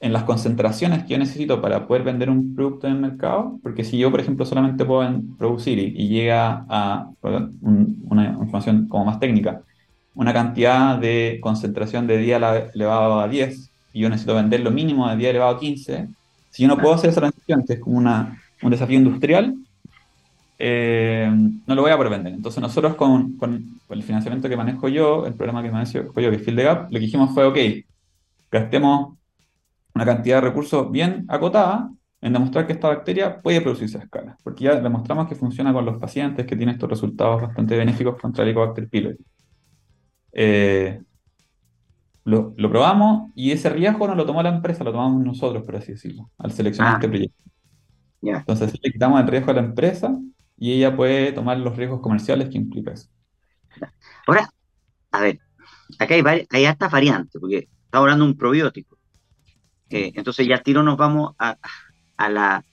en 0.00 0.14
las 0.14 0.24
concentraciones 0.24 1.04
que 1.04 1.10
yo 1.10 1.18
necesito 1.18 1.60
para 1.60 1.86
poder 1.86 2.02
vender 2.02 2.30
un 2.30 2.54
producto 2.54 2.86
en 2.86 2.94
el 2.94 3.00
mercado, 3.00 3.58
porque 3.62 3.84
si 3.84 3.98
yo, 3.98 4.10
por 4.10 4.20
ejemplo, 4.20 4.46
solamente 4.46 4.86
puedo 4.86 5.06
producir 5.36 5.78
y, 5.78 6.08
llega 6.08 6.64
a 6.70 7.10
una 7.20 8.24
información 8.30 8.88
como 8.88 9.04
más 9.04 9.20
técnica, 9.20 9.62
una 10.14 10.32
cantidad 10.32 10.96
de 10.98 11.38
concentración 11.42 12.06
de 12.06 12.16
día 12.16 12.38
elevado 12.72 13.20
a 13.20 13.28
10 13.28 13.69
y 13.92 14.00
yo 14.00 14.08
necesito 14.08 14.34
vender 14.34 14.60
lo 14.60 14.70
mínimo 14.70 15.08
de 15.08 15.16
día 15.16 15.30
elevado 15.30 15.56
a 15.56 15.60
15, 15.60 16.08
si 16.50 16.62
yo 16.62 16.68
no 16.68 16.78
puedo 16.78 16.94
hacer 16.94 17.10
esa 17.10 17.20
transición, 17.20 17.64
que 17.66 17.74
es 17.74 17.80
como 17.80 17.96
una, 17.96 18.40
un 18.62 18.70
desafío 18.70 18.98
industrial, 18.98 19.54
eh, 20.58 21.30
no 21.66 21.74
lo 21.74 21.82
voy 21.82 21.90
a 21.90 21.96
poder 21.96 22.12
vender. 22.12 22.34
Entonces 22.34 22.60
nosotros 22.60 22.94
con, 22.94 23.36
con, 23.36 23.80
el 23.88 24.02
financiamiento 24.02 24.48
que 24.48 24.56
manejo 24.56 24.88
yo, 24.88 25.26
el 25.26 25.34
programa 25.34 25.62
que 25.62 25.70
manejo 25.70 25.92
yo, 25.92 26.12
que 26.12 26.36
es 26.36 26.42
Field 26.42 26.58
the 26.58 26.64
Gap, 26.64 26.82
lo 26.84 26.98
que 26.98 26.98
dijimos 26.98 27.32
fue, 27.32 27.44
ok, 27.46 27.56
gastemos 28.50 29.16
una 29.94 30.04
cantidad 30.04 30.36
de 30.36 30.48
recursos 30.48 30.90
bien 30.90 31.24
acotada 31.28 31.90
en 32.20 32.32
demostrar 32.32 32.66
que 32.66 32.74
esta 32.74 32.88
bacteria 32.88 33.40
puede 33.40 33.60
producirse 33.60 33.98
a 33.98 34.02
escala, 34.02 34.36
porque 34.42 34.64
ya 34.64 34.74
demostramos 34.80 35.28
que 35.28 35.34
funciona 35.34 35.72
con 35.72 35.86
los 35.86 35.98
pacientes, 35.98 36.46
que 36.46 36.56
tiene 36.56 36.72
estos 36.72 36.90
resultados 36.90 37.40
bastante 37.42 37.76
benéficos 37.76 38.20
contra 38.20 38.42
el 38.42 38.50
Helicobacter 38.50 38.88
pylori. 38.88 39.18
Eh, 40.32 41.00
lo, 42.24 42.54
probamos 42.54 43.30
y 43.34 43.50
ese 43.52 43.70
riesgo 43.70 44.06
no 44.06 44.14
lo 44.14 44.26
tomó 44.26 44.42
la 44.42 44.50
empresa, 44.50 44.84
lo 44.84 44.92
tomamos 44.92 45.24
nosotros, 45.24 45.64
por 45.64 45.76
así 45.76 45.92
decirlo, 45.92 46.30
al 46.38 46.52
seleccionar 46.52 46.94
ah. 46.94 46.96
este 46.96 47.08
proyecto. 47.08 47.44
Entonces 48.22 48.72
le 48.82 48.92
quitamos 48.92 49.20
el 49.20 49.26
riesgo 49.26 49.50
a 49.50 49.54
la 49.54 49.60
empresa 49.60 50.12
y 50.58 50.72
ella 50.72 50.94
puede 50.94 51.32
tomar 51.32 51.58
los 51.58 51.76
riesgos 51.76 52.00
comerciales 52.00 52.50
que 52.50 52.58
implica 52.58 52.92
eso. 52.92 53.08
Ahora, 54.26 54.50
a 55.10 55.20
ver, 55.20 55.40
acá 55.98 56.14
hay, 56.14 56.46
hay 56.50 56.64
hartas 56.66 56.92
variantes, 56.92 57.40
porque 57.40 57.68
estamos 57.84 58.04
hablando 58.04 58.24
de 58.24 58.30
un 58.32 58.36
probiótico. 58.36 58.98
Eh, 59.88 60.12
entonces 60.14 60.46
ya 60.46 60.62
tiro 60.62 60.82
nos 60.82 60.96
vamos 60.96 61.34
a, 61.38 61.56
la, 62.28 62.64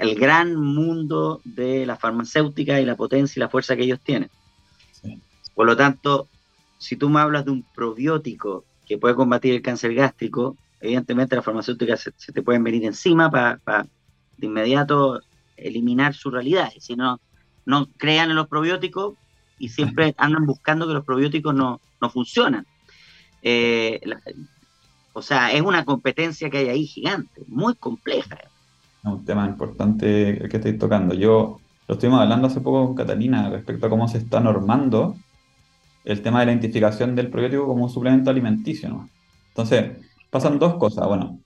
al 0.00 0.14
gran 0.16 0.56
mundo 0.56 1.40
de 1.44 1.86
la 1.86 1.96
farmacéutica 1.96 2.80
y 2.80 2.84
la 2.84 2.96
potencia 2.96 3.38
y 3.38 3.40
la 3.40 3.48
fuerza 3.48 3.76
que 3.76 3.84
ellos 3.84 4.00
tienen. 4.00 4.30
Por 5.54 5.66
lo 5.66 5.76
tanto, 5.76 6.28
si 6.84 6.96
tú 6.96 7.08
me 7.08 7.18
hablas 7.20 7.46
de 7.46 7.50
un 7.50 7.62
probiótico 7.74 8.66
que 8.84 8.98
puede 8.98 9.14
combatir 9.14 9.54
el 9.54 9.62
cáncer 9.62 9.94
gástrico, 9.94 10.54
evidentemente 10.82 11.34
las 11.34 11.42
farmacéuticas 11.42 12.10
se, 12.14 12.32
te 12.32 12.42
pueden 12.42 12.62
venir 12.62 12.84
encima 12.84 13.30
para 13.30 13.86
de 14.36 14.46
inmediato 14.46 15.22
eliminar 15.56 16.12
su 16.12 16.30
realidad. 16.30 16.70
Si 16.78 16.94
no, 16.94 17.20
no 17.64 17.88
crean 17.96 18.28
en 18.28 18.36
los 18.36 18.48
probióticos 18.48 19.14
y 19.58 19.70
siempre 19.70 20.14
andan 20.18 20.44
buscando 20.44 20.86
que 20.86 20.92
los 20.92 21.06
probióticos 21.06 21.54
no, 21.54 21.80
no 22.02 22.10
funcionan. 22.10 22.66
Eh, 23.40 24.02
o 25.14 25.22
sea, 25.22 25.52
es 25.52 25.62
una 25.62 25.86
competencia 25.86 26.50
que 26.50 26.58
hay 26.58 26.68
ahí 26.68 26.86
gigante, 26.86 27.44
muy 27.46 27.76
compleja. 27.76 28.36
Un 29.04 29.24
tema 29.24 29.46
importante 29.46 30.42
el 30.42 30.50
que 30.50 30.58
estoy 30.58 30.76
tocando. 30.76 31.14
Yo 31.14 31.60
lo 31.88 31.94
estuvimos 31.94 32.20
hablando 32.20 32.48
hace 32.48 32.60
poco 32.60 32.84
con 32.84 32.94
Catalina 32.94 33.48
respecto 33.48 33.86
a 33.86 33.90
cómo 33.90 34.06
se 34.06 34.18
está 34.18 34.40
normando 34.40 35.16
el 36.04 36.22
tema 36.22 36.40
de 36.40 36.46
la 36.46 36.52
identificación 36.52 37.14
del 37.14 37.30
probiótico 37.30 37.66
como 37.66 37.84
un 37.84 37.90
suplemento 37.90 38.30
alimenticio. 38.30 38.88
¿no? 38.88 39.08
Entonces, 39.48 39.92
pasan 40.30 40.58
dos 40.58 40.76
cosas. 40.76 41.06
Bueno, 41.08 41.40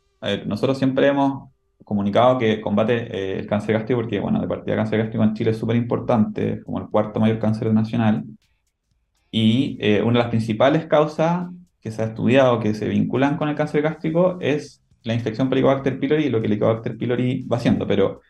nosotros 0.47 0.79
siempre 0.79 1.09
hemos 1.09 1.51
comunicado 1.85 2.39
que 2.39 2.61
combate 2.61 2.95
eh, 3.17 3.39
el 3.39 3.47
cáncer 3.47 3.75
gástrico 3.75 4.01
porque, 4.03 4.21
bueno, 4.21 4.41
de 4.41 4.49
partida 4.49 4.77
cáncer 4.77 4.99
gástrico 4.99 5.25
en 5.25 5.35
Chile 5.35 5.51
es 5.53 5.59
súper 5.59 5.77
importante, 5.77 6.63
como 6.63 6.79
el 6.81 6.89
cuarto 6.89 7.21
mayor 7.21 7.39
cáncer 7.39 7.73
nacional. 7.73 8.25
Y 9.31 9.79
eh, 9.81 10.03
una 10.03 10.19
de 10.19 10.25
las 10.25 10.29
principales 10.29 10.87
causas 10.87 11.49
que 11.81 11.91
se 11.91 12.03
ha 12.03 12.07
estudiado 12.07 12.61
que 12.61 12.75
se 12.75 12.89
vinculan 12.89 13.37
con 13.37 13.49
el 13.49 13.55
cáncer 13.55 13.83
gástrico 13.83 14.39
es 14.41 14.83
la 15.03 15.15
infección 15.15 15.49
por 15.49 15.57
Helicobacter 15.57 15.99
pylori 15.99 16.25
y 16.25 16.31
lo 16.31 16.41
que 16.41 16.47
el 16.47 16.53
Helicobacter 16.53 16.97
pylori 16.97 17.45
va 17.45 17.57
haciendo. 17.57 17.87
Pero 17.87 18.21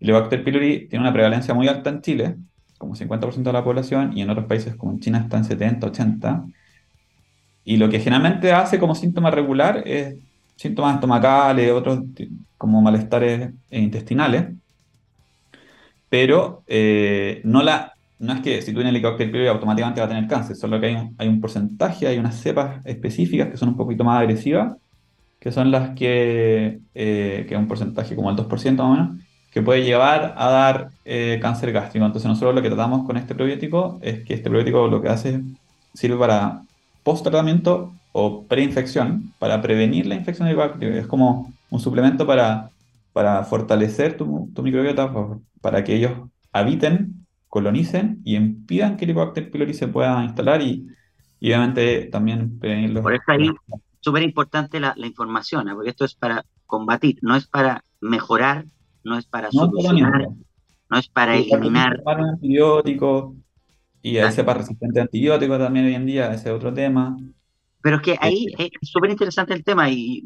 el 0.00 0.08
Helicobacter 0.08 0.44
pylori 0.44 0.88
tiene 0.88 1.02
una 1.04 1.12
prevalencia 1.12 1.54
muy 1.54 1.68
alta 1.68 1.90
en 1.90 2.00
Chile, 2.02 2.36
como 2.78 2.94
50% 2.94 3.42
de 3.42 3.52
la 3.52 3.64
población, 3.64 4.16
y 4.16 4.22
en 4.22 4.30
otros 4.30 4.46
países 4.46 4.76
como 4.76 4.92
en 4.92 5.00
China 5.00 5.18
está 5.18 5.38
en 5.38 5.44
70, 5.44 5.86
80. 5.86 6.44
Y 7.64 7.76
lo 7.76 7.88
que 7.88 8.00
generalmente 8.00 8.52
hace 8.52 8.78
como 8.78 8.94
síntoma 8.94 9.30
regular 9.30 9.82
es 9.86 10.16
síntomas 10.56 10.94
estomacales, 10.94 11.72
otros 11.72 12.00
como 12.56 12.80
malestares 12.80 13.50
intestinales, 13.70 14.46
pero 16.08 16.62
eh, 16.66 17.40
no 17.44 17.62
la 17.62 17.96
no 18.18 18.32
es 18.32 18.40
que 18.40 18.62
si 18.62 18.72
tú 18.72 18.76
tienes 18.76 18.92
Helicobacter 18.92 19.30
pylori 19.30 19.48
automáticamente 19.48 20.00
va 20.00 20.06
a 20.06 20.08
tener 20.08 20.26
cáncer, 20.26 20.56
solo 20.56 20.80
que 20.80 20.86
hay 20.86 20.94
un, 20.94 21.14
hay 21.18 21.28
un 21.28 21.40
porcentaje, 21.40 22.06
hay 22.06 22.18
unas 22.18 22.36
cepas 22.40 22.84
específicas 22.86 23.48
que 23.50 23.56
son 23.56 23.70
un 23.70 23.76
poquito 23.76 24.04
más 24.04 24.20
agresivas, 24.20 24.76
que 25.38 25.52
son 25.52 25.70
las 25.70 25.90
que, 25.90 26.80
eh, 26.94 27.44
que 27.46 27.54
es 27.54 27.60
un 27.60 27.68
porcentaje 27.68 28.16
como 28.16 28.30
el 28.30 28.36
2% 28.36 28.76
más 28.76 28.86
o 28.86 28.90
menos, 28.90 29.25
que 29.56 29.62
puede 29.62 29.84
llevar 29.84 30.34
a 30.36 30.50
dar 30.50 30.90
eh, 31.06 31.38
cáncer 31.40 31.72
gástrico. 31.72 32.04
Entonces 32.04 32.28
nosotros 32.28 32.54
lo 32.54 32.60
que 32.60 32.68
tratamos 32.68 33.06
con 33.06 33.16
este 33.16 33.34
probiótico 33.34 33.98
es 34.02 34.22
que 34.22 34.34
este 34.34 34.50
probiótico 34.50 34.86
lo 34.86 35.00
que 35.00 35.08
hace 35.08 35.40
sirve 35.94 36.18
para 36.18 36.60
post-tratamiento 37.02 37.94
o 38.12 38.44
preinfección, 38.44 39.32
para 39.38 39.62
prevenir 39.62 40.04
la 40.04 40.14
infección 40.14 40.46
de 40.46 40.98
Es 40.98 41.06
como 41.06 41.54
un 41.70 41.80
suplemento 41.80 42.26
para, 42.26 42.68
para 43.14 43.44
fortalecer 43.44 44.18
tu, 44.18 44.50
tu 44.54 44.62
microbiota, 44.62 45.10
para 45.62 45.82
que 45.82 45.94
ellos 45.94 46.12
habiten 46.52 47.24
colonicen 47.48 48.20
y 48.26 48.36
impidan 48.36 48.98
que 48.98 49.06
el 49.06 49.12
Helicobacter 49.12 49.50
pylori 49.50 49.72
se 49.72 49.88
pueda 49.88 50.22
instalar 50.22 50.60
y, 50.60 50.86
obviamente 51.40 52.10
también 52.12 52.58
prevenirlo. 52.58 53.00
Por 53.00 53.14
eso 53.14 53.24
ahí 53.28 53.50
súper 54.00 54.22
importante 54.22 54.80
la, 54.80 54.94
información, 54.98 55.66
¿eh? 55.70 55.74
porque 55.74 55.88
esto 55.88 56.04
es 56.04 56.14
para 56.14 56.44
combatir, 56.66 57.18
no 57.22 57.34
es 57.36 57.46
para 57.46 57.82
mejorar 58.02 58.66
no 59.06 59.16
es 59.16 59.26
para 59.26 59.50
solucionar, 59.52 60.28
no 60.90 60.98
es 60.98 61.08
para 61.08 61.36
eliminar. 61.36 62.02
Un 62.04 62.24
antibiótico 62.24 63.36
y 64.02 64.18
hay 64.18 64.32
cepas 64.32 64.56
resistentes 64.56 64.98
a 64.98 65.02
antibióticos 65.02 65.58
también 65.58 65.86
hoy 65.86 65.94
en 65.94 66.06
día, 66.06 66.32
ese 66.32 66.48
es 66.48 66.54
otro 66.54 66.74
tema. 66.74 67.16
Pero 67.82 67.96
es 67.96 68.02
que 68.02 68.16
ahí 68.20 68.46
es 68.58 68.70
súper 68.82 69.10
interesante 69.10 69.54
el 69.54 69.62
tema 69.62 69.88
y, 69.88 70.24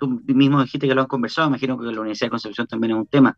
tú 0.00 0.22
mismo 0.26 0.62
dijiste 0.62 0.88
que 0.88 0.94
lo 0.94 1.02
han 1.02 1.06
conversado, 1.08 1.48
imagino 1.48 1.78
que 1.78 1.84
la 1.84 2.00
Universidad 2.00 2.28
de 2.28 2.30
Concepción 2.30 2.66
también 2.66 2.92
es 2.92 2.96
un 2.96 3.06
tema. 3.06 3.36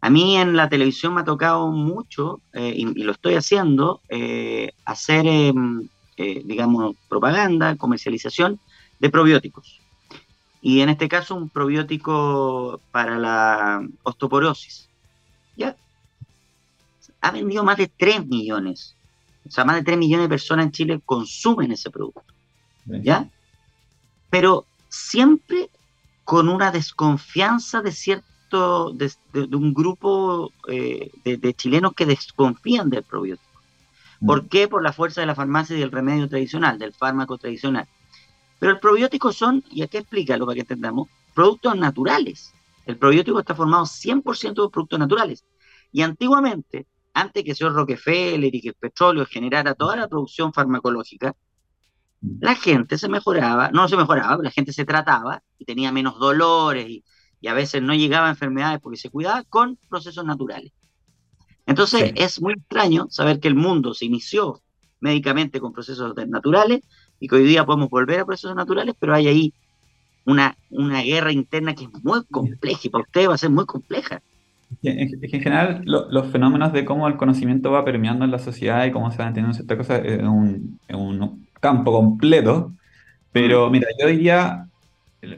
A 0.00 0.08
mí 0.08 0.36
en 0.36 0.56
la 0.56 0.70
televisión 0.70 1.14
me 1.14 1.20
ha 1.20 1.24
tocado 1.24 1.70
mucho, 1.70 2.40
eh, 2.54 2.72
y, 2.74 3.02
lo 3.02 3.12
estoy 3.12 3.34
haciendo, 3.34 4.00
eh, 4.08 4.70
hacer, 4.86 5.26
em, 5.26 5.88
eh, 6.16 6.42
digamos, 6.46 6.96
propaganda, 7.06 7.76
comercialización 7.76 8.60
de 8.98 9.10
probióticos. 9.10 9.80
Y 10.66 10.80
en 10.80 10.88
este 10.88 11.08
caso 11.08 11.36
un 11.36 11.48
probiótico 11.48 12.80
para 12.90 13.20
la 13.20 13.86
osteoporosis. 14.02 14.88
¿Ya? 15.56 15.76
Ha 17.20 17.30
vendido 17.30 17.62
más 17.62 17.76
de 17.76 17.86
3 17.86 18.26
millones. 18.26 18.96
O 19.46 19.50
sea, 19.52 19.64
más 19.64 19.76
de 19.76 19.84
3 19.84 19.96
millones 19.96 20.24
de 20.24 20.28
personas 20.28 20.66
en 20.66 20.72
Chile 20.72 21.00
consumen 21.06 21.70
ese 21.70 21.88
producto. 21.88 22.24
¿Ya? 22.84 23.30
Pero 24.28 24.66
siempre 24.88 25.70
con 26.24 26.48
una 26.48 26.72
desconfianza 26.72 27.80
de 27.80 27.92
cierto, 27.92 28.92
de, 28.92 29.12
un 29.54 29.72
grupo 29.72 30.50
eh, 30.66 31.12
de, 31.22 31.54
chilenos 31.54 31.92
que 31.92 32.06
desconfían 32.06 32.90
del 32.90 33.04
probiótico. 33.04 33.60
¿Por 34.26 34.42
mm. 34.42 34.48
qué? 34.48 34.66
Por 34.66 34.82
la 34.82 34.92
fuerza 34.92 35.20
de 35.20 35.28
la 35.28 35.36
farmacia 35.36 35.76
y 35.76 35.78
del 35.78 35.92
remedio 35.92 36.28
tradicional, 36.28 36.76
del 36.76 36.92
fármaco 36.92 37.38
tradicional. 37.38 37.86
Pero 38.58 38.72
el 38.72 38.80
probiótico 38.80 39.32
son, 39.32 39.62
y 39.70 39.82
aquí 39.82 39.98
explícalo 39.98 40.46
para 40.46 40.54
que 40.54 40.60
entendamos, 40.60 41.08
productos 41.34 41.76
naturales. 41.76 42.52
El 42.86 42.96
probiótico 42.96 43.40
está 43.40 43.54
formado 43.54 43.84
100% 43.84 44.62
de 44.64 44.70
productos 44.70 44.98
naturales. 44.98 45.44
Y 45.92 46.02
antiguamente, 46.02 46.86
antes 47.12 47.44
que 47.44 47.50
el 47.50 47.56
señor 47.56 47.74
Rockefeller 47.74 48.54
y 48.54 48.60
que 48.60 48.68
el 48.68 48.74
petróleo 48.74 49.26
generara 49.26 49.74
toda 49.74 49.96
la 49.96 50.08
producción 50.08 50.52
farmacológica, 50.52 51.34
la 52.20 52.54
gente 52.54 52.98
se 52.98 53.08
mejoraba, 53.08 53.70
no 53.70 53.88
se 53.88 53.96
mejoraba, 53.96 54.42
la 54.42 54.50
gente 54.50 54.72
se 54.72 54.84
trataba 54.84 55.42
y 55.58 55.64
tenía 55.64 55.92
menos 55.92 56.18
dolores 56.18 56.88
y, 56.88 57.04
a 57.46 57.54
veces 57.54 57.80
no 57.80 57.94
llegaba 57.94 58.26
a 58.26 58.30
enfermedades 58.30 58.80
porque 58.80 58.98
se 58.98 59.08
cuidaba 59.08 59.44
con 59.44 59.78
procesos 59.88 60.24
naturales. 60.24 60.72
Entonces 61.64 62.12
es 62.16 62.42
muy 62.42 62.54
extraño 62.54 63.06
saber 63.08 63.38
que 63.38 63.46
el 63.46 63.54
mundo 63.54 63.94
se 63.94 64.04
inició 64.04 64.62
médicamente 64.98 65.60
con 65.60 65.72
procesos 65.72 66.12
naturales 66.26 66.80
y 67.20 67.28
que 67.28 67.36
hoy 67.36 67.44
día 67.44 67.64
podemos 67.64 67.88
volver 67.88 68.20
a 68.20 68.26
procesos 68.26 68.56
naturales, 68.56 68.94
pero 68.98 69.14
hay 69.14 69.28
ahí 69.28 69.52
una, 70.26 70.56
una 70.70 71.02
guerra 71.02 71.32
interna 71.32 71.74
que 71.74 71.84
es 71.84 72.04
muy 72.04 72.24
compleja 72.30 72.80
y 72.84 72.88
para 72.88 73.04
usted 73.04 73.28
va 73.28 73.34
a 73.34 73.38
ser 73.38 73.50
muy 73.50 73.64
compleja. 73.64 74.20
En, 74.82 74.98
en 75.22 75.40
general, 75.40 75.82
los 75.84 76.26
fenómenos 76.32 76.72
de 76.72 76.84
cómo 76.84 77.06
el 77.06 77.16
conocimiento 77.16 77.70
va 77.70 77.84
permeando 77.84 78.24
en 78.24 78.32
la 78.32 78.38
sociedad 78.38 78.84
y 78.84 78.90
cómo 78.90 79.10
se 79.10 79.18
van 79.18 79.28
entendiendo 79.28 79.54
ciertas 79.54 79.78
cosas 79.78 80.02
es 80.04 80.22
un, 80.22 80.78
un, 80.92 81.46
campo 81.60 81.92
completo. 81.92 82.72
Pero 83.32 83.70
mira, 83.70 83.86
yo 84.00 84.08
diría, 84.08 84.66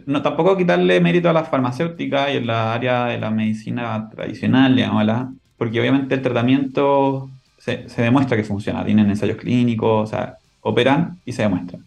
no, 0.07 0.23
tampoco 0.23 0.57
quitarle 0.57 1.01
mérito 1.01 1.29
a 1.29 1.33
las 1.33 1.49
farmacéuticas 1.49 2.33
y 2.33 2.39
en 2.39 2.47
la 2.47 2.75
área 2.75 3.07
de 3.07 3.19
la 3.19 3.31
medicina 3.31 4.09
tradicional, 4.11 4.75
digámosla, 4.75 5.33
porque 5.57 5.81
obviamente 5.81 6.15
el 6.15 6.23
tratamiento 6.23 7.31
se, 7.59 7.89
se 7.89 8.03
demuestra 8.03 8.37
que 8.37 8.45
funciona, 8.45 8.85
tienen 8.85 9.09
ensayos 9.11 9.37
clínicos, 9.37 10.09
o 10.09 10.11
sea, 10.11 10.39
operan 10.61 11.21
y 11.25 11.33
se 11.33 11.43
demuestran. 11.43 11.87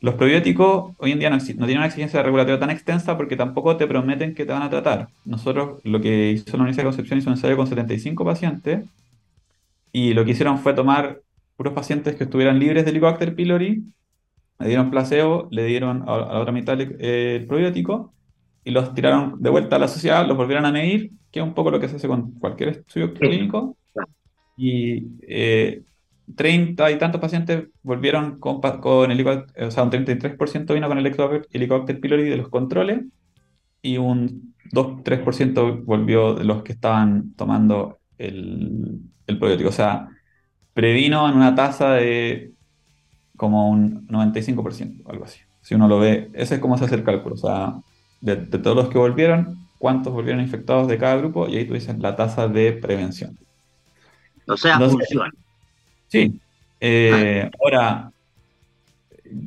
Los 0.00 0.14
probióticos 0.14 0.94
hoy 0.96 1.12
en 1.12 1.18
día 1.18 1.28
no, 1.28 1.36
no, 1.36 1.42
tienen 1.44 1.76
una 1.76 1.86
exigencia 1.86 2.22
regulatoria 2.22 2.58
tan 2.58 2.70
extensa 2.70 3.18
porque 3.18 3.36
tampoco 3.36 3.76
te 3.76 3.86
prometen 3.86 4.34
que 4.34 4.46
te 4.46 4.52
van 4.52 4.62
a 4.62 4.70
tratar. 4.70 5.08
Nosotros 5.26 5.80
lo 5.84 6.00
que 6.00 6.30
hizo 6.30 6.56
la 6.56 6.62
Universidad 6.62 6.84
de 6.84 6.88
Concepción 6.88 7.18
hizo 7.18 7.28
un 7.28 7.36
ensayo 7.36 7.56
con 7.56 7.66
75 7.66 8.24
pacientes 8.24 8.84
y 9.92 10.14
lo 10.14 10.24
que 10.24 10.30
hicieron 10.30 10.58
fue 10.58 10.72
tomar 10.72 11.20
puros 11.56 11.74
pacientes 11.74 12.16
que 12.16 12.24
estuvieran 12.24 12.58
libres 12.58 12.84
de 12.84 12.90
Helicobacter 12.92 13.34
pylori, 13.34 13.84
le 14.58 14.68
dieron 14.68 14.90
placebo, 14.90 15.48
le 15.50 15.64
dieron 15.66 16.02
a, 16.08 16.16
la 16.16 16.40
otra 16.40 16.52
mitad 16.52 16.80
eh, 16.80 17.36
el 17.36 17.46
probiótico 17.46 18.14
y 18.64 18.70
los 18.70 18.94
tiraron 18.94 19.42
de 19.42 19.50
vuelta 19.50 19.76
a 19.76 19.78
la 19.78 19.88
sociedad, 19.88 20.26
los 20.26 20.36
volvieron 20.36 20.64
a 20.64 20.72
medir, 20.72 21.10
que 21.30 21.40
es 21.40 21.44
un 21.44 21.52
poco 21.52 21.70
lo 21.70 21.80
que 21.80 21.88
se 21.88 21.96
hace 21.96 22.08
con 22.08 22.32
cualquier 22.32 22.70
estudio 22.70 23.12
clínico. 23.12 23.76
Y 24.56 25.06
eh, 25.22 25.82
30 26.34 26.90
y 26.90 26.98
tantos 26.98 27.20
pacientes 27.20 27.68
volvieron 27.82 28.38
con, 28.38 28.60
con 28.60 29.10
el 29.10 29.26
o 29.26 29.70
sea, 29.70 29.82
un 29.82 29.90
33% 29.90 30.74
vino 30.74 30.88
con 30.88 30.98
el 30.98 31.06
Helicobacter 31.06 32.00
pylori 32.00 32.28
de 32.28 32.36
los 32.36 32.48
controles 32.48 33.04
y 33.82 33.96
un 33.96 34.54
2-3% 34.72 35.84
volvió 35.84 36.34
de 36.34 36.44
los 36.44 36.62
que 36.62 36.72
estaban 36.72 37.34
tomando 37.34 37.98
el, 38.18 39.00
el 39.26 39.38
probiótico. 39.38 39.70
O 39.70 39.72
sea, 39.72 40.08
previno 40.74 41.28
en 41.28 41.36
una 41.36 41.54
tasa 41.54 41.92
de 41.94 42.52
como 43.36 43.70
un 43.70 44.06
95%, 44.08 45.02
algo 45.06 45.24
así. 45.24 45.40
Si 45.62 45.74
uno 45.74 45.88
lo 45.88 45.98
ve, 45.98 46.30
ese 46.34 46.56
es 46.56 46.60
como 46.60 46.76
se 46.76 46.84
hace 46.84 46.94
el 46.94 47.04
cálculo. 47.04 47.34
O 47.34 47.38
sea, 47.38 47.74
de, 48.20 48.36
todos 48.36 48.76
los 48.76 48.88
que 48.88 48.98
volvieron, 48.98 49.66
cuántos 49.78 50.12
volvieron 50.12 50.42
infectados 50.42 50.88
de 50.88 50.98
cada 50.98 51.16
grupo, 51.16 51.48
y 51.48 51.56
ahí 51.56 51.64
tú 51.64 51.74
dices 51.74 51.98
la 51.98 52.16
tasa 52.16 52.48
de 52.48 52.72
prevención. 52.72 53.38
O 54.46 54.56
sea, 54.56 54.78
funciona. 54.78 55.32
Sí. 56.10 56.40
Eh, 56.80 57.48
ahora, 57.62 58.10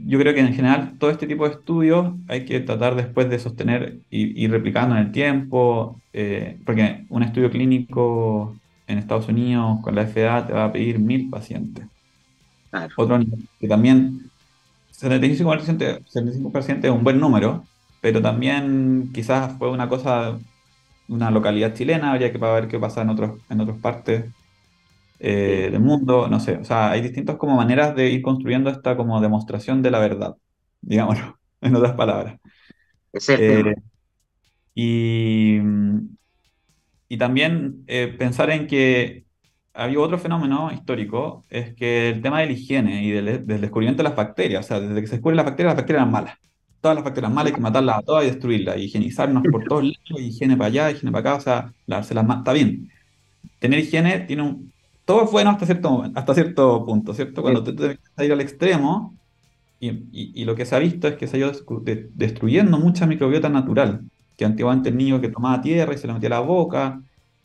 yo 0.05 0.18
creo 0.20 0.34
que 0.34 0.39
en 0.39 0.53
general 0.53 0.93
todo 0.97 1.11
este 1.11 1.28
tipo 1.28 1.47
de 1.47 1.55
estudios 1.55 2.14
hay 2.28 2.45
que 2.45 2.59
tratar 2.61 2.95
después 2.95 3.30
de 3.30 3.38
sostener 3.38 3.97
y 4.09 4.43
ir 4.43 4.51
replicando 4.51 4.95
en 4.95 5.01
el 5.01 5.11
tiempo, 5.11 5.99
eh, 6.14 6.57
porque 6.66 7.05
un 7.09 7.24
estudio 7.24 7.51
clínico 7.51 8.55
en 8.88 8.97
Estados 8.97 9.28
Unidos 9.28 9.80
con 9.82 9.95
la 9.95 10.05
FDA 10.07 10.47
te 10.47 10.53
va 10.53 10.66
a 10.66 10.72
pedir 10.72 10.99
mil 10.99 11.30
pacientes. 11.30 11.86
Otro 12.95 13.20
que 13.59 13.68
también 13.68 14.32
75%, 14.93 16.01
75 16.07 16.59
es 16.59 16.89
un 16.89 17.03
buen 17.03 17.20
número, 17.20 17.66
pero 18.01 18.22
también 18.22 19.11
quizás 19.14 19.57
fue 19.57 19.70
una 19.70 19.89
cosa, 19.89 20.38
una 21.09 21.30
localidad 21.30 21.74
chilena, 21.76 22.14
habría 22.14 22.32
que 22.32 22.38
ver 22.38 22.68
qué 22.68 22.80
pasa 22.80 23.01
en, 23.01 23.09
otros, 23.09 23.39
en 23.49 23.61
otras 23.61 23.78
partes 23.80 24.26
eh, 25.26 25.69
del 25.71 25.80
mundo, 25.80 26.28
no 26.28 26.41
sé, 26.41 26.57
o 26.57 26.65
sea, 26.65 26.91
hay 26.91 26.99
distintas 26.99 27.38
como 27.38 27.55
maneras 27.55 27.95
de 27.95 28.09
ir 28.09 28.21
construyendo 28.21 28.69
esta 28.69 28.97
como 28.97 29.21
demostración 29.21 29.82
de 29.82 29.89
la 29.89 29.99
verdad, 29.99 30.36
digámoslo, 30.82 31.39
en 31.61 31.76
otras 31.78 31.93
palabras. 31.93 32.41
Es 33.13 33.30
eh, 33.30 33.74
y, 34.76 35.59
y 37.07 37.17
también 37.17 37.86
eh, 37.88 38.13
pensar 38.19 38.49
en 38.49 38.67
que 38.67 39.24
había 39.74 40.01
otro 40.01 40.19
fenómeno 40.19 40.74
histórico, 40.74 41.45
es 41.49 41.74
que 41.74 42.09
el 42.09 42.21
tema 42.21 42.41
de 42.41 42.47
la 42.47 42.51
higiene 42.51 43.05
y 43.05 43.11
del, 43.11 43.45
descubrimiento 43.45 44.03
de 44.03 44.09
las 44.09 44.17
bacterias, 44.17 44.65
o 44.65 44.67
sea, 44.67 44.82
desde 44.82 44.99
que 44.99 45.07
se 45.07 45.13
descubren 45.13 45.38
las 45.38 45.45
bacterias, 45.45 45.71
las 45.71 45.78
bacterias 45.78 46.01
eran 46.01 46.11
malas. 46.11 46.38
Todas 46.82 46.95
las 46.95 47.05
bacterias 47.05 47.32
malas 47.32 47.51
hay 47.51 47.55
que 47.55 47.61
matarlas 47.61 47.99
a 47.99 48.01
todas 48.01 48.26
y 48.26 48.28
destruirlas, 48.28 48.76
y 48.76 48.82
higienizarnos 48.82 49.41
por 49.49 49.63
todos 49.63 49.86
lados, 49.86 50.19
higiene 50.19 50.57
para 50.57 50.67
allá, 50.67 50.91
higiene 50.91 51.13
para 51.13 51.30
acá, 51.32 51.36
o 51.38 51.41
sea, 51.41 51.74
las 51.86 52.11
está 52.11 52.51
bien. 52.51 52.91
Tener 53.59 53.80
higiene 53.80 54.19
tiene 54.19 54.41
un, 54.41 54.72
todo 55.06 55.26
es 55.26 55.32
bueno 55.32 55.51
hasta 55.51 55.66
cierto, 55.66 56.04
hasta 56.16 56.34
cierto 56.34 56.86
punto, 56.86 57.14
¿cierto? 57.14 57.41
Cuando 57.41 57.64
te, 57.64 57.74
te 57.74 57.99
a 58.16 58.26
ir 58.26 58.32
al 58.32 58.41
extremo, 58.41 59.16
y, 59.80 60.08
y, 60.14 60.45
lo 60.45 60.56
que 60.56 60.66
se 60.66 60.76
ha 60.76 60.80
visto 60.80 61.10
es 61.10 61.18
que 61.18 61.28
se 61.28 61.36
ha 61.36 61.39
ido 61.39 61.51
destruyendo 62.14 62.80
mucha 62.80 63.06
microbiota 63.06 63.49
natural, 63.49 64.01
que 64.38 64.45
antiguamente 64.45 64.89
el 64.89 64.97
niño 64.97 65.20
que 65.20 65.28
tomaba 65.28 65.62
tierra 65.62 65.93
y 65.93 65.97
se 65.97 66.08
le 66.08 66.14
metía 66.14 66.28
a 66.28 66.30
la 66.32 66.39
boca, 66.39 67.01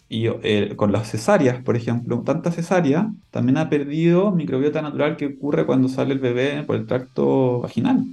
y 0.08 0.26
eh, 0.26 0.74
con 0.76 0.90
las 0.92 1.10
cesáreas, 1.10 1.62
por 1.62 1.76
ejemplo, 1.76 2.22
tanta 2.22 2.50
cesárea 2.50 3.12
también 3.30 3.58
ha 3.58 3.68
perdido 3.68 4.30
microbiota 4.32 4.80
natural 4.80 5.16
que 5.16 5.26
ocurre 5.26 5.66
cuando 5.66 5.88
sale 5.88 6.14
el 6.14 6.18
bebé 6.20 6.62
por 6.64 6.76
el 6.76 6.86
tracto 6.86 7.60
vaginal. 7.60 8.04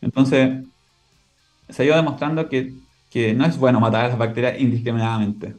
Entonces, 0.00 0.64
se 1.68 1.82
ha 1.82 1.86
ido 1.86 1.96
demostrando 1.96 2.48
que, 2.48 2.74
que 3.10 3.34
no 3.34 3.44
es 3.46 3.56
bueno 3.58 3.80
matar 3.80 4.06
a 4.06 4.08
las 4.08 4.18
bacterias 4.18 4.60
indiscriminadamente. 4.60 5.54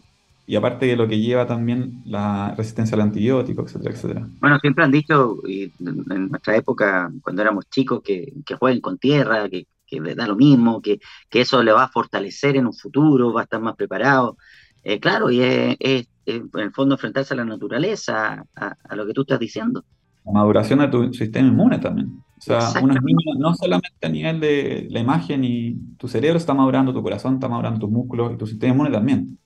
Y 0.46 0.56
aparte 0.58 0.88
de 0.88 0.98
lo 0.98 1.08
que 1.08 1.20
lleva 1.20 1.48
también 1.48 2.02
la 2.06 2.54
resistencia 2.58 2.96
al 2.96 3.02
antibiótico, 3.02 3.64
etcétera, 3.64 3.96
etcétera. 3.96 4.28
Bueno, 4.42 4.60
siempre 4.60 4.84
han 4.84 4.92
dicho 4.92 5.38
en 5.48 6.30
nuestra 6.30 6.58
época, 6.58 7.10
cuando 7.22 7.42
éramos 7.42 7.70
chicos, 7.70 8.02
que, 8.04 8.34
que 8.46 8.56
jueguen 8.56 8.82
con 8.82 8.98
tierra, 8.98 9.48
que, 9.48 9.68
que 9.86 10.02
da 10.16 10.28
lo 10.28 10.36
mismo, 10.36 10.82
que, 10.82 11.00
que, 11.30 11.42
eso 11.42 11.64
le 11.64 11.72
va 11.72 11.86
a 11.86 11.88
fortalecer 11.90 12.58
en 12.58 12.66
un 12.66 12.74
futuro, 12.74 13.32
va 13.32 13.42
a 13.42 13.44
estar 13.46 13.62
más 13.62 13.76
preparado. 13.76 14.38
Eh, 14.84 15.00
claro, 15.00 15.32
y 15.32 15.40
es, 15.42 16.08
en 16.26 16.50
el 16.54 16.72
fondo 16.72 16.96
enfrentarse 16.96 17.34
a 17.34 17.38
la 17.38 17.46
naturaleza, 17.46 18.46
a, 18.56 18.96
lo 18.96 19.06
que 19.06 19.14
tú 19.14 19.22
estás 19.22 19.40
diciendo. 19.40 19.86
La 20.26 20.34
maduración 20.34 20.80
de 20.80 20.88
tu 20.90 21.14
sistema 21.14 21.48
inmune 21.48 21.80
también. 21.80 22.22
O 22.38 22.42
sea, 22.42 22.82
niños 22.82 23.38
no 23.40 23.56
solamente 23.56 24.06
a 24.06 24.10
nivel 24.10 24.42
de 24.42 24.88
la 24.90 25.00
imagen 25.00 25.46
y 25.46 25.78
tu 25.98 26.10
cerebro 26.10 26.38
está 26.38 26.54
madurando, 26.54 26.94
tu 26.94 27.02
corazón 27.02 27.36
está 27.36 27.48
madurando, 27.48 27.80
tus 27.80 27.90
músculos 27.90 28.34
y 28.34 28.38
tu 28.38 28.46
sistema 28.46 28.74
inmune 28.74 28.92
también 28.92 29.38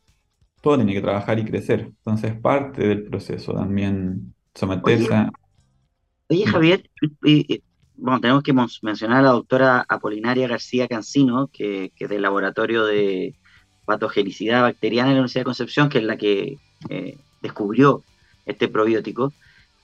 todo 0.67 0.75
tiene 0.75 0.93
que 0.93 1.01
trabajar 1.01 1.39
y 1.39 1.45
crecer. 1.45 1.79
Entonces, 1.79 2.35
parte 2.35 2.85
del 2.85 3.05
proceso 3.05 3.53
también 3.53 4.33
someterse 4.53 5.13
a... 5.13 5.31
Oye, 6.27 6.45
Javier, 6.45 6.89
bueno, 7.95 8.19
tenemos 8.19 8.43
que 8.43 8.53
mencionar 8.81 9.19
a 9.19 9.21
la 9.21 9.31
doctora 9.31 9.85
Apolinaria 9.87 10.49
García 10.49 10.89
Cancino, 10.89 11.47
que, 11.53 11.93
es 11.97 12.09
del 12.09 12.21
laboratorio 12.21 12.83
de, 12.83 13.35
patogenicidad 13.85 14.63
bacteriana 14.63 15.11
en 15.11 15.15
la 15.15 15.19
Universidad 15.21 15.41
de 15.41 15.45
Concepción, 15.45 15.87
que 15.87 15.99
es 15.99 16.03
la 16.03 16.17
que 16.17 16.57
eh, 16.89 17.17
descubrió 17.41 18.03
este 18.45 18.67
probiótico, 18.67 19.31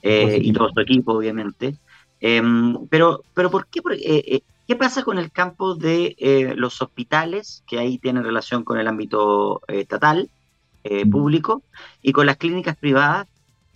eh, 0.02 0.38
y 0.42 0.52
todo 0.52 0.68
su 0.74 0.82
equipo, 0.82 1.14
obviamente. 1.14 1.78
Em, 2.20 2.76
pero, 2.90 3.24
pero 3.34 3.50
¿por 3.50 3.68
qué? 3.68 3.80
¿Qué 4.68 4.76
pasa 4.76 5.04
con 5.04 5.18
el 5.18 5.32
campo 5.32 5.76
de 5.76 6.54
los 6.58 6.82
hospitales, 6.82 7.64
que 7.68 7.80
ahí 7.80 8.00
tiene 8.00 8.22
relación 8.22 8.66
con 8.66 8.78
el 8.80 8.90
ámbito 8.90 9.62
estatal, 9.70 10.30
mm. 10.84 11.10
público, 11.10 11.64
y 12.02 12.12
con 12.12 12.26
las 12.26 12.38
clínicas 12.38 12.76
privadas, 12.78 13.28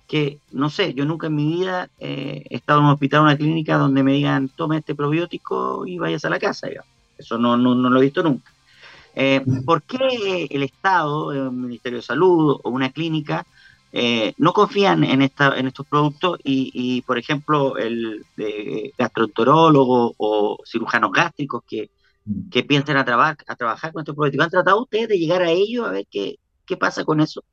que, 0.08 0.40
no 0.52 0.70
sé, 0.70 0.94
yo 0.94 1.06
nunca 1.06 1.28
en 1.28 1.36
mi 1.36 1.46
vida 1.46 1.90
he 2.00 2.44
estado 2.50 2.80
en 2.80 2.86
un 2.86 2.92
hospital 2.92 3.20
o 3.20 3.24
una 3.24 3.38
clínica 3.38 3.78
donde 3.78 4.04
me 4.04 4.14
digan, 4.14 4.50
tome 4.50 4.78
este 4.78 4.96
probiótico 4.96 5.86
y 5.86 5.98
vayas 5.98 6.24
a 6.26 6.30
la 6.30 6.40
casa, 6.40 6.70
Eso 7.18 7.38
no, 7.38 7.58
no, 7.58 7.76
no, 7.76 7.90
lo 7.90 8.00
he 8.00 8.06
visto 8.06 8.24
nunca. 8.24 8.52
Eh, 9.14 9.44
¿Por 9.66 9.84
qué 9.84 10.48
el 10.50 10.64
Estado, 10.64 11.32
el 11.34 11.52
Ministerio 11.52 11.98
de 11.98 12.04
Salud 12.04 12.60
o 12.64 12.70
una 12.70 12.92
clínica 12.92 13.46
eh, 13.92 14.34
no 14.38 14.54
confían 14.54 15.04
en, 15.04 15.22
esta, 15.22 15.58
en 15.58 15.68
estos 15.68 15.88
productos 15.88 16.40
y, 16.44 17.02
por 17.02 17.18
ejemplo, 17.18 17.78
el 17.78 18.26
gastroenterólogo 18.98 20.14
o 20.18 20.58
cirujanos 20.66 21.12
gástricos 21.12 21.64
que, 21.68 21.90
que 22.52 22.64
piensan 22.64 22.98
a, 22.98 23.02
a 23.02 23.56
trabajar 23.56 23.92
con 23.92 24.02
estos 24.02 24.16
probióticos, 24.16 24.46
¿han 24.46 24.52
tratado 24.52 24.82
ustedes 24.82 25.10
de 25.10 25.18
llegar 25.18 25.42
a 25.42 25.52
ellos 25.52 25.88
a 25.88 25.92
ver 25.92 26.06
qué, 26.10 26.38
qué 26.68 26.78
pasa 26.78 27.04
con 27.04 27.20
eso? 27.22 27.44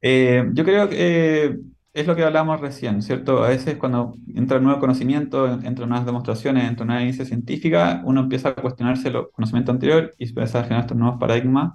Eh, 0.00 0.44
yo 0.52 0.64
creo 0.64 0.88
que 0.88 1.46
eh, 1.46 1.58
es 1.92 2.06
lo 2.06 2.14
que 2.14 2.22
hablábamos 2.22 2.60
recién, 2.60 3.02
¿cierto? 3.02 3.42
A 3.44 3.48
veces 3.48 3.76
cuando 3.76 4.14
entra 4.34 4.60
nuevo 4.60 4.78
conocimiento, 4.80 5.46
entran 5.48 5.88
nuevas 5.88 6.06
demostraciones, 6.06 6.68
entra 6.68 6.84
una 6.84 6.98
evidencia 6.98 7.24
científica, 7.24 8.02
uno 8.04 8.20
empieza 8.20 8.50
a 8.50 8.54
cuestionarse 8.54 9.08
el 9.08 9.28
conocimiento 9.32 9.72
anterior 9.72 10.14
y 10.18 10.28
empieza 10.28 10.60
a 10.60 10.62
generar 10.64 10.82
estos 10.82 10.96
nuevos 10.96 11.18
paradigmas. 11.18 11.72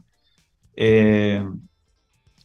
Eh, 0.75 1.43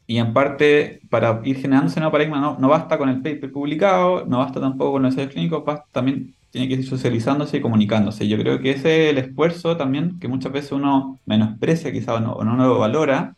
y 0.06 0.18
en 0.18 0.32
parte, 0.32 1.00
para 1.10 1.40
ir 1.44 1.56
generando 1.58 1.88
ese 1.90 2.00
nuevo 2.00 2.12
paradigma, 2.12 2.40
no, 2.40 2.58
no 2.58 2.68
basta 2.68 2.96
con 2.98 3.08
el 3.10 3.20
paper 3.22 3.52
publicado, 3.52 4.24
no 4.26 4.38
basta 4.38 4.60
tampoco 4.60 4.92
con 4.92 5.02
los 5.02 5.12
ensayos 5.12 5.32
clínicos, 5.32 5.64
también 5.92 6.34
tiene 6.50 6.66
que 6.68 6.74
ir 6.74 6.86
socializándose 6.86 7.58
y 7.58 7.60
comunicándose. 7.60 8.26
Yo 8.26 8.38
creo 8.38 8.58
que 8.60 8.70
ese 8.72 9.06
es 9.06 9.10
el 9.12 9.18
esfuerzo 9.18 9.76
también 9.76 10.18
que 10.18 10.28
muchas 10.28 10.52
veces 10.52 10.72
uno 10.72 11.20
menosprecia 11.26 11.92
quizá 11.92 12.14
o 12.14 12.20
no, 12.20 12.32
o 12.32 12.44
no 12.44 12.56
lo 12.56 12.78
valora, 12.78 13.36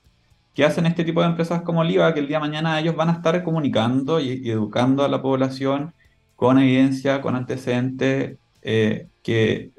que 0.55 0.65
hacen 0.65 0.87
este 0.87 1.05
tipo 1.05 1.21
de 1.21 1.29
empresas 1.29 1.63
como 1.63 1.81
Oliva, 1.81 2.13
que 2.15 2.21
el 2.21 2.29
día 2.29 2.39
de 2.39 2.47
mañana 2.49 2.81
ellos 2.81 2.97
van 2.97 3.11
a 3.11 3.13
estar 3.13 3.43
comunicando 3.45 4.21
y, 4.21 4.49
educando 4.51 5.05
a 5.05 5.09
la 5.09 5.23
población 5.23 5.93
con 6.37 6.59
evidencia, 6.59 7.21
con 7.21 7.37
antecedentes 7.37 8.37
eh, 8.63 9.07
que 9.23 9.71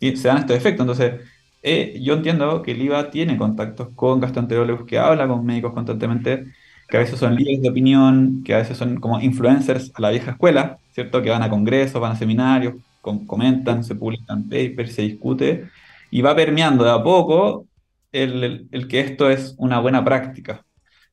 se 0.00 0.28
dan 0.28 0.38
estos 0.38 0.56
efectos. 0.56 0.84
Entonces, 0.84 1.20
eh, 1.62 1.98
yo 2.02 2.14
entiendo 2.14 2.62
que 2.62 2.72
el 2.72 2.82
IVA 2.82 3.10
tiene 3.10 3.36
contactos 3.36 3.88
con 3.94 4.20
gastroenterólogos 4.20 4.86
que 4.86 4.98
habla 4.98 5.28
con 5.28 5.44
médicos 5.44 5.72
constantemente, 5.72 6.46
que 6.88 6.96
a 6.96 7.00
veces 7.00 7.18
son 7.18 7.36
líderes 7.36 7.62
de 7.62 7.70
opinión, 7.70 8.42
que 8.44 8.54
a 8.54 8.58
veces 8.58 8.76
son 8.76 9.00
como 9.00 9.20
influencers 9.20 9.92
a 9.94 10.00
la 10.02 10.10
vieja 10.10 10.32
escuela, 10.32 10.78
¿cierto? 10.92 11.22
Que 11.22 11.30
van 11.30 11.42
a 11.42 11.50
congresos, 11.50 12.00
van 12.00 12.12
a 12.12 12.16
seminarios, 12.16 12.74
comentan, 13.00 13.84
se 13.84 13.94
publican 13.94 14.44
papers, 14.44 14.94
se 14.94 15.02
discute, 15.02 15.68
y 16.10 16.20
va 16.22 16.34
permeando 16.36 16.84
de 16.84 16.90
a 16.90 17.02
poco 17.02 17.66
el, 18.12 18.68
el, 18.70 18.88
que 18.88 19.00
esto 19.00 19.30
es 19.30 19.54
una 19.58 19.80
buena 19.80 20.04
práctica. 20.04 20.64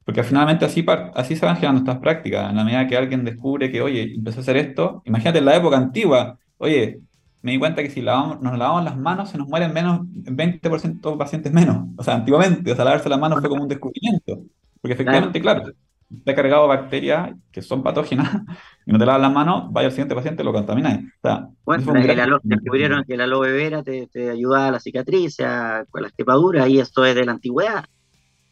Porque 0.05 0.23
finalmente 0.23 0.65
así, 0.65 0.85
así 1.15 1.35
se 1.35 1.45
van 1.45 1.55
generando 1.55 1.81
estas 1.81 1.99
prácticas. 1.99 2.49
En 2.49 2.57
la 2.57 2.63
medida 2.63 2.87
que 2.87 2.97
alguien 2.97 3.23
descubre 3.23 3.71
que, 3.71 3.81
oye, 3.81 4.13
empezó 4.15 4.39
a 4.39 4.41
hacer 4.41 4.57
esto, 4.57 5.01
imagínate 5.05 5.39
en 5.39 5.45
la 5.45 5.55
época 5.55 5.77
antigua, 5.77 6.39
oye, 6.57 6.99
me 7.41 7.51
di 7.51 7.59
cuenta 7.59 7.81
que 7.83 7.89
si 7.89 8.01
lavamos, 8.01 8.41
nos 8.41 8.57
lavamos 8.57 8.83
las 8.83 8.97
manos 8.97 9.29
se 9.29 9.37
nos 9.37 9.47
mueren 9.47 9.73
menos, 9.73 10.01
20% 10.01 11.17
pacientes 11.17 11.53
menos. 11.53 11.87
O 11.97 12.03
sea, 12.03 12.15
antiguamente, 12.15 12.71
o 12.71 12.75
sea, 12.75 12.85
lavarse 12.85 13.09
las 13.09 13.19
manos 13.19 13.39
fue 13.39 13.49
como 13.49 13.63
un 13.63 13.69
descubrimiento. 13.69 14.43
Porque 14.81 14.93
efectivamente, 14.93 15.41
claro, 15.41 15.63
ha 16.25 16.35
cargado 16.35 16.67
bacterias 16.67 17.31
que 17.51 17.61
son 17.61 17.83
patógenas 17.83 18.27
y 18.85 18.91
no 18.91 18.99
te 18.99 19.05
lavas 19.05 19.21
las 19.21 19.31
manos, 19.31 19.71
vaya 19.71 19.87
al 19.87 19.91
siguiente 19.91 20.15
paciente 20.15 20.43
lo 20.43 20.53
contamináis. 20.53 21.01
bueno, 21.63 21.93
descubrieron 22.43 23.03
que 23.05 23.17
la 23.17 23.25
aloe 23.25 23.51
vera 23.51 23.83
te, 23.83 24.07
te, 24.07 24.29
ayuda 24.29 24.67
a 24.67 24.71
la 24.71 24.79
cicatriz, 24.79 25.39
a, 25.39 25.85
las 25.93 26.11
quepaduras, 26.13 26.67
y 26.69 26.79
esto 26.79 27.05
es 27.05 27.15
de 27.15 27.25
la 27.25 27.33
antigüedad. 27.33 27.85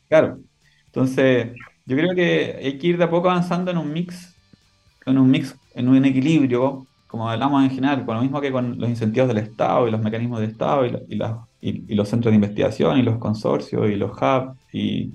Claro. 0.08 0.40
Entonces, 0.86 1.52
yo 1.86 1.98
creo 1.98 2.16
que 2.16 2.60
hay 2.64 2.78
que 2.78 2.88
ir 2.88 2.98
de 2.98 3.04
a 3.04 3.10
poco 3.10 3.30
avanzando 3.30 3.72
en 3.72 3.78
un 3.78 3.92
mix, 3.92 4.36
en 5.06 5.18
un 5.18 5.30
mix, 5.30 5.56
en 5.74 5.90
un 5.90 6.06
equilibrio, 6.06 6.86
como 7.08 7.30
hablamos 7.30 7.64
en 7.64 7.72
general, 7.72 8.06
con 8.06 8.16
lo 8.16 8.22
mismo 8.22 8.42
que 8.42 8.52
con 8.52 8.80
los 8.80 8.90
incentivos 8.90 9.28
del 9.30 9.40
Estado 9.40 9.88
y 9.88 9.92
los 9.92 10.02
mecanismos 10.02 10.40
del 10.40 10.52
Estado 10.52 10.86
y, 10.86 10.90
y, 11.10 11.22
y, 11.62 11.86
y 11.88 11.96
los 11.96 12.10
centros 12.10 12.32
de 12.32 12.36
investigación 12.36 12.98
y 12.98 13.04
los 13.04 13.18
consorcios 13.18 13.90
y 13.90 13.96
los 13.96 14.12
hubs 14.12 14.58
y 14.72 15.14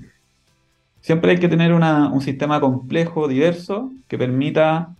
Siempre 1.03 1.32
hay 1.32 1.38
que 1.38 1.48
tener 1.48 1.72
un 1.72 2.20
sistema 2.20 2.61
complejo, 2.61 3.26
diverso, 3.26 3.90
que 4.07 4.16
permita 4.16 4.94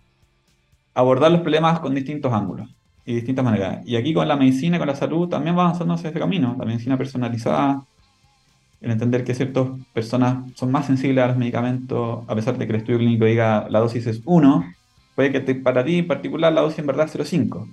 abordar 0.93 1.31
los 1.31 1.41
problemas 1.41 1.79
con 1.79 1.95
distintos 1.95 2.31
ángulos 2.33 2.69
y 3.05 3.15
distintas 3.15 3.43
maneras. 3.43 3.85
Y 3.85 3.95
aquí 3.95 4.13
con 4.13 4.27
la 4.27 4.35
medicina 4.35 4.75
y 4.75 4.79
con 4.79 4.87
la 4.89 4.95
salud 4.95 5.29
también 5.29 5.57
va 5.57 5.63
avanzando 5.63 5.93
hacia 5.93 6.09
ese 6.09 6.19
camino, 6.19 6.57
la 6.59 6.65
medicina 6.65 6.97
personalizada, 6.97 7.85
el 8.81 8.91
entender 8.91 9.23
que 9.23 9.33
ciertas 9.33 9.69
personas 9.93 10.51
son 10.55 10.71
más 10.71 10.87
sensibles 10.87 11.23
a 11.23 11.27
los 11.27 11.37
medicamentos, 11.37 12.25
a 12.27 12.35
pesar 12.35 12.57
de 12.57 12.67
que 12.67 12.73
el 12.73 12.79
estudio 12.79 12.99
clínico 12.99 13.23
diga 13.23 13.65
la 13.69 13.79
dosis 13.79 14.05
es 14.05 14.21
1, 14.25 14.73
puede 15.15 15.31
que 15.31 15.55
para 15.55 15.85
ti 15.85 15.99
en 15.99 16.07
particular 16.07 16.51
la 16.51 16.61
dosis 16.61 16.79
en 16.79 16.87
verdad 16.87 17.05
es 17.05 17.15
0,5. 17.15 17.65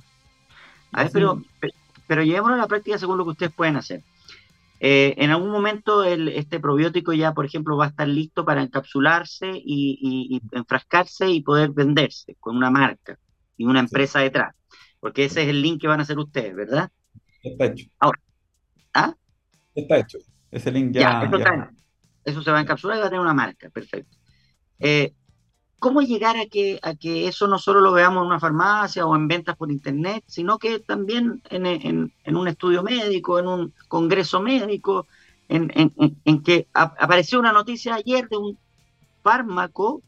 A 0.93 1.03
ver, 1.03 1.13
pero, 1.13 1.43
pero 2.07 2.23
llevémoslo 2.23 2.55
a 2.55 2.59
la 2.59 2.69
práctica 2.69 2.97
según 2.97 3.19
lo 3.19 3.25
que 3.25 3.31
ustedes 3.31 3.53
pueden 3.53 3.75
hacer. 3.75 4.03
Eh, 4.83 5.15
en 5.19 5.31
algún 5.31 5.51
momento 5.51 6.03
este 6.05 6.59
probiótico 6.59 7.13
ya, 7.13 7.35
por 7.35 7.45
ejemplo, 7.45 7.77
va 7.77 7.85
a 7.85 7.89
estar 7.89 8.09
listo 8.09 8.47
para 8.47 8.63
encapsularse 8.63 9.51
y, 9.55 10.41
enfrascarse 10.53 11.31
y 11.31 11.43
poder 11.43 11.71
venderse 11.71 12.37
con 12.41 12.57
una 12.57 12.71
marca 12.71 13.19
y 13.59 13.67
una 13.67 13.81
empresa 13.81 14.21
detrás. 14.21 14.55
Porque 14.99 15.25
ese 15.25 15.43
es 15.43 15.49
el 15.49 15.61
link 15.61 15.83
que 15.83 15.89
van 15.89 16.01
a 16.01 16.05
hacer 16.05 16.19
ustedes, 16.19 16.55
¿verdad? 16.57 16.91
Está 17.43 17.67
hecho. 17.67 17.87
Ahora, 17.99 18.21
¿ah? 18.95 19.15
Está 19.75 19.99
hecho. 19.99 20.19
Ese 20.51 20.73
link 20.73 20.93
ya. 20.93 21.23
eso, 21.25 21.39
eso, 22.25 22.43
se 22.43 22.51
va 22.51 22.59
a 22.59 22.63
encapsular 22.63 22.97
y 22.97 23.01
va 23.01 23.07
a 23.07 23.11
tener 23.11 23.21
una 23.21 23.35
marca, 23.35 23.69
perfecto. 23.69 24.17
Eh, 24.79 25.13
¿Cómo 25.81 26.03
llegar 26.03 26.37
a 26.37 26.47
que, 26.47 26.79
a 26.83 26.95
que 26.95 27.27
eso 27.27 27.49
no 27.49 27.59
solo 27.59 27.81
lo 27.81 27.91
veamos 27.93 28.21
en 28.21 28.27
una 28.29 28.39
farmacia 28.39 29.07
o 29.07 29.17
en 29.17 29.27
ventas 29.27 29.57
por 29.57 29.73
internet, 29.73 30.23
sino 30.27 30.59
que 30.59 30.79
también 30.79 31.43
en, 31.51 32.13
un 32.37 32.49
estudio 32.49 32.83
médico, 32.83 33.39
en 33.39 33.49
un 33.49 33.75
congreso 33.89 34.41
médico, 34.41 35.07
en, 35.49 36.43
que 36.45 36.69
apareció 36.75 37.41
una 37.41 37.53
noticia 37.53 37.95
ayer 37.95 38.29
de 38.29 38.37
un 38.37 38.59
fármaco 39.23 40.03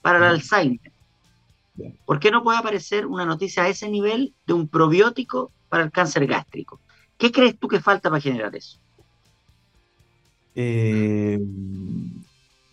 para 0.00 0.18
el 0.18 0.24
Alzheimer? 0.24 0.92
¿Por 2.06 2.20
qué 2.20 2.30
no 2.30 2.42
puede 2.44 2.58
aparecer 2.58 3.04
una 3.04 3.26
noticia 3.26 3.64
a 3.64 3.68
ese 3.68 3.88
nivel 3.90 4.32
de 4.46 4.52
un 4.54 4.68
probiótico 4.68 5.50
para 5.68 5.82
el 5.82 5.90
cáncer 5.90 6.26
gástrico? 6.26 6.80
¿Qué 7.18 7.32
crees 7.32 7.58
tú 7.58 7.68
que 7.68 7.80
falta 7.80 8.08
para 8.10 8.20
generar 8.20 8.54
eso? 8.54 8.78
Eh, 10.54 11.38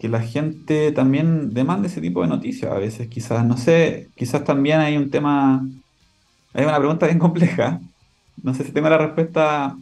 que 0.04 0.10
la 0.10 0.22
gente 0.22 0.91
también 0.91 1.54
demande 1.54 1.88
ese 1.88 2.01
tipo 2.01 2.22
de 2.24 2.28
noticias 2.28 2.70
a 2.70 2.78
veces, 2.78 3.08
quizás, 3.08 3.45
no 3.45 3.56
sé, 3.56 4.10
quizás 4.18 4.43
también 4.43 4.82
hay 4.82 4.97
un 4.97 5.10
tema, 5.10 5.66
hay 6.54 6.66
una 6.66 6.78
pregunta 6.78 7.06
bien 7.06 7.20
compleja, 7.20 7.80
no 8.41 8.54
sé 8.54 8.66
si 8.66 8.74
tengo 8.74 8.89
la 8.89 8.97
respuesta 8.97 9.78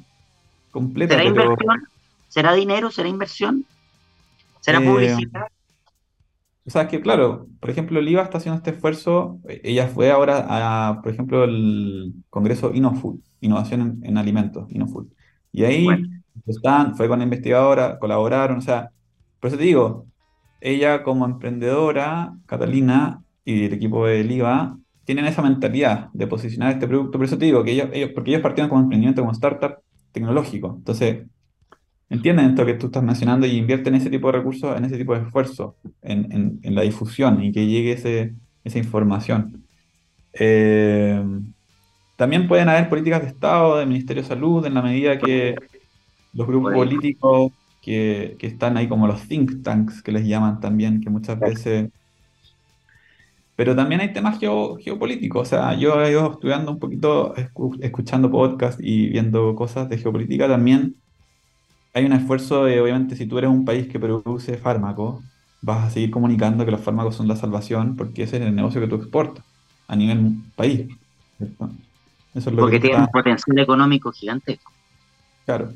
completa. 0.70 1.16
¿Será 1.16 1.28
inversión? 1.28 1.84
¿Será 2.28 2.54
dinero? 2.54 2.92
¿Será 2.92 3.10
inversión? 3.10 3.66
¿Será 4.60 4.78
eh, 4.78 4.86
publicidad? 4.86 5.48
O 6.68 6.70
sea, 6.70 6.88
que 6.88 7.02
claro, 7.02 7.48
por 7.60 7.72
ejemplo, 7.72 8.00
el 8.00 8.08
IVA 8.08 8.22
está 8.22 8.38
haciendo 8.38 8.58
este 8.58 8.70
esfuerzo, 8.70 9.40
ella 9.48 9.88
fue 9.88 10.12
ahora 10.12 10.46
a, 10.48 11.02
por 11.02 11.12
ejemplo, 11.12 11.46
el 11.46 12.14
Congreso 12.30 12.72
InnoFood, 12.76 13.18
Innovación 13.40 14.02
en, 14.04 14.18
Alimentos, 14.20 14.72
InnoFood, 14.72 15.08
y 15.52 15.64
ahí 15.64 15.88
están, 16.46 16.96
fue 16.96 17.08
con 17.08 17.18
la 17.18 17.24
investigadora, 17.24 17.98
colaboraron, 17.98 18.60
o 18.60 18.62
sea, 18.62 18.92
por 19.40 19.48
eso 19.48 19.58
te 19.58 19.64
digo, 19.64 20.06
ella 20.62 21.04
como 21.04 21.26
emprendedora, 21.26 22.34
Catalina, 22.46 23.24
y 23.44 23.66
el 23.66 23.74
equipo 23.74 24.06
de 24.06 24.22
IVA, 24.22 24.78
tienen 25.04 25.26
esa 25.26 25.42
mentalidad 25.42 26.10
de 26.14 26.28
posicionar 26.28 26.74
este 26.74 26.88
producto. 26.88 27.18
Por 27.18 27.26
eso 27.26 27.38
te 27.38 27.46
digo 27.46 27.64
que 27.64 27.72
ellos, 27.72 28.12
porque 28.14 28.32
ellos 28.32 28.42
partieron 28.42 28.70
como 28.70 28.82
emprendimiento, 28.84 29.22
como 29.22 29.34
startup 29.34 29.80
tecnológico. 30.12 30.76
Entonces, 30.78 31.26
entienden 32.10 32.52
esto 32.52 32.66
que 32.66 32.76
tú 32.76 32.86
estás 32.88 33.04
mencionando 33.04 33.48
y 33.48 33.58
invierten 33.58 33.96
ese 33.96 34.10
tipo 34.10 34.28
de 34.28 34.38
recursos, 34.38 34.78
en 34.78 34.86
ese 34.86 34.98
tipo 34.98 35.16
de 35.16 35.22
esfuerzo, 35.22 35.76
en, 36.02 36.60
la 36.64 36.84
difusión 36.84 37.44
y 37.44 37.52
que 37.52 37.66
llegue 37.66 37.94
ese, 37.94 38.36
esa 38.64 38.78
información. 38.78 39.66
Eh, 40.34 41.24
también 42.16 42.48
pueden 42.48 42.70
haber 42.70 42.88
políticas 42.88 43.24
de 43.24 43.30
Estado, 43.30 43.78
del 43.78 43.88
Ministerio 43.88 44.22
de 44.22 44.30
Salud, 44.30 44.66
en 44.66 44.76
la 44.76 44.82
medida 44.84 45.18
que 45.18 45.56
los 46.34 46.48
grupos 46.48 46.74
políticos 46.74 47.52
que, 47.82 48.38
están 48.40 48.78
ahí 48.78 48.88
como 48.88 49.08
los 49.08 49.28
think 49.28 49.64
tanks 49.64 50.02
que 50.02 50.12
les 50.12 50.26
llaman 50.26 50.60
también, 50.60 51.02
que 51.02 51.10
muchas 51.10 51.40
veces... 51.40 51.90
Pero 53.56 53.76
también 53.76 54.02
hay 54.02 54.14
temas 54.14 54.40
geopolíticos, 54.40 55.42
o 55.42 55.46
sea, 55.46 55.74
yo 55.76 56.02
he 56.02 56.12
ido 56.12 56.32
estudiando 56.32 56.72
un 56.72 56.80
poquito, 56.80 57.36
escuchando 57.82 58.32
podcasts 58.32 58.82
y 58.82 59.10
viendo 59.10 59.54
cosas 59.56 59.90
de 59.90 59.98
geopolítica 59.98 60.48
también. 60.48 60.96
hay 61.94 62.06
un 62.06 62.14
esfuerzo 62.14 62.66
de, 62.66 62.80
obviamente, 62.82 63.16
si 63.16 63.28
tú 63.28 63.38
eres 63.38 63.52
un 63.52 63.66
país 63.66 63.88
que 63.88 64.00
produce 64.00 64.58
fármacos, 64.58 65.22
vas 65.62 65.86
a 65.86 65.90
seguir 65.92 66.10
comunicando 66.10 66.66
que 66.66 66.72
los 66.72 66.82
fármacos 66.82 67.16
son 67.16 67.28
la 67.28 67.36
salvación 67.36 67.96
porque 67.96 68.24
ese 68.24 68.38
es 68.38 68.44
el 68.44 68.56
negocio 68.56 68.82
que 68.82 68.88
tú 68.88 68.96
exportas 68.96 69.46
a 69.88 69.96
nivel 69.96 70.38
país. 70.56 70.88
¿cierto? 71.38 71.70
Eso 72.34 72.50
es 72.50 72.56
lo 72.56 72.62
porque 72.64 72.80
tiene 72.80 72.98
un 72.98 73.08
potencial 73.08 73.60
económico 73.60 74.12
gigantesco. 74.12 74.72
Claro. 75.46 75.72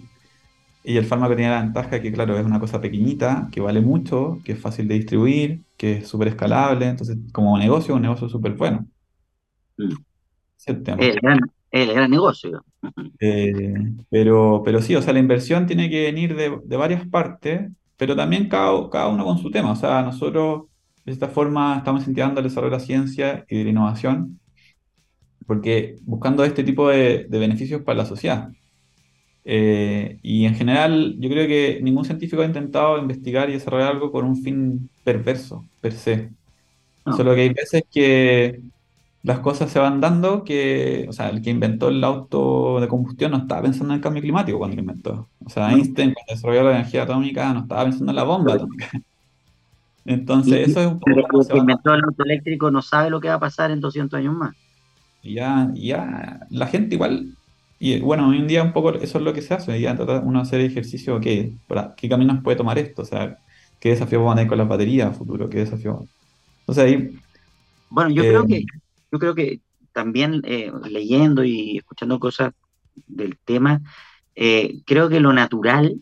Y 0.87 0.97
el 0.97 1.05
fármaco 1.05 1.35
tiene 1.35 1.51
la 1.51 1.61
ventaja 1.63 1.99
que, 1.99 2.11
claro, 2.11 2.37
es 2.37 2.45
una 2.45 2.59
cosa 2.59 2.79
pequeñita, 2.79 3.49
que 3.51 3.59
vale 3.59 3.81
mucho, 3.81 4.39
que 4.45 4.51
es 4.51 4.59
fácil 4.59 4.87
de 4.87 4.95
distribuir, 4.95 5.63
que 5.77 5.93
es 5.93 6.07
súper 6.07 6.27
escalable. 6.27 6.85
Entonces, 6.87 7.17
como 7.31 7.57
negocio, 7.57 7.93
es 7.93 7.95
un 7.95 8.03
negocio 8.03 8.29
súper 8.29 8.53
bueno. 8.53 8.85
Mm. 9.77 9.93
Es 10.59 10.67
el 10.67 10.83
tema. 10.83 11.01
El 11.01 11.19
gran, 11.19 11.39
el 11.71 11.91
gran 11.91 12.11
negocio. 12.11 12.63
Eh, 13.19 13.73
pero, 14.11 14.61
pero 14.63 14.79
sí, 14.79 14.95
o 14.95 15.01
sea, 15.01 15.13
la 15.13 15.19
inversión 15.19 15.65
tiene 15.65 15.89
que 15.89 16.03
venir 16.03 16.35
de, 16.35 16.59
de 16.63 16.77
varias 16.77 17.07
partes, 17.07 17.71
pero 17.97 18.15
también 18.15 18.47
cada, 18.47 18.87
cada, 18.91 19.07
uno 19.07 19.25
con 19.25 19.39
su 19.39 19.49
tema. 19.49 19.71
O 19.71 19.75
sea, 19.75 20.03
nosotros 20.03 20.65
de 21.03 21.13
esta 21.13 21.29
forma 21.29 21.77
estamos 21.77 22.01
incentivando 22.01 22.41
el 22.41 22.47
desarrollo 22.47 22.71
de 22.71 22.77
la 22.77 22.85
ciencia 22.85 23.45
y 23.49 23.57
de 23.57 23.63
la 23.63 23.69
innovación, 23.71 24.39
porque 25.47 25.95
buscando 26.03 26.43
este 26.43 26.63
tipo 26.63 26.89
de, 26.89 27.25
de 27.27 27.39
beneficios 27.39 27.81
para 27.81 27.97
la 27.97 28.05
sociedad. 28.05 28.49
Eh, 29.47 30.17
y 30.23 30.45
en 30.45 30.55
general, 30.55 31.15
yo 31.19 31.29
creo 31.29 31.47
que 31.47 31.79
ningún 31.83 32.03
científico 32.03 32.41
ha 32.41 32.45
intentado 32.45 32.97
investigar 32.97 33.49
y 33.49 33.53
desarrollar 33.53 33.91
algo 33.91 34.11
con 34.11 34.25
un 34.25 34.41
fin 34.41 34.89
perverso, 35.03 35.63
per 35.81 35.93
se. 35.93 36.31
Solo 37.15 37.35
que 37.35 37.41
hay 37.41 37.49
veces 37.49 37.83
que 37.91 38.59
las 39.21 39.39
cosas 39.39 39.71
se 39.71 39.77
van 39.77 40.01
dando 40.01 40.43
que, 40.43 41.05
o 41.07 41.13
sea, 41.13 41.29
el 41.29 41.43
que 41.43 41.51
inventó 41.51 41.89
el 41.89 42.03
auto 42.03 42.79
de 42.79 42.87
combustión 42.87 43.31
no 43.31 43.37
estaba 43.37 43.61
pensando 43.61 43.93
en 43.93 43.97
el 43.97 44.01
cambio 44.01 44.23
climático 44.23 44.57
cuando 44.57 44.75
lo 44.75 44.81
inventó. 44.81 45.29
O 45.45 45.49
sea, 45.49 45.71
Einstein 45.71 46.13
cuando 46.13 46.33
desarrolló 46.33 46.63
la 46.63 46.75
energía 46.77 47.03
atómica 47.03 47.53
no 47.53 47.61
estaba 47.61 47.83
pensando 47.83 48.11
en 48.11 48.15
la 48.15 48.23
bomba 48.23 48.53
atómica. 48.53 48.89
Entonces, 50.05 50.69
eso 50.69 50.79
es 50.79 50.87
un 50.87 50.99
poco... 50.99 51.41
El 51.41 51.47
que 51.47 51.57
inventó 51.57 51.93
el 51.93 52.03
auto 52.03 52.23
eléctrico 52.23 52.69
no 52.69 52.81
sabe 52.81 53.09
lo 53.09 53.19
que 53.19 53.27
va 53.27 53.35
a 53.35 53.39
pasar 53.39 53.71
en 53.71 53.79
200 53.79 54.19
años 54.19 54.35
más. 54.35 54.55
Ya, 55.23 55.71
ya, 55.73 56.39
la 56.49 56.67
gente 56.67 56.95
igual... 56.95 57.35
Y 57.79 57.99
bueno, 57.99 58.29
hoy 58.29 58.37
en 58.37 58.47
día 58.47 58.63
un 58.63 58.73
poco 58.73 58.93
eso 58.93 59.17
es 59.17 59.23
lo 59.23 59.33
que 59.33 59.41
se 59.41 59.53
hace. 59.53 59.79
Ya 59.79 59.95
trata 59.95 60.19
uno 60.19 60.39
hacer 60.39 60.61
ejercicio, 60.61 61.19
¿qué, 61.19 61.53
para, 61.67 61.93
¿qué 61.95 62.07
caminos 62.07 62.41
puede 62.43 62.57
tomar 62.57 62.77
esto? 62.77 63.01
O 63.01 63.05
sea, 63.05 63.37
¿qué 63.79 63.89
desafío 63.89 64.23
van 64.23 64.33
a 64.33 64.35
tener 64.35 64.49
con 64.49 64.57
las 64.57 64.67
baterías 64.67 65.09
a 65.09 65.13
futuro? 65.13 65.49
¿Qué 65.49 65.59
desafío? 65.59 66.05
Entonces 66.61 66.83
ahí... 66.83 67.19
Bueno, 67.89 68.09
yo 68.11 68.23
creo 68.23 68.43
eh, 68.43 68.47
que 68.47 68.65
yo 69.11 69.19
creo 69.19 69.35
que 69.35 69.61
también 69.93 70.41
eh, 70.45 70.71
leyendo 70.89 71.43
y 71.43 71.77
escuchando 71.77 72.19
cosas 72.19 72.53
del 73.07 73.37
tema, 73.43 73.81
eh, 74.35 74.81
creo 74.85 75.09
que 75.09 75.19
lo 75.19 75.33
natural 75.33 76.01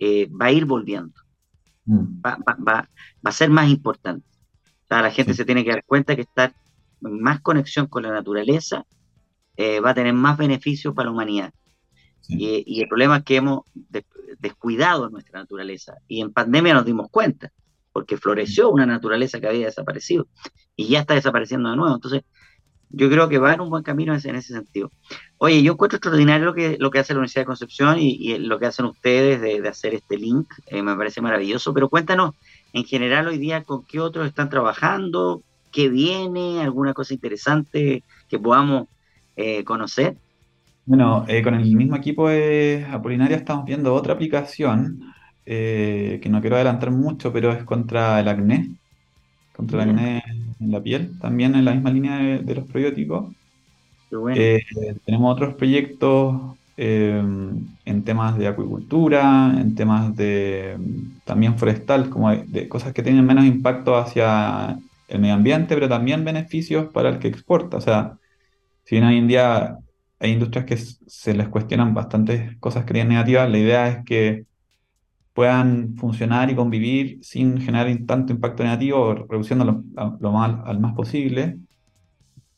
va 0.00 0.46
a 0.46 0.52
ir 0.52 0.66
volviendo, 0.66 1.14
mm. 1.86 2.20
va, 2.24 2.38
va, 2.46 2.88
a 3.24 3.32
ser 3.32 3.48
más 3.48 3.70
importante. 3.70 4.26
la 4.90 5.10
gente 5.10 5.32
se 5.32 5.46
tiene 5.46 5.64
que 5.64 5.70
dar 5.70 5.84
cuenta 5.86 6.14
que 6.14 6.22
estar 6.22 6.52
en 7.02 7.22
más 7.22 7.40
conexión 7.40 7.86
con 7.86 8.02
la 8.02 8.12
naturaleza 8.12 8.84
va 9.58 9.90
a 9.90 9.94
tener 9.94 10.12
más 10.12 10.36
beneficios 10.36 10.94
para 10.94 11.06
la 11.06 11.12
humanidad. 11.12 11.52
Y, 12.28 12.64
y, 12.66 12.80
el 12.80 12.88
problema 12.88 13.18
es 13.18 13.24
que 13.24 13.36
hemos 13.36 13.64
descuidado 14.38 15.10
nuestra 15.10 15.40
naturaleza 15.40 15.94
y 16.08 16.22
en 16.22 16.32
pandemia 16.32 16.72
nos 16.72 16.86
dimos 16.86 17.10
cuenta 17.10 17.52
porque 17.92 18.16
floreció 18.16 18.70
una 18.70 18.86
naturaleza 18.86 19.40
que 19.40 19.46
había 19.46 19.66
desaparecido 19.66 20.26
y 20.74 20.88
ya 20.88 21.00
está 21.00 21.14
desapareciendo 21.14 21.70
de 21.70 21.76
nuevo. 21.76 21.94
Entonces, 21.94 22.22
yo 22.90 23.08
creo 23.08 23.28
que 23.28 23.38
va 23.38 23.54
en 23.54 23.60
un 23.60 23.70
buen 23.70 23.82
camino 23.82 24.12
en 24.12 24.36
ese, 24.36 24.52
sentido. 24.52 24.90
Oye, 25.38 25.62
yo 25.62 25.72
encuentro 25.72 25.96
extraordinario 25.96 26.46
lo 26.46 26.54
que, 26.54 26.76
lo 26.78 26.90
que 26.90 26.98
hace 26.98 27.12
la 27.12 27.18
Universidad 27.18 27.42
de 27.42 27.46
Concepción 27.46 27.98
y, 27.98 28.38
lo 28.38 28.58
que 28.58 28.66
hacen 28.66 28.86
ustedes 28.86 29.40
de, 29.40 29.68
hacer 29.68 29.94
este 29.94 30.16
link, 30.16 30.48
eh, 30.66 30.82
me 30.82 30.96
parece 30.96 31.20
maravilloso, 31.20 31.72
pero 31.72 31.88
cuéntanos, 31.88 32.34
en 32.72 32.84
general 32.84 33.28
hoy 33.28 33.38
día, 33.38 33.62
¿con 33.62 33.84
qué 33.84 34.00
otros 34.00 34.26
están 34.26 34.50
trabajando? 34.50 35.42
¿Qué 35.72 35.88
viene? 35.88 36.62
¿Alguna 36.62 36.94
cosa 36.94 37.14
interesante 37.14 38.04
que 38.28 38.38
podamos 38.38 38.88
eh, 39.36 39.64
conocer? 39.64 40.16
Bueno, 40.86 41.24
eh, 41.28 41.42
con 41.42 41.54
el 41.54 41.74
mismo 41.74 41.96
equipo 41.96 42.28
de 42.28 42.86
Apolinaria 42.90 43.38
estamos 43.38 43.64
viendo 43.64 43.94
otra 43.94 44.12
aplicación 44.12 45.00
eh, 45.46 46.20
que 46.22 46.28
no 46.28 46.42
quiero 46.42 46.56
adelantar 46.56 46.90
mucho, 46.90 47.32
pero 47.32 47.52
es 47.52 47.64
contra 47.64 48.20
el 48.20 48.28
acné, 48.28 48.70
contra 49.56 49.82
el 49.82 49.90
acné 49.90 50.22
en 50.60 50.70
la 50.70 50.82
piel, 50.82 51.18
también 51.18 51.54
en 51.54 51.64
la 51.64 51.72
misma 51.72 51.90
línea 51.90 52.18
de, 52.18 52.54
los 52.54 52.66
probióticos. 52.66 53.32
Eh, 54.34 54.62
tenemos 55.06 55.32
otros 55.32 55.54
proyectos 55.54 56.56
en 56.76 58.04
temas 58.04 58.36
de 58.36 58.48
acuicultura, 58.48 59.54
en 59.58 59.74
temas 59.74 60.14
de 60.16 60.76
también 61.24 61.56
forestal, 61.56 62.10
como 62.10 62.30
de, 62.30 62.68
cosas 62.68 62.92
que 62.92 63.02
tienen 63.02 63.24
menos 63.24 63.46
impacto 63.46 63.96
hacia 63.96 64.78
el 65.08 65.18
medio 65.18 65.34
ambiente, 65.34 65.74
pero 65.74 65.88
también 65.88 66.24
beneficios 66.24 66.90
para 66.92 67.08
el 67.08 67.18
que 67.18 67.28
exporta. 67.28 67.78
O 67.78 67.80
sea, 67.80 68.18
si 68.84 68.96
bien 68.96 69.04
hoy 69.04 69.18
en 69.18 69.28
día 69.28 69.78
hay 70.20 70.32
industrias 70.32 70.64
que 70.66 70.76
se 70.76 71.34
les 71.34 71.48
cuestionan 71.48 71.94
bastantes 71.94 72.56
cosas 72.58 72.84
que 72.84 72.94
tienen 72.94 73.10
negativas, 73.10 73.50
la 73.50 73.58
idea 73.58 73.88
es 73.88 74.04
que 74.04 74.44
puedan 75.34 75.96
funcionar 75.96 76.50
y 76.50 76.54
convivir 76.54 77.18
sin 77.22 77.60
generar 77.60 77.94
tanto 78.06 78.32
impacto 78.32 78.62
negativo, 78.62 79.14
reduciéndolo 79.28 79.82
lo 80.20 80.32
más, 80.32 80.60
al 80.64 80.78
más 80.78 80.94
posible. 80.94 81.58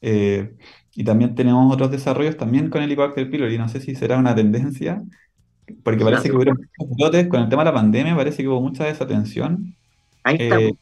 Eh, 0.03 0.55
y 0.95 1.05
también 1.05 1.35
tenemos 1.35 1.73
otros 1.73 1.91
desarrollos 1.91 2.37
también 2.37 2.69
con 2.69 2.83
el 2.83 2.89
Helicobacter 2.89 3.31
pylori. 3.31 3.57
No 3.57 3.69
sé 3.69 3.81
si 3.81 3.95
será 3.95 4.19
una 4.19 4.35
tendencia, 4.35 5.03
porque 5.83 6.05
parece 6.05 6.29
que 6.29 6.37
hubo 6.37 6.45
muchos 6.45 6.97
brotes 6.99 7.29
con 7.29 7.41
el 7.43 7.49
tema 7.49 7.63
de 7.63 7.71
la 7.71 7.75
pandemia, 7.75 8.15
parece 8.15 8.43
que 8.43 8.49
hubo 8.49 8.61
mucha 8.61 8.85
desatención. 8.85 9.75
Ahí 10.23 10.37
eh, 10.39 10.73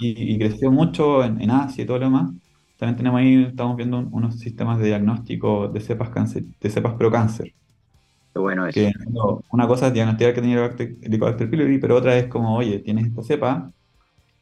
y, 0.00 0.38
creció 0.38 0.70
mucho 0.70 1.24
en, 1.24 1.50
Asia 1.50 1.84
y 1.84 1.86
todo 1.86 1.98
lo 1.98 2.04
demás. 2.04 2.30
También 2.78 2.96
tenemos 2.96 3.20
ahí, 3.20 3.44
estamos 3.44 3.76
viendo 3.76 3.98
unos 3.98 4.38
sistemas 4.38 4.78
de 4.78 4.86
diagnóstico 4.86 5.68
de 5.68 5.80
cepas, 5.80 6.10
cáncer, 6.10 6.44
de 6.60 6.70
cepas 6.70 6.94
pro 6.94 7.10
cáncer 7.10 7.52
bueno 8.40 8.66
eso. 8.66 8.74
Que, 8.74 8.92
una 9.50 9.66
cosa 9.66 9.88
es 9.88 9.92
diagnosticar 9.92 10.34
que 10.34 10.40
tenía 10.40 10.70
Helicobacter 11.02 11.50
pylori, 11.50 11.78
pero 11.78 11.96
otra 11.96 12.16
es 12.16 12.26
como, 12.26 12.56
oye, 12.56 12.78
tienes 12.80 13.06
esta 13.06 13.22
cepa, 13.22 13.70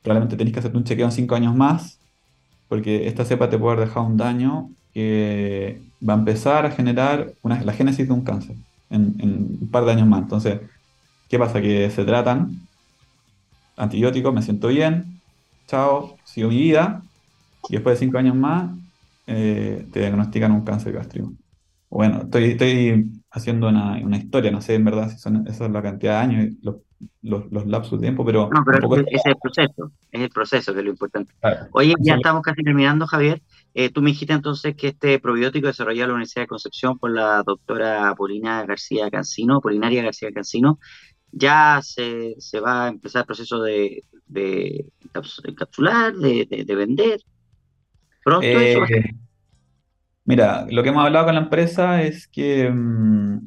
probablemente 0.03 0.37
tenés 0.37 0.53
que 0.53 0.61
hacerte 0.61 0.79
un 0.79 0.85
chequeo 0.85 1.07
en 1.07 1.13
cinco 1.13 1.35
años 1.35 1.55
más, 1.55 1.99
porque 2.69 3.07
esta 3.07 3.25
cepa 3.25 3.49
te 3.49 3.59
puede 3.59 3.75
haber 3.75 3.89
dejado 3.89 4.07
un 4.07 4.17
daño 4.17 4.71
que 4.93 5.81
va 6.07 6.15
a 6.15 6.19
empezar 6.19 6.67
a 6.67 6.71
generar 6.71 7.33
una, 7.43 7.63
la 7.63 7.73
génesis 7.73 8.07
de 8.07 8.15
un 8.15 8.23
cáncer 8.23 8.57
en, 8.91 9.15
un 9.61 9.69
par 9.71 9.85
de 9.85 9.93
años 9.93 10.09
más. 10.09 10.23
Entonces, 10.23 10.61
¿qué 11.29 11.39
pasa? 11.39 11.61
Que 11.61 11.91
se 11.91 12.05
tratan 12.05 12.67
antibióticos, 13.77 14.33
me 14.33 14.43
siento 14.43 14.69
bien, 14.69 15.21
chao, 15.67 16.17
sigo 16.25 16.49
mi 16.49 16.57
vida, 16.57 17.03
y 17.69 17.75
después 17.75 17.99
de 17.99 18.07
cinco 18.07 18.19
años 18.19 18.35
más 18.35 18.71
eh, 19.27 19.87
te 19.93 20.01
diagnostican 20.01 20.53
un 20.53 20.65
cáncer 20.65 20.93
gástrico. 20.93 21.33
Bueno, 21.89 22.23
estoy, 22.23 22.45
estoy 22.45 23.07
haciendo 23.31 23.69
una, 23.69 23.97
una, 24.05 24.17
historia, 24.17 24.51
no 24.51 24.61
sé 24.61 24.75
en 24.75 24.85
verdad 24.85 25.09
si 25.09 25.19
son, 25.19 25.47
esa 25.47 25.67
es 25.67 25.71
la 25.71 25.83
cantidad 25.83 26.13
de 26.13 26.19
años, 26.19 26.55
los, 26.63 26.77
los, 27.23 27.51
los 27.51 27.67
lapsos 27.67 28.01
de 28.01 28.07
tiempo, 28.07 28.25
pero... 28.25 28.51
No, 28.53 28.63
pero 28.65 28.97
es, 28.97 29.25
el 29.25 29.37
proceso, 29.37 29.93
es 30.11 30.21
el 30.21 30.31
proceso 30.31 30.73
que 30.73 30.81
es 30.81 30.85
lo 30.85 30.91
importante. 30.91 31.33
Oye, 31.73 31.95
ya 32.01 32.17
estamos 32.17 32.43
casi 32.43 32.63
terminando, 32.63 33.07
Javier. 33.07 33.41
Eh, 33.75 33.91
tú 33.91 34.03
me 34.03 34.11
dijiste 34.11 34.33
entonces 34.33 34.75
que 34.75 34.89
este 34.89 35.19
probiótico 35.19 35.67
desarrollado 35.67 36.05
en 36.05 36.09
la 36.09 36.15
Universidad 36.15 36.45
de 36.45 36.49
Concepción 36.49 36.99
por 36.99 37.11
la 37.11 37.43
doctora 37.45 38.15
Polina 38.17 38.65
García 38.65 39.11
Cancino, 39.11 39.61
Polinaria 39.61 40.03
García 40.03 40.33
Cancino, 40.33 40.79
ya 41.31 41.81
se, 41.83 42.35
se 42.39 42.61
va 42.61 42.87
a 42.87 42.89
empezar 42.89 43.21
el 43.21 43.27
proceso 43.27 43.61
de, 43.63 44.03
de 44.27 44.87
encapsular, 45.45 46.15
de, 46.15 46.65
de, 46.67 46.75
vender. 46.75 47.21
Pronto 48.27 48.45
eso 48.45 48.85
eh, 48.87 49.15
Mira, 50.25 50.67
lo 50.69 50.83
que 50.83 50.89
hemos 50.89 51.07
hablado 51.07 51.27
con 51.27 51.37
la 51.37 51.43
empresa 51.43 52.03
es 52.03 52.27
que 52.27 52.69
mm, 52.69 53.39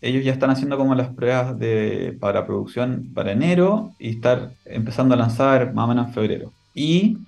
ellos 0.00 0.24
ya 0.24 0.32
están 0.32 0.50
haciendo 0.50 0.76
como 0.76 0.96
las 0.96 1.10
pruebas 1.10 1.56
de, 1.56 2.18
para 2.18 2.44
producción 2.44 3.12
para 3.14 3.30
enero 3.30 3.92
y 4.00 4.10
estar 4.10 4.54
empezando 4.64 5.14
a 5.14 5.18
lanzar 5.18 5.72
más 5.72 5.84
o 5.84 5.86
menos 5.86 6.08
en 6.08 6.14
febrero. 6.14 6.52
Y 6.74 7.18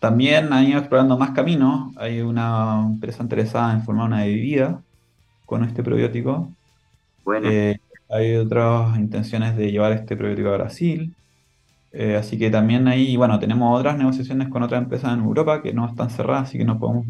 también 0.00 0.50
han 0.54 0.64
ido 0.64 0.78
explorando 0.78 1.18
más 1.18 1.32
caminos. 1.32 1.94
Hay 1.98 2.22
una 2.22 2.80
empresa 2.86 3.22
interesada 3.22 3.74
en 3.74 3.82
formar 3.82 4.06
una 4.06 4.24
bebida 4.24 4.80
con 5.44 5.62
este 5.62 5.82
probiótico. 5.82 6.50
Bueno. 7.22 7.50
Eh, 7.50 7.78
hay 8.08 8.36
otras 8.36 8.96
intenciones 8.96 9.58
de 9.58 9.70
llevar 9.70 9.92
este 9.92 10.16
probiótico 10.16 10.48
a 10.48 10.56
Brasil. 10.56 11.14
Eh, 11.92 12.16
así 12.16 12.38
que 12.38 12.50
también 12.50 12.88
ahí, 12.88 13.16
bueno, 13.16 13.38
tenemos 13.38 13.78
otras 13.78 13.98
negociaciones 13.98 14.48
con 14.48 14.62
otras 14.62 14.82
empresas 14.82 15.12
en 15.12 15.20
Europa 15.20 15.62
que 15.62 15.72
no 15.72 15.86
están 15.86 16.10
cerradas, 16.10 16.48
así 16.48 16.58
que 16.58 16.64
no 16.64 16.78
podemos 16.78 17.06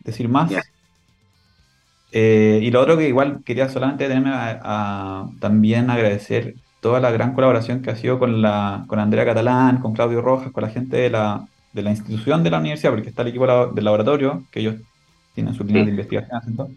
decir 0.00 0.28
más. 0.28 0.50
Eh, 2.12 2.60
y 2.62 2.70
lo 2.70 2.80
otro 2.80 2.96
que 2.96 3.08
igual 3.08 3.42
quería 3.44 3.68
solamente 3.68 4.08
tenerme 4.08 4.30
a, 4.32 5.28
también 5.40 5.90
agradecer 5.90 6.54
toda 6.80 7.00
la 7.00 7.10
gran 7.10 7.34
colaboración 7.34 7.80
que 7.82 7.90
ha 7.90 7.96
sido 7.96 8.18
con, 8.18 8.42
la, 8.42 8.84
con 8.86 8.98
Andrea 8.98 9.24
Catalán, 9.24 9.78
con 9.78 9.92
Claudio 9.92 10.20
Rojas, 10.20 10.50
con 10.50 10.62
la 10.62 10.70
gente 10.70 10.96
de 10.96 11.10
la, 11.10 11.46
de 11.72 11.82
la 11.82 11.90
institución 11.90 12.42
de 12.42 12.50
la 12.50 12.58
universidad, 12.58 12.92
porque 12.92 13.10
está 13.10 13.22
el 13.22 13.28
equipo 13.28 13.46
del 13.72 13.84
laboratorio, 13.84 14.44
que 14.50 14.60
ellos 14.60 14.76
tienen 15.34 15.54
su 15.54 15.64
línea 15.64 15.84
de 15.84 15.90
investigación, 15.90 16.40
pero 16.56 16.68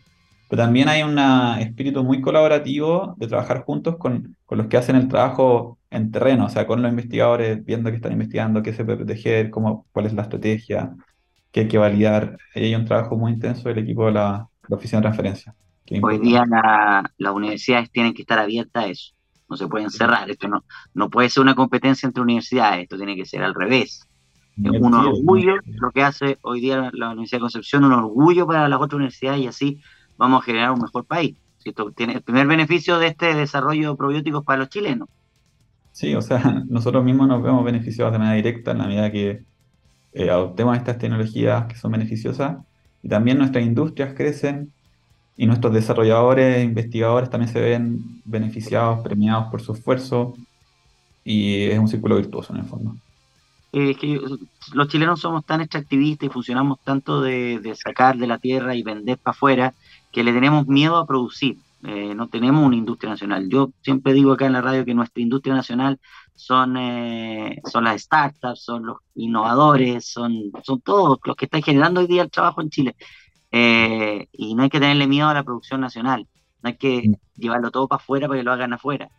pero 0.47 0.61
también 0.61 0.89
hay 0.89 1.01
un 1.01 1.17
espíritu 1.59 2.03
muy 2.03 2.21
colaborativo 2.21 3.15
de 3.17 3.27
trabajar 3.27 3.63
juntos 3.63 3.97
con, 3.97 4.35
con, 4.45 4.57
los 4.59 4.67
que 4.67 4.77
hacen 4.77 4.95
el 4.95 5.07
trabajo 5.07 5.77
en 5.95 6.11
terreno, 6.11 6.45
o 6.45 6.49
sea, 6.49 6.67
con 6.67 6.81
los 6.81 6.89
investigadores, 6.89 7.63
viendo 7.63 7.89
qué 7.89 7.95
están 7.97 8.11
investigando, 8.11 8.61
qué 8.61 8.73
se 8.73 8.83
puede 8.83 8.97
proteger, 8.97 9.49
cómo, 9.49 9.85
cuál 9.91 10.05
es 10.05 10.13
la 10.13 10.23
estrategia, 10.23 10.93
qué 11.51 11.61
hay 11.61 11.67
que 11.67 11.77
validar. 11.77 12.37
Hay 12.53 12.75
un 12.75 12.85
trabajo 12.85 13.17
muy 13.17 13.31
intenso 13.31 13.69
del 13.69 13.79
equipo 13.79 14.05
de 14.05 14.13
la, 14.13 14.47
la 14.67 14.75
Oficina 14.75 14.99
de 14.99 15.03
Transferencia. 15.03 15.55
Hoy 16.01 16.17
día 16.19 16.43
la, 16.47 17.11
las 17.17 17.33
universidades 17.33 17.91
tienen 17.91 18.13
que 18.13 18.23
estar 18.23 18.39
abiertas 18.39 18.83
a 18.83 18.87
eso, 18.87 19.13
no 19.47 19.55
se 19.55 19.67
pueden 19.67 19.91
cerrar, 19.91 20.29
esto 20.29 20.47
no, 20.47 20.65
no 20.93 21.09
puede 21.09 21.29
ser 21.29 21.43
una 21.43 21.53
competencia 21.53 22.07
entre 22.07 22.23
universidades, 22.23 22.83
esto 22.83 22.97
tiene 22.97 23.15
que 23.15 23.25
ser 23.25 23.43
al 23.43 23.53
revés. 23.53 24.07
Es 24.57 24.81
un 24.81 24.93
orgullo 24.93 25.55
lo 25.65 25.91
que 25.91 26.01
hace 26.01 26.37
hoy 26.41 26.61
día 26.61 26.89
la 26.93 27.09
Universidad 27.09 27.39
de 27.39 27.41
Concepción, 27.41 27.83
un 27.83 27.91
orgullo 27.91 28.47
para 28.47 28.67
las 28.69 28.79
otras 28.79 28.95
universidades 28.95 29.41
y 29.41 29.47
así 29.47 29.81
vamos 30.17 30.41
a 30.41 30.45
generar 30.45 30.71
un 30.71 30.79
mejor 30.79 31.05
país. 31.05 31.35
Esto 31.63 31.91
tiene 31.91 32.13
el 32.13 32.21
primer 32.21 32.47
beneficio 32.47 32.99
de 32.99 33.07
este 33.07 33.33
desarrollo 33.33 33.91
de 33.91 33.97
probióticos 33.97 34.43
para 34.45 34.59
los 34.59 34.69
chilenos. 34.69 35.09
Sí, 35.95 36.13
o 36.13 36.21
sea, 36.21 36.61
nosotros 36.67 37.05
mismos 37.05 37.29
nos 37.29 37.41
vemos 37.41 37.63
beneficiados 37.63 38.11
de 38.11 38.19
manera 38.19 38.35
directa 38.35 38.71
en 38.71 38.79
la 38.79 38.87
medida 38.87 39.11
que 39.13 39.43
eh, 40.11 40.29
adoptemos 40.29 40.75
estas 40.75 40.97
tecnologías 40.97 41.67
que 41.67 41.77
son 41.77 41.93
beneficiosas 41.93 42.57
y 43.01 43.07
también 43.07 43.37
nuestras 43.37 43.63
industrias 43.63 44.13
crecen 44.13 44.73
y 45.37 45.45
nuestros 45.45 45.73
desarrolladores 45.73 46.57
e 46.57 46.63
investigadores 46.63 47.29
también 47.29 47.51
se 47.51 47.61
ven 47.61 48.21
beneficiados, 48.25 49.03
premiados 49.03 49.47
por 49.49 49.61
su 49.61 49.71
esfuerzo 49.71 50.33
y 51.23 51.63
es 51.63 51.79
un 51.79 51.87
círculo 51.87 52.17
virtuoso 52.17 52.53
en 52.53 52.59
el 52.59 52.65
fondo. 52.65 52.97
Es 53.71 53.95
que 53.95 54.19
los 54.73 54.87
chilenos 54.89 55.21
somos 55.21 55.45
tan 55.45 55.61
extractivistas 55.61 56.27
y 56.27 56.29
funcionamos 56.29 56.77
tanto 56.83 57.21
de, 57.21 57.59
de 57.59 57.73
sacar 57.73 58.17
de 58.17 58.27
la 58.27 58.37
tierra 58.37 58.75
y 58.75 58.83
vender 58.83 59.17
para 59.17 59.31
afuera 59.31 59.73
que 60.11 60.25
le 60.25 60.33
tenemos 60.33 60.67
miedo 60.67 60.97
a 60.97 61.07
producir. 61.07 61.57
Eh, 61.87 62.15
no 62.15 62.29
tenemos 62.29 62.65
una 62.65 62.75
industria 62.75 63.11
nacional. 63.11 63.47
Yo 63.47 63.71
siempre 63.81 64.13
digo 64.13 64.33
acá 64.33 64.47
en 64.47 64.53
la 64.53 64.61
radio 64.61 64.83
que 64.85 64.95
nuestra 64.95 65.21
industria 65.21 65.53
nacional 65.53 65.99
son, 66.33 66.77
eh, 66.77 67.61
son 67.65 67.83
las 67.83 68.01
startups, 68.01 68.63
son 68.63 68.87
los 68.87 68.97
innovadores, 69.13 70.07
son, 70.07 70.51
son 70.63 70.81
todos 70.81 71.19
los 71.23 71.35
que 71.35 71.45
están 71.45 71.61
generando 71.61 72.01
hoy 72.01 72.07
día 72.07 72.23
el 72.23 72.31
trabajo 72.31 72.61
en 72.61 72.71
Chile. 72.71 72.95
Eh, 73.51 74.27
y 74.31 74.55
no 74.55 74.63
hay 74.63 74.69
que 74.69 74.79
tenerle 74.79 75.05
miedo 75.05 75.27
a 75.27 75.35
la 75.35 75.43
producción 75.43 75.79
nacional. 75.79 76.27
No 76.63 76.69
hay 76.69 76.77
que 76.77 77.03
llevarlo 77.35 77.69
todo 77.69 77.87
para 77.87 78.01
afuera 78.01 78.27
para 78.27 78.39
que 78.39 78.43
lo 78.43 78.51
hagan 78.51 78.73
afuera. 78.73 79.09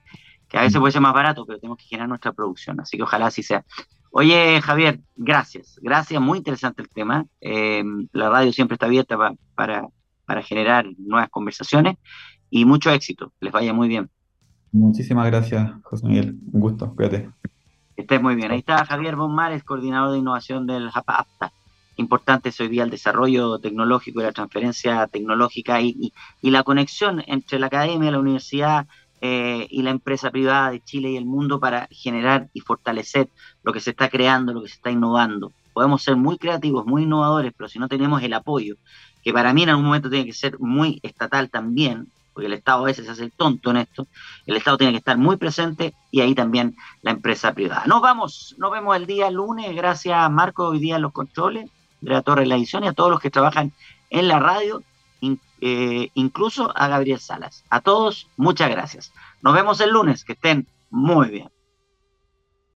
Que 0.49 0.59
a 0.59 0.63
veces 0.63 0.81
puede 0.81 0.93
ser 0.93 1.03
más 1.03 1.15
barato, 1.15 1.47
pero 1.47 1.61
tenemos 1.61 1.79
que 1.79 1.85
generar 1.85 2.09
nuestra 2.09 2.33
producción. 2.33 2.81
Así 2.81 2.97
que 2.97 3.05
ojalá 3.05 3.27
así 3.27 3.45
sea. 3.45 3.65
Oye, 4.11 4.61
Javier, 4.61 5.01
gracias. 5.15 5.79
Gracias, 5.83 6.21
muy 6.21 6.39
interesante 6.39 6.83
el 6.83 6.89
tema. 6.89 7.27
la 7.41 8.31
radio 8.31 8.53
siempre 8.53 8.75
está 8.75 8.87
abierta 8.87 9.17
para 9.55 9.89
para 10.27 10.43
generar 10.43 10.87
nuevas 10.99 11.31
conversaciones 11.31 11.97
y 12.57 12.65
mucho 12.65 12.91
éxito. 12.91 13.33
Les 13.41 13.53
vaya 13.53 13.75
muy 13.75 13.87
bien. 13.87 14.09
Muchísimas 14.73 15.27
gracias, 15.27 15.71
José 15.83 16.07
Miguel. 16.07 16.39
Un 16.53 16.61
gusto. 16.61 16.95
Cuídate. 16.95 17.31
Estés 17.95 18.23
muy 18.23 18.35
bien. 18.35 18.51
Ahí 18.51 18.61
está 18.61 18.83
Javier 18.87 19.15
Bonmares, 19.15 19.63
coordinador 19.63 20.13
de 20.13 20.19
innovación 20.19 20.67
del 20.67 20.91
JAPA-APTA. 20.91 21.53
Importante 21.97 22.51
hoy 22.59 22.69
día 22.69 22.85
el 22.85 22.91
desarrollo 22.91 23.59
tecnológico 23.59 24.21
y 24.21 24.25
la 24.25 24.33
transferencia 24.33 25.07
tecnológica 25.07 25.83
y, 25.83 26.13
y, 26.41 26.51
la 26.51 26.63
conexión 26.63 27.23
entre 27.27 27.59
la 27.59 27.67
academia, 27.67 28.11
la 28.11 28.21
universidad 28.21 28.87
eh, 29.21 29.67
y 29.71 29.83
la 29.83 29.91
empresa 29.91 30.31
privada 30.31 30.71
de 30.71 30.81
Chile 30.81 31.11
y 31.11 31.17
el 31.17 31.27
mundo 31.27 31.61
para 31.61 31.89
generar 31.91 32.49
y 32.55 32.61
fortalecer 32.61 33.29
lo 33.63 33.73
que 33.73 33.81
se 33.81 33.91
está 33.91 34.09
creando, 34.09 34.55
lo 34.55 34.63
que 34.63 34.69
se 34.69 34.77
está 34.77 34.91
innovando. 34.91 35.53
Podemos 35.75 36.03
ser 36.03 36.17
muy 36.17 36.39
creativos, 36.39 36.87
muy 36.87 37.03
innovadores, 37.03 37.53
pero 37.55 37.69
si 37.69 37.79
no 37.79 37.89
tenemos 37.89 38.23
el 38.23 38.33
apoyo 38.33 38.77
que 39.27 39.33
para 39.33 39.53
mí 39.53 39.65
en 39.65 39.71
algún 39.71 39.87
momento 39.87 40.09
tiene 40.09 40.25
que 40.25 40.33
ser 40.33 40.57
muy 40.61 41.01
estatal 41.03 41.51
también, 41.51 42.07
porque 42.37 42.49
el 42.49 42.53
Estado 42.53 42.83
a 42.83 42.85
veces 42.89 43.07
se 43.07 43.13
hace 43.13 43.23
el 43.23 43.33
tonto 43.33 43.71
en 43.71 43.79
esto, 43.79 44.07
el 44.45 44.59
Estado 44.59 44.77
tiene 44.77 44.93
que 44.93 44.99
estar 44.99 45.17
muy 45.17 45.39
presente 45.39 45.95
y 46.11 46.21
ahí 46.21 46.35
también 46.35 46.77
la 47.01 47.13
empresa 47.13 47.55
privada. 47.55 47.85
Nos 47.87 48.03
vamos, 48.03 48.55
nos 48.59 48.71
vemos 48.71 48.95
el 48.95 49.07
día 49.07 49.31
lunes, 49.31 49.75
gracias 49.75 50.19
a 50.19 50.29
Marco 50.29 50.69
hoy 50.69 50.79
día 50.79 50.99
los 50.99 51.13
controles 51.13 51.71
de 52.03 52.11
la 52.11 52.21
Torre 52.21 52.43
de 52.43 52.49
la 52.49 52.57
Edición 52.57 52.85
y 52.85 52.89
a 52.89 52.93
todos 52.93 53.11
los 53.11 53.21
que 53.21 53.31
trabajan 53.31 53.73
en 54.11 54.29
la 54.29 54.39
radio, 54.39 54.83
eh, 55.63 56.11
incluso 56.13 56.77
a 56.77 56.89
Gabriel 56.89 57.21
Salas. 57.21 57.65
A 57.71 57.81
todos, 57.81 58.29
muchas 58.37 58.69
gracias. 58.69 59.15
Nos 59.41 59.55
vemos 59.55 59.81
el 59.81 59.93
lunes, 59.93 60.23
que 60.23 60.35
estén 60.35 60.67
muy 60.91 61.31
bien. 61.31 61.56